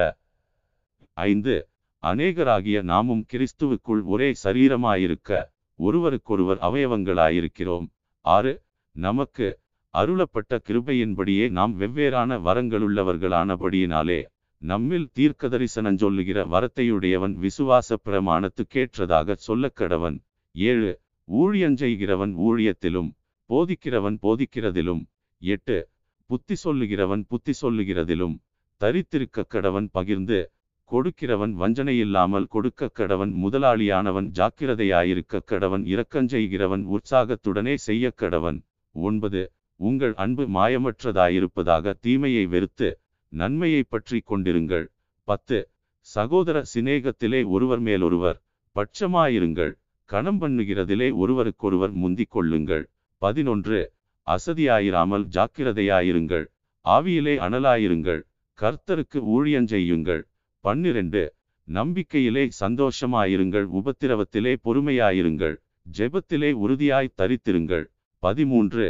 [1.17, 1.55] ஐந்து.
[2.03, 5.31] அநேகராகிய நாமும் கிறிஸ்துவுக்குள் ஒரே சரீரமாயிருக்க
[5.77, 7.87] ஒருவருக்கொருவர் அவயவங்களாயிருக்கிறோம்.
[8.21, 8.63] ஆறு
[8.93, 9.59] நமக்கு
[9.95, 14.25] அருளப்பட்ட கிருபையின்படியே நாம் வெவ்வேறான வரங்களுள்ளவர்களானபடியினாலே
[14.59, 20.19] நம்மில் தீர்க்கதரிசனஞ் சொல்லுகிற வரத்தையுடையவன் விசுவாச பிரமாணத்துக்கேற்றதாக சொல்லக்கடவன்.
[20.53, 23.11] ஏழு ஊழியஞ்செய்கிறவன் ஊழியத்திலும்
[23.51, 25.03] போதிக்கிறவன் போதிக்கிறதிலும்.
[25.39, 25.89] எட்டு
[26.27, 28.37] புத்தி சொல்லுகிறவன் புத்தி சொல்லுகிறதிலும்
[28.81, 30.53] தரித்திருக்க கடவன் பகிர்ந்து
[30.91, 38.59] கொடுக்கிறவன் வஞ்சனையில்லாமல் கொடுக்க கடவன் முதலாளியானவன் ஜாக்கிரதையாயிருக்க கடவன் இரக்கஞ்செய்கிறவன் உற்சாகத்துடனே செய்ய கடவன்.
[38.95, 39.43] ஒன்பது
[39.81, 42.89] உங்கள் அன்பு மாயமற்றதாயிருப்பதாக தீமையை வெறுத்து
[43.33, 44.87] நன்மையை பற்றி கொண்டிருங்கள்.
[45.29, 45.59] பத்து
[46.01, 48.39] சகோதர சிநேகத்திலே ஒருவர் மேலொருவர்
[48.77, 49.73] பட்சமாயிருங்கள்.
[50.11, 52.85] கணம் பண்ணுகிறதிலே ஒருவருக்கொருவர் முந்திக் கொள்ளுங்கள்.
[53.23, 53.79] பதினொன்று
[54.27, 56.47] அசதியாயிராமல் ஜாக்கிரதையாயிருங்கள்.
[56.85, 58.23] ஆவியிலே அனலாயிருங்கள்.
[58.59, 60.23] கர்த்தருக்கு ஊழியஞ்செய்யுங்கள்
[60.65, 61.23] பன்னிரண்டு
[61.69, 65.57] நம்பிக்கையிலே சந்தோஷமாயிருங்கள் உபத்திரவத்திலே பொறுமையாயிருங்கள்
[65.97, 67.85] ஜெபத்திலே உறுதியாய் தரித்திருங்கள்.
[68.23, 68.87] பதிமூன்று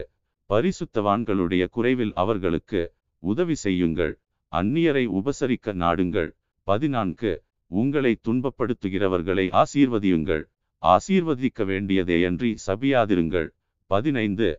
[0.51, 2.83] பரிசுத்தவான்களுடைய குறைவில் அவர்களுக்கு
[3.23, 4.13] உதவி செய்யுங்கள்
[4.53, 6.31] அந்நியரை உபசரிக்க நாடுங்கள்.
[6.67, 7.33] பதினான்கு
[7.71, 10.45] உங்களை துன்பப்படுத்துகிறவர்களை ஆசீர்வதியுங்கள்
[10.83, 13.49] ஆசீர்வதிக்க வேண்டியதேயன்றி சபியாதிருங்கள்.
[13.91, 14.51] பதினைந்து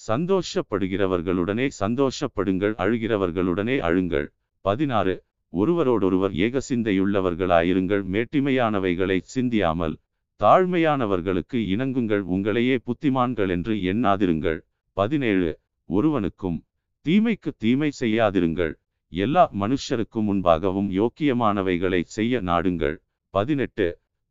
[0.00, 4.26] சந்தோஷப்படுகிறவர்களுடனே சந்தோஷப்படுங்கள் அழுகிறவர்களுடனே அழுங்கள்.
[4.64, 5.14] பதினாறு
[5.54, 9.94] ஒருவரோடொருவர் ஏக சிந்தையுள்ளவர்களாயிருங்கள் மேட்டிமையானவைகளை சிந்தியாமல்
[10.40, 14.58] தாழ்மையானவர்களுக்கு இணங்குங்கள் உங்களையே புத்திமான்கள் என்று எண்ணாதிருங்கள்.
[14.96, 15.50] பதினேழு
[15.90, 16.58] ஒருவனுக்கும்
[17.06, 18.72] தீமைக்கு தீமை செய்யாதிருங்கள்.
[19.12, 22.96] எல்லா மனுஷருக்கும் முன்பாகவும் யோக்கியமானவைகளை செய்ய நாடுங்கள்.
[23.34, 23.86] பதினெட்டு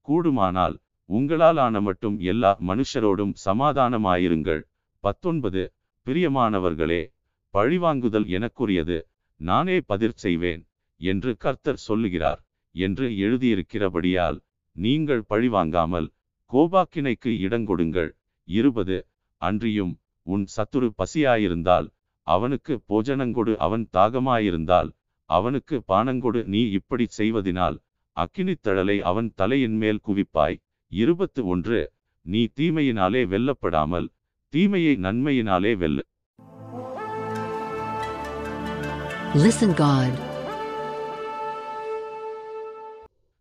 [0.08, 0.76] கூடுமானால்
[1.10, 4.62] உங்களால் ஆன மட்டும் எல்லா மனுஷரோடும் சமாதானமாயிருங்கள்.
[5.04, 5.64] பத்தொன்பது
[6.08, 7.02] பிரியமானவர்களே
[7.54, 8.98] பழிவாங்குதல் எனக்குரியது
[9.40, 10.62] நானே பதிர் செய்வேன்.
[11.04, 12.42] என்று கர்த்தர் சொல்லுகிறார்
[12.76, 14.38] என்று எழுதியிருக்கிறபடியால்
[14.76, 16.08] நீங்கள் பழிவாங்காமல்
[16.52, 18.12] கோபாக்கினைக்கு இடங்கொடுங்கள்
[18.48, 18.98] இருபது.
[19.42, 19.94] அன்றியும்
[20.28, 21.88] உன் சத்துரு பசியாயிருந்தால்
[22.28, 24.90] அவனுக்கு போஜனங்கொடு அவன் தாகமாயிருந்தால்
[25.30, 27.78] அவனுக்கு பானங்கொடு நீ இப்படி செய்வதினால்
[28.18, 30.58] அக்கினித்தழலை அவன் தலையின் மேல் குவிப்பாய்.
[30.92, 31.80] இருபத்து ஒன்று.
[32.26, 34.08] நீ தீமையினாலே வெல்லப்படாமல்
[34.54, 36.04] தீமையை நன்மையினாலே வெல்லு
[39.36, 40.12] Listen God.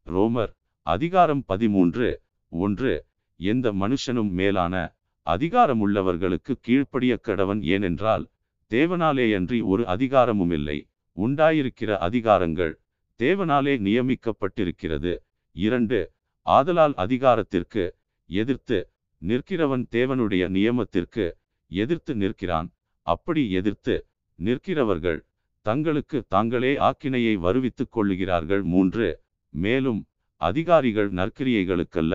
[0.07, 3.05] ரோமர் அதிகாரம் பதிமூன்று ஒன்று
[3.37, 4.95] எந்த மனுஷனும் மேலான
[5.27, 8.25] அதிகாரமுள்ளவர்களுக்கு கீழ்ப்படிய கடவன் ஏனென்றால்
[8.71, 12.75] தேவனாலேயன்றி ஒரு அதிகாரமும் இல்லை உண்டாயிருக்கிற அதிகாரங்கள்
[13.21, 15.17] தேவனாலே நியமிக்கப்பட்டிருக்கிறது.
[15.53, 16.13] இரண்டு
[16.47, 17.95] ஆதலால் அதிகாரத்திற்கு
[18.27, 18.79] எதிர்த்து
[19.23, 21.25] நிற்கிறவன் தேவனுடைய நியமத்திற்கு
[21.71, 22.69] எதிர்த்து நிற்கிறான்.
[23.03, 23.95] அப்படி எதிர்த்து
[24.39, 25.21] நிற்கிறவர்கள்
[25.67, 28.63] தங்களுக்கு தாங்களே ஆக்கினையை வருவித்துக் கொள்ளுகிறார்கள்.
[28.63, 29.22] மூன்று
[29.55, 30.01] மேலும்
[30.41, 32.15] அதிகாரிகள் நற்கிரியைகளுக்கல்ல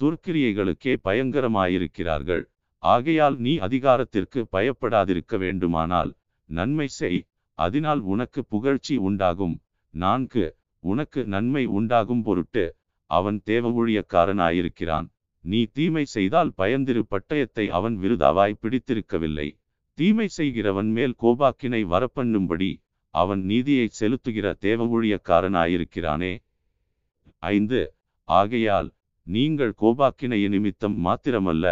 [0.00, 2.44] துர்க்கிரியைகளுக்கே பயங்கரமாயிருக்கிறார்கள்.
[2.82, 6.10] ஆகையால் நீ அதிகாரத்திற்கு பயப்படாதிருக்க வேண்டுமானால்
[6.48, 7.20] நன்மை செய்.
[7.58, 9.56] அதனால் உனக்கு புகழ்ச்சி உண்டாகும்.
[9.94, 10.44] நான்கு
[10.84, 12.64] உனக்கு நன்மை உண்டாகும் பொருட்டு
[13.10, 15.06] அவன் தேவ ஊழியக்காரனாயிருக்கிறான்
[15.44, 19.48] நீ தீமை செய்தால் பயந்திரு பட்டயத்தை அவன் விருதாவாய் பிடித்திருக்கவில்லை.
[19.98, 22.70] தீமை செய்கிறவன் மேல் கோபாக்கினை வரப்பண்ணும்படி
[23.14, 26.32] அவன் நீதியை செலுத்துகிற தேவ ஊழியக்காரனாயிருக்கிறானே.
[27.42, 27.80] ஐந்து.
[28.28, 28.88] ஆகையால்
[29.26, 31.66] நீங்கள் கோபாக்கினைய நிமித்தம் மாத்திரமல்ல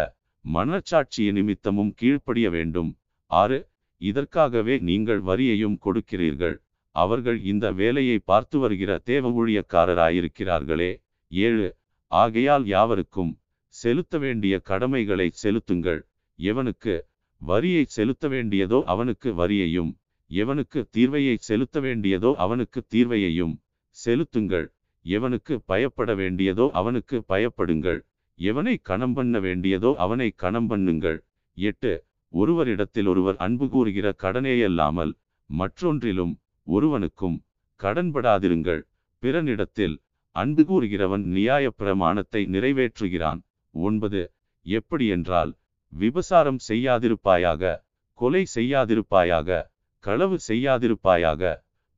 [0.45, 2.91] மனச்சாட்சிய நிமித்தமும் கீழ்ப்படிய வேண்டும்.
[3.31, 3.59] ஆறு.
[4.01, 6.55] இதற்காகவே நீங்கள் வரியையும் கொடுக்கிறீர்கள்.
[6.95, 10.91] அவர்கள் இந்த வேலையை பார்த்து வருகிற தேவ ஊழியக்காரராயிருக்கிறார்களே
[11.31, 11.67] ஏழு.
[12.11, 13.31] ஆகையால் யாவருக்கும்
[13.75, 16.01] செலுத்த வேண்டிய கடமைகளை செலுத்துங்கள்.
[16.39, 16.93] எவனுக்கு
[17.41, 19.91] வரியை செலுத்த வேண்டியதோ அவனுக்கு வரியையும்
[20.31, 23.53] எவனுக்கு தீர்வையை செலுத்த வேண்டியதோ அவனுக்கு தீர்வையையும்
[23.97, 24.67] செலுத்துங்கள்.
[25.05, 27.99] எவனுக்கு பயப்பட வேண்டியதோ அவனுக்கு பயப்படுங்கள்.
[28.39, 31.19] எவனை கணம் பண்ண வேண்டியதோ அவனை கணம் பண்ணுங்கள்.
[31.57, 31.91] எட்டு
[32.33, 35.11] ஒருவரிடத்தில் ஒருவர் அன்பு கூறுகிற கடனேயல்லாமல்
[35.49, 36.33] மற்றொன்றிலும்
[36.67, 37.37] ஒருவனுக்கும்
[37.79, 38.81] கடன்படாதிருங்கள்
[39.23, 39.95] பிறனிடத்தில்
[40.35, 43.39] அன்பு கூறுகிறவன் நியாய பிரமாணத்தை நிறைவேற்றுகிறான்.
[43.73, 44.21] ஒன்பது
[44.65, 45.51] எப்படி என்றால்
[45.93, 47.71] விபசாரம் செய்யாதிருப்பாயாக
[48.19, 49.59] கொலை செய்யாதிருப்பாயாக
[50.03, 51.41] களவு செய்யாதிருப்பாயாக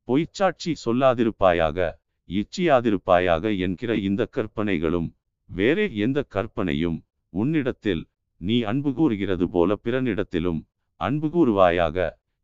[0.08, 1.78] பொய்ச்சாட்சி சொல்லாதிருப்பாயாக
[2.32, 5.08] இச்சியாதிருப்பாயாக என்கிற இந்த கற்பனைகளும்
[5.50, 6.98] வேறே எந்த கற்பனையும்
[7.32, 8.02] உன்னிடத்தில்
[8.40, 10.60] நீ அன்பு கூறுகிறது போல பிறனிடத்திலும்
[11.00, 11.98] அன்பு கூறுவாயாக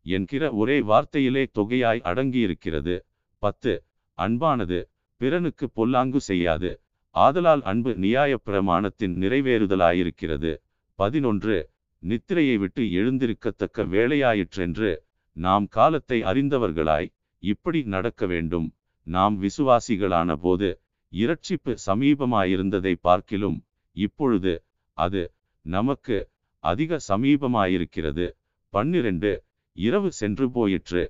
[0.05, 2.95] என்கிற ஒரே வார்த்தையிலே தொகையாய் அடங்கியிருக்கிறது.
[3.43, 3.73] பத்து
[4.17, 4.79] அன்பானது
[5.21, 6.71] பிறனுக்கு பொல்லாங்கு செய்யாது.
[7.15, 10.51] ஆதலால் அன்பு நியாய பிரமாணத்தின் நிறைவேறுதலாயிருக்கிறது.
[10.99, 11.57] பதினொன்று
[12.03, 14.91] நித்திரையை விட்டு எழுந்திருக்கத்தக்க வேலையாயிற்றென்று
[15.37, 17.09] நாம் காலத்தை அறிந்தவர்களாய்
[17.43, 18.67] இப்படி நடக்க வேண்டும்.
[19.09, 20.69] நாம் விசுவாசிகளான போது
[21.13, 23.57] இரட்சிப்பு சமீபமாயிருந்ததை பார்க்கிலும்
[23.95, 24.53] இப்பொழுது
[24.97, 25.21] அது
[25.65, 26.17] நமக்கு
[26.63, 28.25] அதிக சமீபமாயிருக்கிறது.
[28.73, 29.31] பன்னிரண்டு
[29.77, 31.03] இரவு சென்று போயிற்று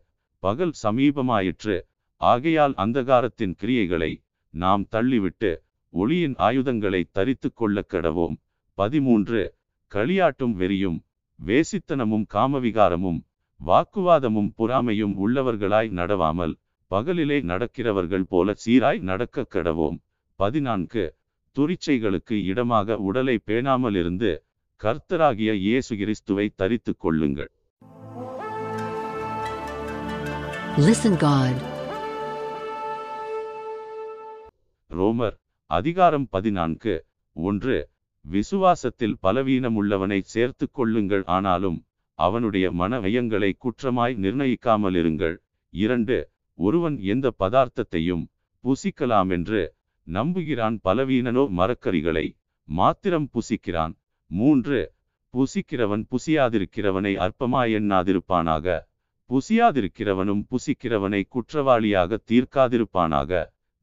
[0.43, 1.75] பகல் சமீபமாயிற்று
[2.21, 4.11] ஆகையால் அந்தகாரத்தின் கிரியைகளை
[4.53, 5.51] நாம் தள்ளிவிட்டு
[5.93, 8.35] ஒளியின் ஆயுதங்களை தரித்து கொள்ள கடவோம்.
[8.77, 9.41] பதிமூன்று
[9.91, 10.97] களியாட்டும் வெறியும்
[11.39, 13.19] வேசித்தனமும் காமவிகாரமும்
[13.59, 16.53] வாக்குவாதமும் பொறாமையும் உள்ளவர்களாய் நடவாமல்
[16.95, 19.99] பகலிலே நடக்கிறவர்கள் போல சீராய் நடக்க கடவோம்.
[20.35, 21.15] பதினான்கு.
[21.59, 24.37] துரிச்சைகளுக்கு இடமாக உடலை பேணாமலிருந்து
[24.83, 27.51] கர்த்தராகிய இயேசு கிறிஸ்துவை தரித்துக் கொள்ளுங்கள்.
[30.77, 31.53] Listen God.
[34.89, 37.05] ரோமர் அதிகாரம் பதினான்கு.
[37.33, 37.89] ஒன்று.
[38.31, 45.37] விசுவாசத்தில் பலவீனமுள்ளவனை சேர்த்துக் கொள்ளுங்கள் ஆனாலும் அவனுடைய மன ஐயங்களை குற்றமாய் நிர்ணயிக்காமலிருங்கள்.
[45.69, 46.29] இரண்டு.
[46.59, 48.23] ஒருவன் எந்த பதார்த்தத்தையும்
[48.63, 49.61] புசிக்கலாமென்று
[50.07, 52.25] நம்புகிறான் பலவீனனோ மரக்கறிகளை
[52.69, 53.93] மாத்திரம் புசிக்கிறான்.
[54.31, 54.79] மூன்று
[55.33, 58.77] புசிக்கிறவன் புசியாதிருக்கிறவனை அற்பமாயெண்ணாதிருப்பானாக
[59.29, 63.31] புசியாதிருக்கிறவனும் புசிக்கிறவனை குற்றவாளியாக தீர்க்காதிருப்பானாக.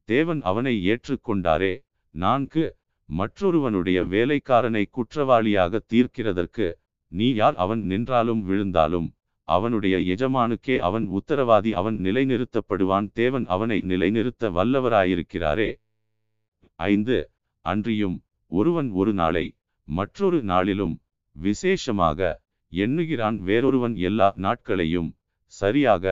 [0.09, 1.73] தேவன் அவனை ஏற்றுக்கொண்டாரே.
[2.15, 2.65] நான்கு
[3.09, 6.67] மற்றொருவனுடைய வேலைக்காரனை குற்றவாளியாக தீர்க்கிறதற்கு
[7.11, 7.55] நீ யார்?
[7.63, 9.07] அவன் நின்றாலும் விழுந்தாலும்
[9.47, 15.69] அவனுடைய எஜமானுக்கே அவன் உத்தரவாதி அவன் நிலைநிறுத்தப்படுவான் தேவன் அவனை நிலைநிறுத்த வல்லவராயிருக்கிறாரே.
[16.79, 17.17] ஐந்து
[17.65, 18.17] அன்றியும்
[18.51, 19.45] ஒருவன் ஒரு நாளை
[19.87, 20.95] மற்றொரு நாளிலும்
[21.35, 22.19] விசேஷமாக
[22.71, 25.09] எண்ணுகிறான் வேறொருவன் எல்லா நாட்களையும்
[25.53, 26.05] சரியாக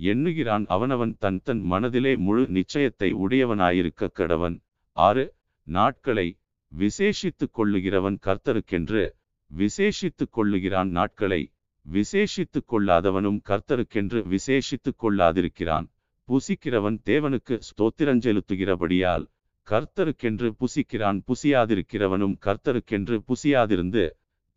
[0.00, 4.56] எண்ணுகிறான் அவனவன் தன் தன் மனதிலே முழு நிச்சயத்தை உடையவனாயிருக்க கடவன்.
[4.96, 5.24] ஆறு
[5.66, 6.28] நாட்களை
[6.72, 9.02] விசேஷித்துக் கொள்ளுகிறவன் கர்த்தருக்கென்று
[9.50, 11.42] விசேஷித்துக் கொள்ளுகிறான் நாட்களை
[11.86, 15.86] விசேஷித்துக் கொள்ளாதவனும் கர்த்தருக்கென்று விசேஷித்துக் கொள்ளாதிருக்கிறான்.
[16.28, 19.24] புசிக்கிறவன் தேவனுக்கு ஸ்தோத்திரஞ்செலுத்துகிறபடியால்
[19.68, 21.18] கர்த்தருக்கென்று புசிக்கிறான்.
[21.28, 24.04] புசியாதிருக்கிறவனும் கர்த்தருக்கென்று புசியாதிருந்து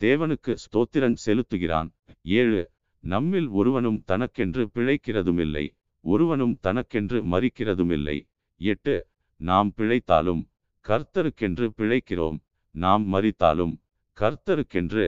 [0.01, 1.89] தேவனுக்கு ஸ்தோத்திரன் செலுத்துகிறான்
[2.21, 2.61] ஏழு
[3.03, 5.65] நம்மில் ஒருவனும் தனக்கென்று பிழைக்கிறதுமில்லை
[6.05, 8.17] ஒருவனும் தனக்கென்று மறிக்கிறதுமில்லை
[8.61, 8.95] எட்டு
[9.41, 10.41] நாம் பிழைத்தாலும்
[10.85, 12.37] கர்த்தருக்கென்று பிழைக்கிறோம்
[12.75, 13.73] நாம் மறித்தாலும்
[14.17, 15.05] கர்த்தருக்கென்று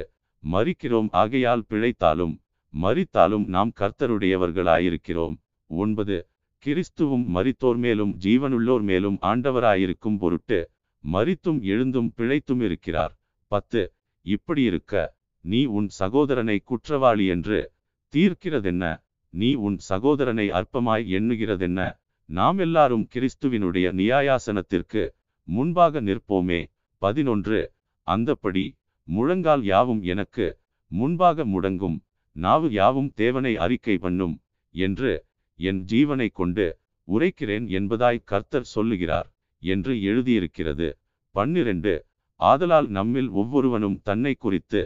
[0.51, 1.07] மறிக்கிறோம்.
[1.11, 2.39] ஆகையால் பிழைத்தாலும்
[2.81, 5.37] மறித்தாலும் நாம் கர்த்தருடையவர்களாயிருக்கிறோம்.
[5.67, 6.27] ஒன்பது.
[6.65, 10.69] கிறிஸ்துவும் மறித்தோர் மேலும் ஜீவனுள்ளோர் மேலும் ஆண்டவராயிருக்கும் பொருட்டு
[11.13, 13.19] மறித்தும் எழுந்தும் பிழைத்தும் இருக்கிறார்.
[13.47, 13.93] பத்து.
[14.21, 17.71] இப்படி இருக்க நீ உன் சகோதரனை குற்றவாளி என்று
[18.15, 19.03] தீர்க்கிறதென்ன?
[19.29, 21.99] நீ உன் சகோதரனை அற்பமாய் எண்ணுகிறதென்ன?
[22.25, 25.09] நாம் எல்லாரும் கிறிஸ்துவினுடைய நியாயாசனத்திற்கு
[25.43, 26.65] முன்பாக நிற்போமே.
[26.97, 27.71] பதினொன்று.
[28.07, 28.75] அந்தப்படி
[29.07, 30.45] முழங்கால் யாவும் எனக்கு
[30.91, 31.97] முன்பாக முடங்கும்.
[32.35, 34.35] நாவு யாவும் தேவனை அறிக்கை பண்ணும்
[34.75, 35.11] என்று
[35.59, 36.65] என் ஜீவனை கொண்டு
[37.07, 39.27] உரைக்கிறேன் என்பதாய் கர்த்தர் சொல்லுகிறார்
[39.63, 40.87] என்று எழுதியிருக்கிறது.
[41.35, 41.93] பன்னிரண்டு
[42.39, 44.81] ஆதலால் நம்மில் ஒவ்வொருவனும் தன்னை குறித்து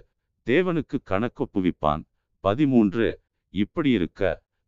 [0.47, 2.03] தேவனுக்கு கணக்கொப்புவிப்பான்
[2.43, 3.07] பதிமூன்று
[3.53, 4.21] இப்படி இருக்க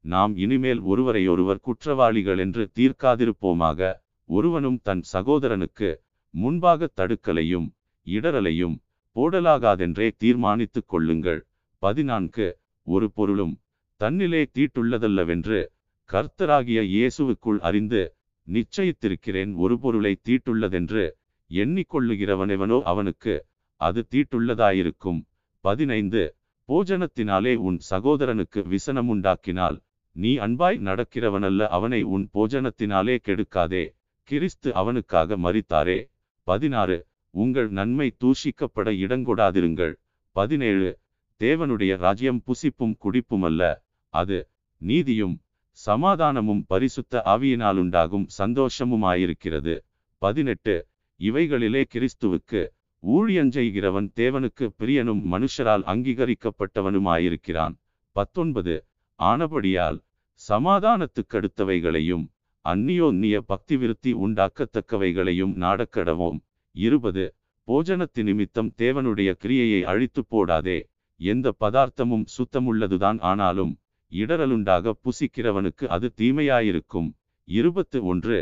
[0.06, 3.90] நாம் இனிமேல் ஒருவரையொருவர் குற்றவாளிகள் என்று தீர்க்காதிருப்போமாக.
[4.30, 5.90] ஒருவனும் தன் சகோதரனுக்கு
[6.34, 7.68] முன்பாக தடுக்கலையும்
[8.08, 8.76] இடரலையும்
[9.16, 11.48] போடலாகாதென்றே தீர்மானித்துக் கொள்ளுங்கள்.
[11.78, 12.60] பதினான்கு.
[12.84, 13.60] ஒரு பொருளும்
[14.00, 15.68] தன்னிலே தீட்டுள்ளதல்லவென்று
[16.10, 18.16] கர்த்தராகிய இயேசுவுக்குள் அறிந்து
[18.48, 19.56] நிச்சயித்திருக்கிறேன்.
[19.56, 21.12] ஒரு பொருளை தீட்டுள்ளதென்று
[21.50, 23.46] எண்ணிக்கொள்ளுகிறவனெவனோ அவனுக்கு
[23.76, 25.26] அது தீட்டுள்ளதாயிருக்கும்.
[25.60, 26.36] பதினைந்து.
[26.68, 29.78] போஜனத்தினாலே உன் சகோதரனுக்கு விசனமுண்டாக்கினால்
[30.12, 33.96] நீ அன்பாய் நடக்கிறவனல்ல அவனை உன் போஜனத்தினாலே கெடுக்காதே.
[34.24, 36.12] கிறிஸ்து அவனுக்காக மறித்தாரே
[36.44, 37.08] பதினாறு.
[37.34, 39.94] உங்கள் நன்மை தூஷிக்கப்பட இடங்கொடாதிருங்கள்.
[40.32, 41.00] பதினேழு
[41.40, 43.76] தேவனுடைய ராஜ்யம் புசிப்பும் குடிப்புமல்ல
[44.10, 45.42] அது நீதியும்
[45.86, 49.80] சமாதானமும் பரிசுத்த ஆவியினாலுண்டாகும் சந்தோஷமுமாயிருக்கிறது.
[50.18, 50.88] பதினெட்டு
[51.20, 52.62] இவைகளிலே கிறிஸ்துவுக்கு
[53.04, 57.76] ஊழியஞ்செய்கிறவன் தேவனுக்கு பிரியனும் மனுஷரால் அங்கீகரிக்கப்பட்டவனுமாயிருக்கிறான்.
[58.12, 58.86] பத்தொன்பது
[59.20, 60.00] ஆனபடியால்
[60.48, 62.26] சமாதானத்துக்கடுத்தவைகளையும்
[62.66, 66.40] அந்நியோன்னிய பக்தி விருத்தி உண்டாக்கத்தக்கவைகளையும் நாடக்கடவோம்.
[66.76, 67.36] இருபது.
[67.68, 70.80] போஜனத்து நிமித்தம் தேவனுடைய கிரியையை அழித்து போடாதே.
[71.16, 73.74] எந்த பதார்த்தமும் சுத்தமுள்ளதுதான் ஆனாலும்
[74.12, 77.10] இடரலுண்டாக புசிக்கிறவனுக்கு அது தீமையாயிருக்கும்.
[77.48, 78.40] இருபத்து ஒன்று.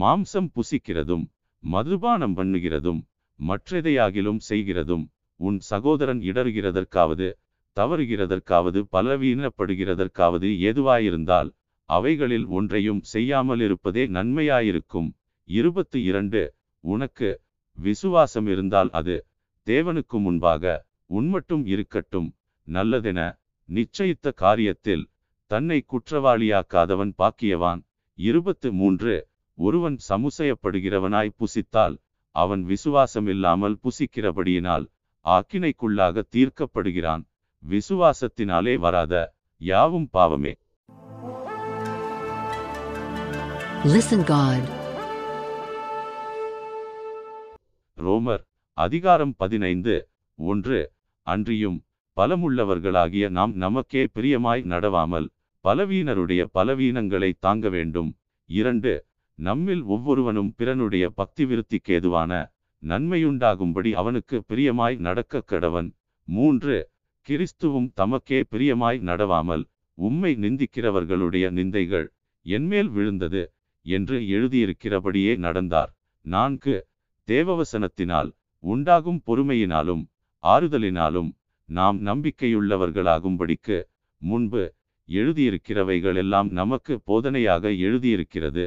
[0.00, 1.24] மாம்சம் புசிக்கிறதும்
[1.64, 3.00] மதுபானம் பண்ணுகிறதும்
[3.40, 5.04] மற்றெதையாகிலும் செய்கிறதும்
[5.36, 7.28] உன் சகோதரன் இடறுகிறதற்காவது
[7.76, 11.50] தவறுகிறதற்காவது பலவீனப்படுகிறதற்காவது ஏதுவாயிருந்தால்
[11.88, 15.10] அவைகளில் ஒன்றையும் செய்யாமல் இருப்பதே நன்மையாயிருக்கும்.
[15.44, 16.54] இருபத்து இரண்டு.
[16.84, 17.28] உனக்கு
[17.80, 19.26] விசுவாசம் இருந்தால் அது
[19.66, 20.84] தேவனுக்கு முன்பாக
[21.14, 22.34] உன்மட்டும் இருக்கட்டும்
[22.66, 23.38] நல்லதென
[23.68, 25.04] நிச்சயித்த காரியத்தில்
[25.46, 27.82] தன்னை குற்றவாளியாக்காதவன் பாக்கியவான்.
[28.14, 29.28] இருபத்து மூன்று.
[29.54, 31.96] ஒருவன் சமுசையப்படுகிறவனாய் புசித்தால்
[32.30, 34.86] அவன் விசுவாசமில்லாமல் புசிக்கிறபடியினால்
[35.24, 37.24] ஆக்கினைக்குள்ளாக தீர்க்கப்படுகிறான்.
[37.68, 40.54] விசுவாசத்தினாலே வராத யாவும் பாவமே.
[43.84, 44.77] Listen God.
[47.98, 48.42] ரோமர்
[48.78, 49.94] அதிகாரம் பதினைந்து
[50.38, 50.92] ஒன்று.
[51.26, 51.78] அன்றியும்
[52.16, 55.26] பலமுள்ளவர்களாகிய நாம் நமக்கே பிரியமாய் நடவாமல்
[55.64, 58.10] பலவீனருடைய பலவீனங்களை தாங்க வேண்டும்.
[58.50, 58.92] இரண்டு.
[59.38, 62.52] நம்மில் ஒவ்வொருவனும் பிறனுடைய பக்தி விருத்திக்கு ஏதுவான
[62.82, 65.90] நன்மையுண்டாகும்படி அவனுக்கு பிரியமாய் நடக்க கடவன்.
[66.28, 66.90] மூன்று.
[67.28, 69.64] கிறிஸ்துவும் தமக்கே பிரியமாய் நடவாமல்
[69.94, 72.06] உம்மை நிந்திக்கிறவர்களுடைய நிந்தைகள்
[72.46, 73.42] என்மேல் விழுந்தது
[73.86, 75.90] என்று எழுதியிருக்கிறபடியே நடந்தார்.
[76.24, 76.76] நான்கு.
[77.28, 78.30] தேவவசனத்தினால்
[78.64, 80.02] உண்டாகும் பொறுமையினாலும்
[80.44, 81.30] ஆறுதலினாலும்
[81.68, 83.78] நாம் நம்பிக்கையுள்ளவர்களாகும்படிக்கு
[84.22, 84.62] முன்பு
[85.08, 88.64] எழுதியிருக்கிறவைகள் எல்லாம் நமக்கு போதனையாக எழுதியிருக்கிறது.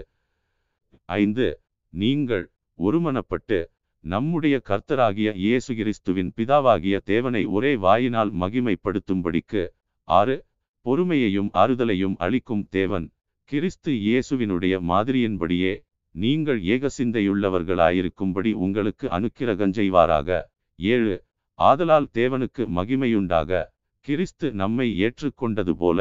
[1.09, 1.47] ஐந்து
[1.93, 2.45] நீங்கள்
[2.79, 3.59] ஒருமனப்பட்டு
[4.03, 9.63] நம்முடைய கர்த்தராகிய இயேசு கிறிஸ்துவின் பிதாவாகிய தேவனை ஒரே வாயினால் மகிமைப்படுத்தும்படிக்கு
[10.07, 10.35] ஆறு
[10.85, 13.05] பொறுமையையும் ஆறுதலையும் அளிக்கும் தேவன்
[13.51, 15.73] கிறிஸ்து இயேசுவினுடைய மாதிரியின்படியே
[16.15, 20.29] நீங்கள் ஏகசிந்தையுள்ளவர்களாயிருக்கும்படி உங்களுக்கு அனுக்கிரகம் செய்வாராக.
[20.79, 21.13] ஏழு
[21.59, 23.61] ஆதலால் தேவனுக்கு மகிமையுண்டாக.
[24.05, 25.99] கிறிஸ்து நம்மை ஏற்றுக்கொண்டது போல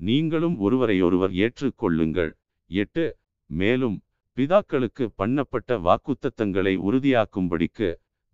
[0.00, 2.30] நீங்களும் ஒருவரையொருவர் ஏற்றுக்கொள்ளுங்கள்.
[2.70, 3.04] எட்டு
[3.50, 3.96] மேலும்
[4.36, 7.88] பிதாக்களுக்கு பண்ணப்பட்ட வாக்குத்தத்தங்களை உறுதியாக்கும்படிக்கு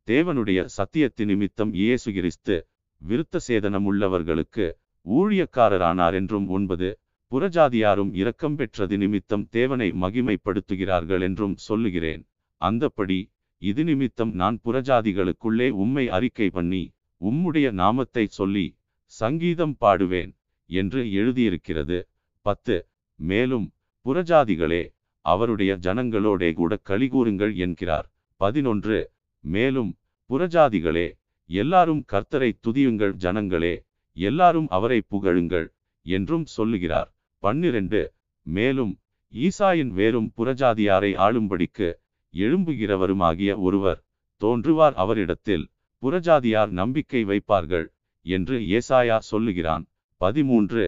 [0.09, 2.57] தேவனுடைய சத்தியத்து நிமித்தம் இயேசு கிறிஸ்து
[3.03, 4.67] விருத்த சேதனமுள்ளவர்களுக்கு
[5.07, 6.89] ஊழியக்காரரானார் என்றும் ஒன்பது
[7.33, 12.23] புறஜாதியாரும் இரக்கம் பெற்றது நிமித்தம் தேவனை மகிமைப்படுத்துகிறார்கள் என்றும் சொல்லுகிறேன்.
[12.61, 13.19] அந்தப்படி
[13.63, 16.83] இது நிமித்தம் நான் புறஜாதிகளுக்குள்ளே உம்மை அறிக்கை பண்ணி
[17.21, 18.67] உம்முடைய நாமத்தை சொல்லி
[19.13, 20.33] சங்கீதம் பாடுவேன்
[20.71, 21.99] என்று எழுதியிருக்கிறது.
[22.47, 22.77] பத்து
[23.19, 23.67] மேலும்
[24.07, 24.83] புறஜாதிகளே
[25.25, 28.07] அவருடைய ஜனங்களோடே கூட கலிகூறுங்கள் என்கிறார்.
[28.41, 28.99] பதினொன்று
[29.45, 29.91] மேலும்
[30.31, 31.07] புறஜாதிகளே
[31.51, 33.75] எல்லாரும் கர்த்தரை துதியுங்கள் ஜனங்களே
[34.17, 35.67] எல்லாரும் அவரை புகழுங்கள்
[36.07, 37.11] என்றும் சொல்லுகிறார்.
[37.47, 38.01] பன்னிரண்டு.
[38.47, 38.93] மேலும்
[39.33, 41.89] ஈசாயின் வேறும் புறஜாதியாரை ஆளும்படிக்கு
[42.35, 44.01] எழும்புகிறவருமாகிய ஒருவர்
[44.41, 45.65] தோன்றுவார் அவரிடத்தில்
[46.03, 47.87] புறஜாதியார் நம்பிக்கை வைப்பார்கள்
[48.27, 49.85] என்று ஏசாயா சொல்லுகிறான்.
[50.21, 50.87] பதிமூன்று.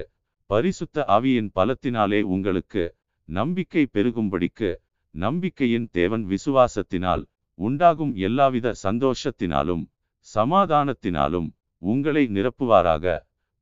[0.50, 2.84] பரிசுத்த ஆவியின் பலத்தினாலே உங்களுக்கு
[3.28, 4.70] நம்பிக்கை பெருகும்படிக்கு
[5.14, 7.24] நம்பிக்கையின் தேவன் விசுவாசத்தினால்
[7.58, 9.84] உண்டாகும் எல்லாவித சந்தோஷத்தினாலும்
[10.26, 11.48] சமாதானத்தினாலும்
[11.82, 13.06] உங்களை நிரப்புவாராக.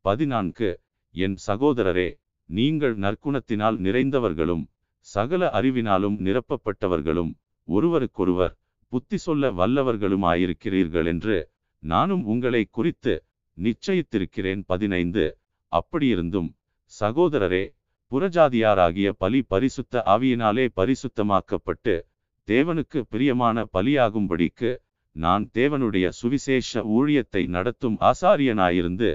[0.04, 0.70] பதினான்கு.
[1.14, 2.08] என் சகோதரரே
[2.48, 4.64] நீங்கள் நற்குணத்தினால் நிறைந்தவர்களும்
[5.06, 7.32] சகல அறிவினாலும் நிரப்பப்பட்டவர்களும்
[7.68, 8.54] ஒருவருக்கொருவர்
[8.92, 11.36] புத்தி சொல்ல வல்லவர்களுமாயிருக்கிறீர்கள் என்று
[11.82, 13.14] நானும் உங்களை குறித்து
[13.58, 14.62] நிச்சயித்திருக்கிறேன்.
[14.66, 15.24] பதினைந்து.
[15.72, 16.48] அப்படியிருந்தும்
[16.92, 17.64] சகோதரரே
[18.12, 21.94] புறஜாதியாராகிய பலி பரிசுத்த ஆவியினாலே பரிசுத்தமாக்கப்பட்டு
[22.48, 24.70] தேவனுக்கு பிரியமான பலியாகும்படிக்கு
[25.16, 29.10] நான் தேவனுடைய சுவிசேஷ ஊழியத்தை நடத்தும் ஆசாரியனாயிருந்து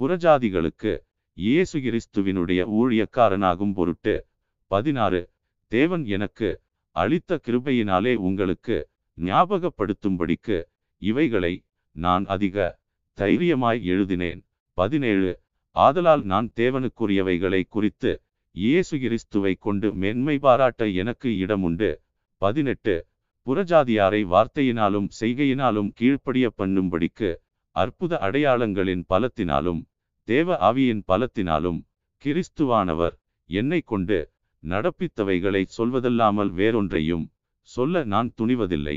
[0.00, 0.92] புறஜாதிகளுக்கு
[1.36, 4.14] இயேசு கிறிஸ்துவினுடைய ஊழியக்காரனாகும் பொருட்டு
[4.70, 5.20] பதினாறு
[5.72, 6.48] தேவன் எனக்கு
[6.96, 8.76] அளித்த கிருபையினாலே உங்களுக்கு
[9.18, 10.56] ஞாபகப்படுத்தும்படிக்கு
[11.02, 11.52] இவைகளை
[11.96, 12.56] நான் அதிக
[13.18, 14.40] தைரியமாய் எழுதினேன்.
[14.78, 15.30] பதினேழு
[15.76, 18.12] ஆதலால் நான் தேவனுக்குரியவைகளை குறித்து
[18.54, 21.90] இயேசு கிறிஸ்துவை கொண்டு மென்மை பாராட்ட எனக்கு இடமுண்டு.
[22.42, 22.94] பதினெட்டு
[23.46, 27.30] புறஜாதியாரை வார்த்தையினாலும் செய்கையினாலும் கீழ்ப்படிய பண்ணும்படிக்கு
[27.76, 29.82] அற்புத அடையாளங்களின் பலத்தினாலும்
[30.28, 31.78] தேவ ஆவியின் பலத்தினாலும்
[32.22, 33.14] கிறிஸ்துவானவர்
[33.50, 34.18] என்னை கொண்டு
[34.62, 37.24] நடப்பித்தவைகளை சொல்வதல்லாமல் வேறொன்றையும்
[37.68, 38.96] சொல்ல நான் துணிவதில்லை.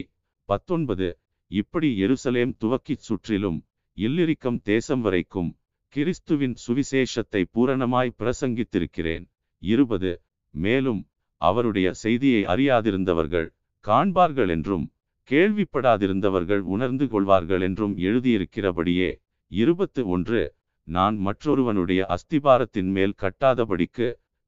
[0.49, 1.07] பத்தொன்பது.
[1.51, 3.59] இப்படி எருசலேம் துவக்கிச் சுற்றிலும்
[3.97, 5.49] இல்லிரிக்கம் தேசம் வரைக்கும்
[5.95, 9.25] கிறிஸ்துவின் சுவிசேஷத்தை பூரணமாய் பிரசங்கித்திருக்கிறேன்.
[9.63, 10.21] இருபது.
[10.55, 11.01] மேலும்
[11.41, 13.47] அவருடைய செய்தியை அறியாதிருந்தவர்கள்
[13.85, 14.85] காண்பார்கள் என்றும்
[15.29, 19.09] கேள்விப்படாதிருந்தவர்கள் உணர்ந்து கொள்வார்கள் என்றும் எழுதியிருக்கிறபடியே
[19.51, 20.41] இருபத்து ஒன்று.
[20.89, 24.07] நான் மற்றொருவனுடைய அஸ்திபாரத்தின் மேல் கட்டாதபடிக்கு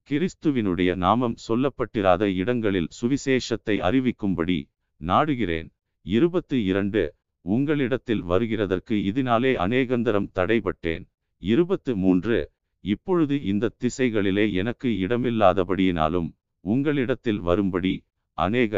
[0.09, 4.57] கிறிஸ்துவினுடைய நாமம் சொல்லப்பட்டிராத இடங்களில் சுவிசேஷத்தை அறிவிக்கும்படி
[5.01, 5.67] நாடுகிறேன்.
[6.05, 7.03] இருபத்து இரண்டு.
[7.45, 11.03] உங்களிடத்தில் வருகிறதற்கு இதனாலே அநேகந்தரம் தடைபட்டேன்.
[11.41, 12.39] இருபத்து மூன்று.
[12.83, 16.29] இப்பொழுது இந்த திசைகளிலே எனக்கு இடமில்லாதபடியினாலும்
[16.65, 17.93] உங்களிடத்தில் வரும்படி
[18.37, 18.75] அநேக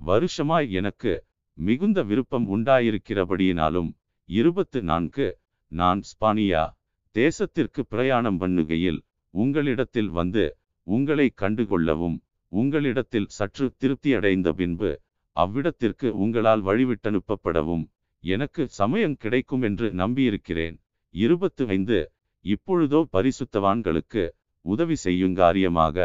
[0.00, 1.12] வருஷமாய் எனக்கு
[1.58, 3.90] மிகுந்த விருப்பம் உண்டாயிருக்கிறபடியினாலும்
[4.28, 5.28] இருபத்து நான்கு.
[5.72, 6.64] நான் ஸ்பானியா
[7.14, 9.00] தேசத்திற்கு பிரயாணம் பண்ணுகையில்
[9.34, 10.44] உங்களிடத்தில் வந்து
[10.86, 12.16] உங்களை கண்டுகொள்ளவும்
[12.52, 14.90] உங்களிடத்தில் சற்று திருப்தியடைந்த பின்பு
[15.36, 17.84] அவ்விடத்திற்கு உங்களால் வழிவிட்டனுப்பப்படவும்
[18.24, 20.76] எனக்கு சமயம் கிடைக்கும் என்று நம்பியிருக்கிறேன்.
[21.14, 21.98] இருபத்து ஐந்து
[22.44, 24.22] இப்பொழுதோ பரிசுத்தவான்களுக்கு
[24.64, 25.96] உதவி செய்யும் காரியமாக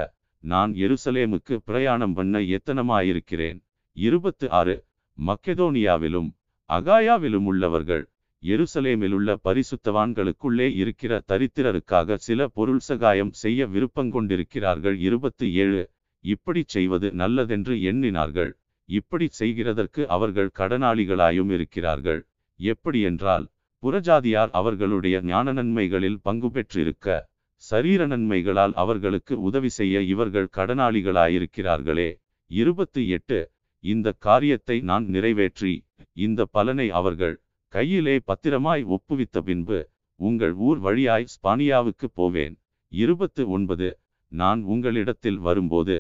[0.44, 3.60] நான் எருசலேமுக்கு பிரயாணம் பண்ண எத்தனமாயிருக்கிறேன்.
[3.98, 4.76] இருபத்து ஆறு
[5.18, 6.30] மக்கெதோனியாவிலும்
[6.70, 8.04] அகாயாவிலும் உள்ளவர்கள்
[8.44, 14.98] எருசலேமிலுள்ள பரிசுத்தவான்களுக்குள்ளே இருக்கிற தரித்திரருக்காக சில பொருள் சகாயம் செய்ய விருப்பங்கொண்டிருக்கிறார்கள்.
[14.98, 15.82] இருபத்து ஏழு.
[16.20, 18.52] இப்படி செய்வது நல்லதென்று எண்ணினார்கள்.
[18.90, 22.22] இப்படி செய்கிறதற்கு அவர்கள் கடனாளிகளாயும் இருக்கிறார்கள்.
[22.60, 23.46] எப்படி என்றால்
[23.84, 32.10] புறஜாதியார் அவர்களுடைய ஞான நன்மைகளில் பங்கு பெற்றிருக்க சரீர நன்மைகளால் அவர்களுக்கு உதவி செய்ய இவர்கள் கடனாளிகளாயிருக்கிறார்களே.
[32.52, 33.40] இருபத்தி எட்டு.
[33.84, 35.74] இந்த காரியத்தை நான் நிறைவேற்றி
[36.14, 37.36] இந்த பலனை அவர்கள்
[37.74, 39.80] கையிலே பத்திரமாய் ஒப்புவித்த பின்பு
[40.20, 42.56] உங்கள் ஊர் வழியாய் ஸ்பானியாவுக்கு போவேன்.
[42.92, 43.90] இருபத்து ஒன்பது
[44.32, 45.96] நான் உங்களிடத்தில் வரும்போது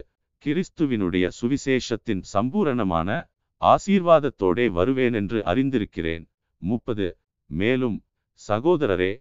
[0.45, 3.09] கிறிஸ்துவினுடைய சுவிசேஷத்தின் சம்பூரணமான
[3.61, 6.23] ஆசீர்வாதத்தோடே வருவேன் என்று அறிந்திருக்கிறேன்.
[6.61, 7.07] முப்பது
[7.49, 7.97] மேலும்
[8.39, 9.11] சகோதரரே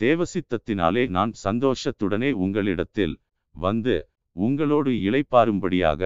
[0.00, 3.14] தேவசித்தத்தினாலே நான் சந்தோஷத்துடனே உங்களிடத்தில்
[3.54, 3.96] வந்து
[4.36, 6.02] உங்களோடு இளைப்பாரும்படியாக.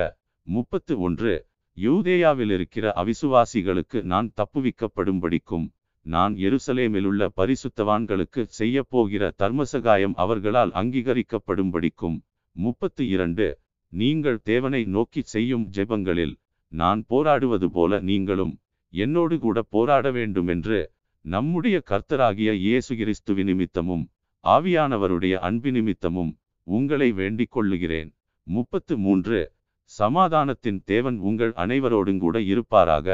[0.47, 1.35] முப்பத்து ஒன்று
[1.77, 5.67] யூதேயாவில் இருக்கிற அவிசுவாசிகளுக்கு நான் தப்புவிக்கப்படும்படிக்கும்
[6.07, 12.17] நான் எருசலேமிலுள்ள பரிசுத்தவான்களுக்கு செய்யப்போகிற தர்மசகாயம் அவர்களால் அங்கீகரிக்கப்படும்படிக்கும்.
[12.57, 13.59] முப்பத்து இரண்டு.
[13.93, 16.35] நீங்கள் தேவனை நோக்கி செய்யும் ஜெபங்களில்
[16.73, 18.55] நான் போராடுவது போல நீங்களும்
[18.93, 20.93] என்னோடு கூட போராட வேண்டுமென்று
[21.25, 24.05] நம்முடைய கர்த்தராகிய இயேசு கிறிஸ்துவி நிமித்தமும்
[24.45, 26.33] ஆவியானவருடைய அன்பு நிமித்தமும்
[26.67, 28.11] உங்களை வேண்டிக் கொள்ளுகிறேன்.
[28.47, 29.53] முப்பத்து மூன்று.
[29.83, 33.09] சமாதானத்தின் தேவன் உங்கள் அனைவரோடும் கூட இருப்பாராக.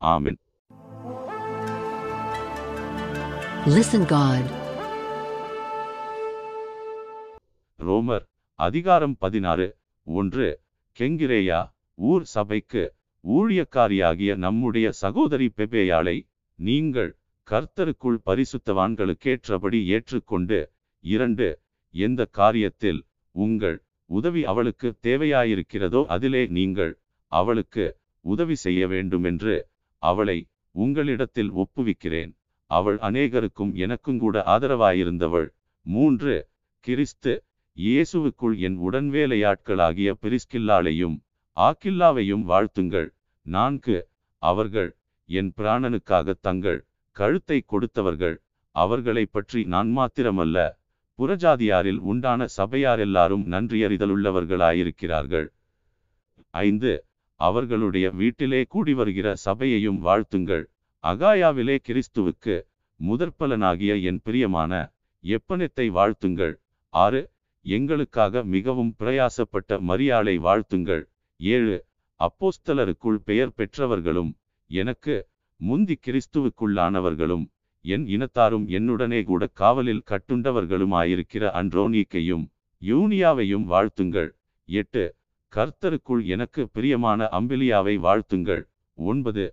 [0.00, 0.38] ஆமின்.
[3.66, 4.48] லிசன் காட்
[7.78, 8.24] ரோமர்
[8.54, 10.60] அதிகாரம் பதினாறு ஒன்று
[10.98, 11.60] கெங்கிரேயா
[11.94, 16.26] ஊர் சபைக்கு ஊழியக்காரியாகிய நம்முடைய சகோதரி பெபேயாளை
[16.58, 17.16] நீங்கள்
[17.48, 20.70] கர்த்தருக்குள் பரிசுத்தவான்களுக்கேற்றபடி ஏற்றுக்கொண்டு
[21.00, 21.60] இரண்டு
[21.90, 26.98] எந்த காரியத்தில் உங்கள் உதவி அவளுக்கு தேவையாயிருக்கிறதோ அதிலே நீங்கள்
[27.32, 29.68] அவளுக்கு உதவி செய்ய வேண்டுமென்று
[29.98, 32.32] அவளை உங்களிடத்தில் ஒப்புவிக்கிறேன்.
[32.66, 35.48] அவள் அநேகருக்கும் எனக்கும் கூட ஆதரவாயிருந்தவள்.
[35.82, 36.48] மூன்று
[36.80, 37.44] கிறிஸ்து
[37.76, 41.20] இயேசுவுக்குள் என் உடன்வேலையாட்களாகிய பிரிஸ்கில்லாளையும்
[41.56, 43.08] ஆக்கில்லாவையும் வாழ்த்துங்கள்.
[43.42, 44.08] நான்கு
[44.38, 44.96] அவர்கள்
[45.26, 48.36] என் பிராணனுக்காக தங்கள் கழுத்தை கொடுத்தவர்கள்.
[48.70, 50.70] அவர்களைப் பற்றி நான் மாத்திரமல்ல.
[51.18, 55.48] புறஜாதியாரில் உண்டான சபையார் எல்லாரும் நன்றியறிதலுள்ளவர்களாயிருக்கிறார்கள்.
[56.50, 57.04] ஐந்து
[57.34, 60.64] அவர்களுடைய வீட்டிலே கூடி வருகிற சபையையும் வாழ்த்துங்கள்.
[61.04, 62.54] அகாயாவிலே கிறிஸ்துவுக்கு
[63.00, 64.72] முதற்பலனாகிய என் பிரியமான
[65.24, 66.54] எப்பனத்தை வாழ்த்துங்கள்.
[66.94, 67.20] ஆறு
[67.66, 71.02] எங்களுக்காக மிகவும் பிரயாசப்பட்ட மரியாளை வாழ்த்துங்கள்.
[71.40, 71.76] ஏழு
[72.20, 74.30] அப்போஸ்தலருக்குள் பெயர் பெற்றவர்களும்
[74.70, 75.16] எனக்கு
[75.60, 77.44] முந்தி கிறிஸ்துவுக்குள்ளானவர்களும்
[77.84, 82.46] என் இனத்தாரும் என்னுடனே கூட காவலில் கட்டுண்டவர்களுமாயிருக்கிற அன்றோனிக்கையும்
[82.82, 84.30] யூனியாவையும் வாழ்த்துங்கள்.
[84.68, 85.04] எட்டு
[85.52, 88.62] கர்த்தருக்குள் எனக்கு பிரியமான அம்பிலியாவை வாழ்த்துங்கள்.
[88.98, 89.44] ஒன்பது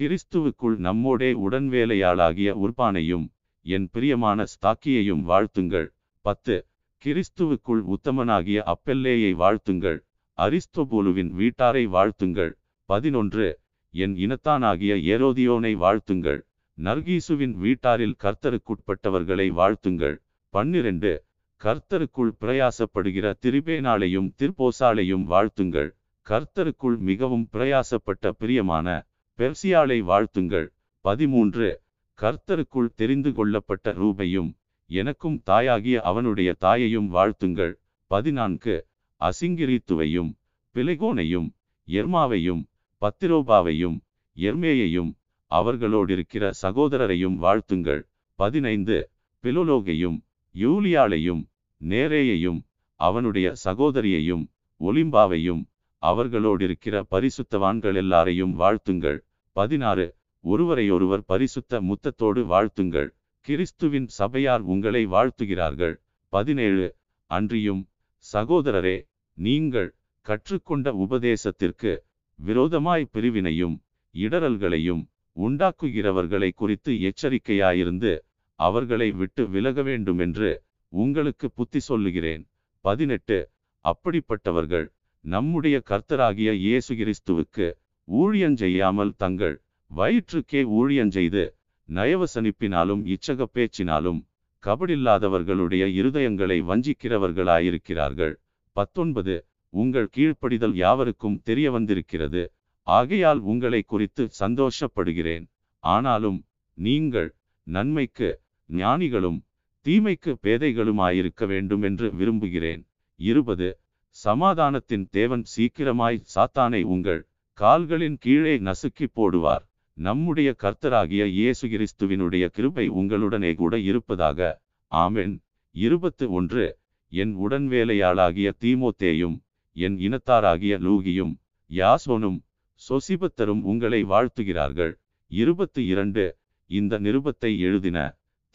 [0.00, 3.24] கிறிஸ்துவுக்குள் நம்மோடே உடன்வேலையாளாகிய உர்பானையும்
[3.62, 5.88] என் பிரியமான ஸ்தாக்கியையும் வாழ்த்துங்கள்.
[6.20, 6.66] பத்து
[7.04, 9.98] கிறிஸ்துவுக்குள் உத்தமனாகிய அப்பெல்லேயை வாழ்த்துங்கள்.
[10.38, 12.52] அரிஸ்தோபோலுவின் வீட்டாரை வாழ்த்துங்கள்.
[12.84, 13.60] பதினொன்று
[13.90, 16.40] என் இனத்தானாகிய ஏரோதியோனை வாழ்த்துங்கள்.
[16.78, 20.16] நர்கீசுவின் வீட்டாரில் கர்த்தருக்குட்பட்டவர்களை வாழ்த்துங்கள்.
[20.48, 21.24] பன்னிரண்டு
[21.60, 25.90] கர்த்தருக்குள் பிரயாசப்படுகிற திரிபேனாலையும் திருப்போசாலையும் வாழ்த்துங்கள்.
[26.26, 29.08] கர்த்தருக்குள் மிகவும் பிரயாசப்பட்ட பிரியமான
[29.40, 30.66] பெர்சியாளை வாழ்த்துங்கள்.
[31.00, 31.82] பதிமூன்று.
[32.20, 34.52] கர்த்தருக்குள் தெரிந்து கொள்ளப்பட்ட ரூபையும்
[34.86, 37.74] எனக்கும் தாயாகிய அவனுடைய தாயையும் வாழ்த்துங்கள்.
[38.06, 38.86] பதினான்கு.
[39.20, 40.34] அசிங்கிரித்துவையும்
[40.74, 41.48] பிலெகோனையும்
[41.88, 42.62] எர்மாவையும்
[43.00, 44.00] பத்திரோபாவையும்
[44.36, 45.14] எர்மேயையும்
[45.50, 48.02] அவர்களோடிருக்கிற சகோதரரையும் வாழ்த்துங்கள்.
[48.34, 49.10] பதினைந்து.
[49.42, 50.20] பிலோலோகையும்
[50.54, 51.42] யூலியாளையும்
[51.80, 52.60] நேரேயையும்
[52.94, 54.46] அவனுடைய சகோதரியையும்
[54.80, 55.64] ஒலிம்பாவையும்
[56.02, 59.18] அவர்களோடிருக்கிற பரிசுத்தவான்கள் எல்லாரையும் வாழ்த்துங்கள்.
[59.56, 60.06] பதினாறு
[60.44, 63.08] ஒருவரையொருவர் பரிசுத்த முத்தத்தோடு வாழ்த்துங்கள்.
[63.46, 65.94] கிறிஸ்துவின் சபையார் உங்களை வாழ்த்துகிறார்கள்.
[66.32, 66.86] பதினேழு
[67.30, 67.82] அன்றியும்
[68.24, 68.96] சகோதரரே
[69.38, 69.90] நீங்கள்
[70.26, 71.92] கற்றுக்கொண்ட உபதேசத்திற்கு
[72.38, 73.76] விரோதமாய் பிரிவினையும்
[74.14, 75.02] இடரல்களையும்
[75.36, 78.12] உண்டாக்குகிறவர்களை குறித்து எச்சரிக்கையாயிருந்து
[78.60, 80.50] அவர்களை விட்டு விலக வேண்டுமென்று
[80.92, 82.42] உங்களுக்கு புத்தி சொல்லுகிறேன்.
[82.84, 83.38] பதினெட்டு
[83.84, 84.86] அப்படிப்பட்டவர்கள்
[85.24, 87.66] நம்முடைய கர்த்தராகிய இயேசு கிறிஸ்துவுக்கு
[88.08, 89.56] ஊழியஞ்செய்யாமல் தங்கள்
[89.90, 91.44] வயிற்றுக்கே ஊழியஞ்செய்து
[91.88, 94.20] நயவசனிப்பினாலும் இச்சக பேச்சினாலும்
[94.64, 98.34] கபடில்லாதவர்களுடைய இருதயங்களை வஞ்சிக்கிறவர்களாயிருக்கிறார்கள்.
[98.76, 99.36] பத்தொன்பது.
[99.68, 102.42] உங்கள் கீழ்ப்படிதல் யாவருக்கும் தெரிய வந்திருக்கிறது
[102.86, 105.44] ஆகையால் உங்களை குறித்து சந்தோஷப்படுகிறேன்.
[105.84, 106.38] ஆனாலும்
[106.78, 107.30] நீங்கள்
[107.66, 108.30] நன்மைக்கு
[108.70, 109.38] ஞானிகளும்
[109.86, 112.82] தீமைக்கு பேதைகளுமாயிருக்க வேண்டும் என்று விரும்புகிறேன்.
[113.20, 113.68] இருபது.
[114.16, 117.20] சமாதானத்தின் தேவன் சீக்கிரமாய் சாத்தானை உங்கள்
[117.60, 119.64] கால்களின் கீழே நசுக்கி போடுவார்.
[119.92, 124.62] நம்முடைய கர்த்தராகிய இயேசு கிறிஸ்துவினுடைய கிருபை உங்களுடனே கூட இருப்பதாக.
[124.92, 125.34] ஆமென்.
[125.74, 126.78] இருபத்து ஒன்று
[127.08, 129.36] என் உடன் வேலையாளாகிய தீமோத்தேயும்
[129.72, 131.34] என் இனத்தாராகிய லூகியும்
[131.70, 132.38] யாசோனும்
[132.80, 134.92] சொசிபத்தரும் உங்களை வாழ்த்துகிறார்கள்.
[135.30, 136.24] இருபத்து இரண்டு
[136.70, 137.98] இந்த நிருபத்தை எழுதின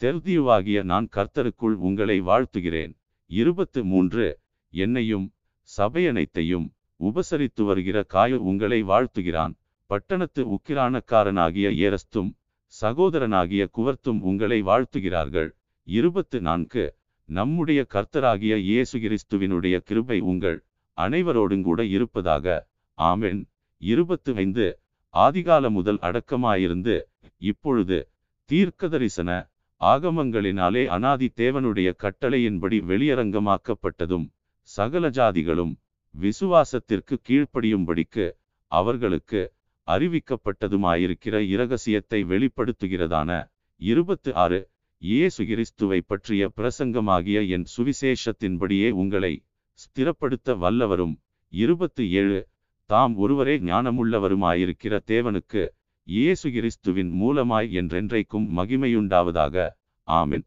[0.02, 2.94] தெர்தியுவாகிய நான் கர்த்தருக்குள் உங்களை வாழ்த்துகிறேன்.
[3.30, 4.26] இருபத்து மூன்று.
[4.72, 5.26] என்னையும்
[5.68, 6.66] சபையனைத்தையும்
[7.00, 9.54] உபசரித்து வருகிற காய உங்களை வாழ்த்துகிறான்.
[9.86, 12.30] பட்டணத்து உக்கிரானக்காரனாகிய ஏரஸ்தும்
[12.80, 15.50] சகோதரனாகிய குவர்த்தும் உங்களை வாழ்த்துகிறார்கள்.
[15.88, 16.84] இருபத்து நான்கு
[17.28, 20.58] நம்முடைய கர்த்தராகிய இயேசு கிறிஸ்துவினுடைய கிருபை உங்கள்
[20.98, 22.46] அனைவரோடும் கூட இருப்பதாக.
[22.98, 23.40] ஆமென்.
[23.82, 24.66] இருபத்து ஐந்து
[25.14, 26.94] ஆதிகால முதல் அடக்கமாயிருந்து
[27.36, 27.98] இப்பொழுது
[28.50, 29.30] தீர்க்கதரிசன
[29.80, 34.26] ஆகமங்களினாலே அனாதி தேவனுடைய கட்டளையின்படி வெளியரங்கமாக்கப்பட்டதும்
[34.60, 35.74] சகல ஜாதிகளும்
[36.22, 38.26] விசுவாசத்திற்கு கீழ்ப்படியும்படிக்கு
[38.72, 39.40] அவர்களுக்கு
[39.88, 43.30] அறிவிக்கப்பட்டதுமாயிருக்கிற இரகசியத்தை வெளிப்படுத்துகிறதான
[43.80, 44.60] இருபத்து ஆறு
[45.02, 49.32] இயேசு கிறிஸ்துவை பற்றிய பிரசங்கமாகிய என் சுவிசேஷத்தின்படியே உங்களை
[49.78, 51.14] ஸ்திரப்படுத்த வல்லவரும்.
[51.52, 52.38] இருபத்து ஏழு
[52.90, 55.62] தாம் ஒருவரே ஞானமுள்ளவருமாயிருக்கிற தேவனுக்கு
[56.06, 59.56] இயேசு கிறிஸ்துவின் மூலமாய் என்றென்றைக்கும் மகிமையுண்டாவதாக.
[60.08, 60.46] ஆமின்.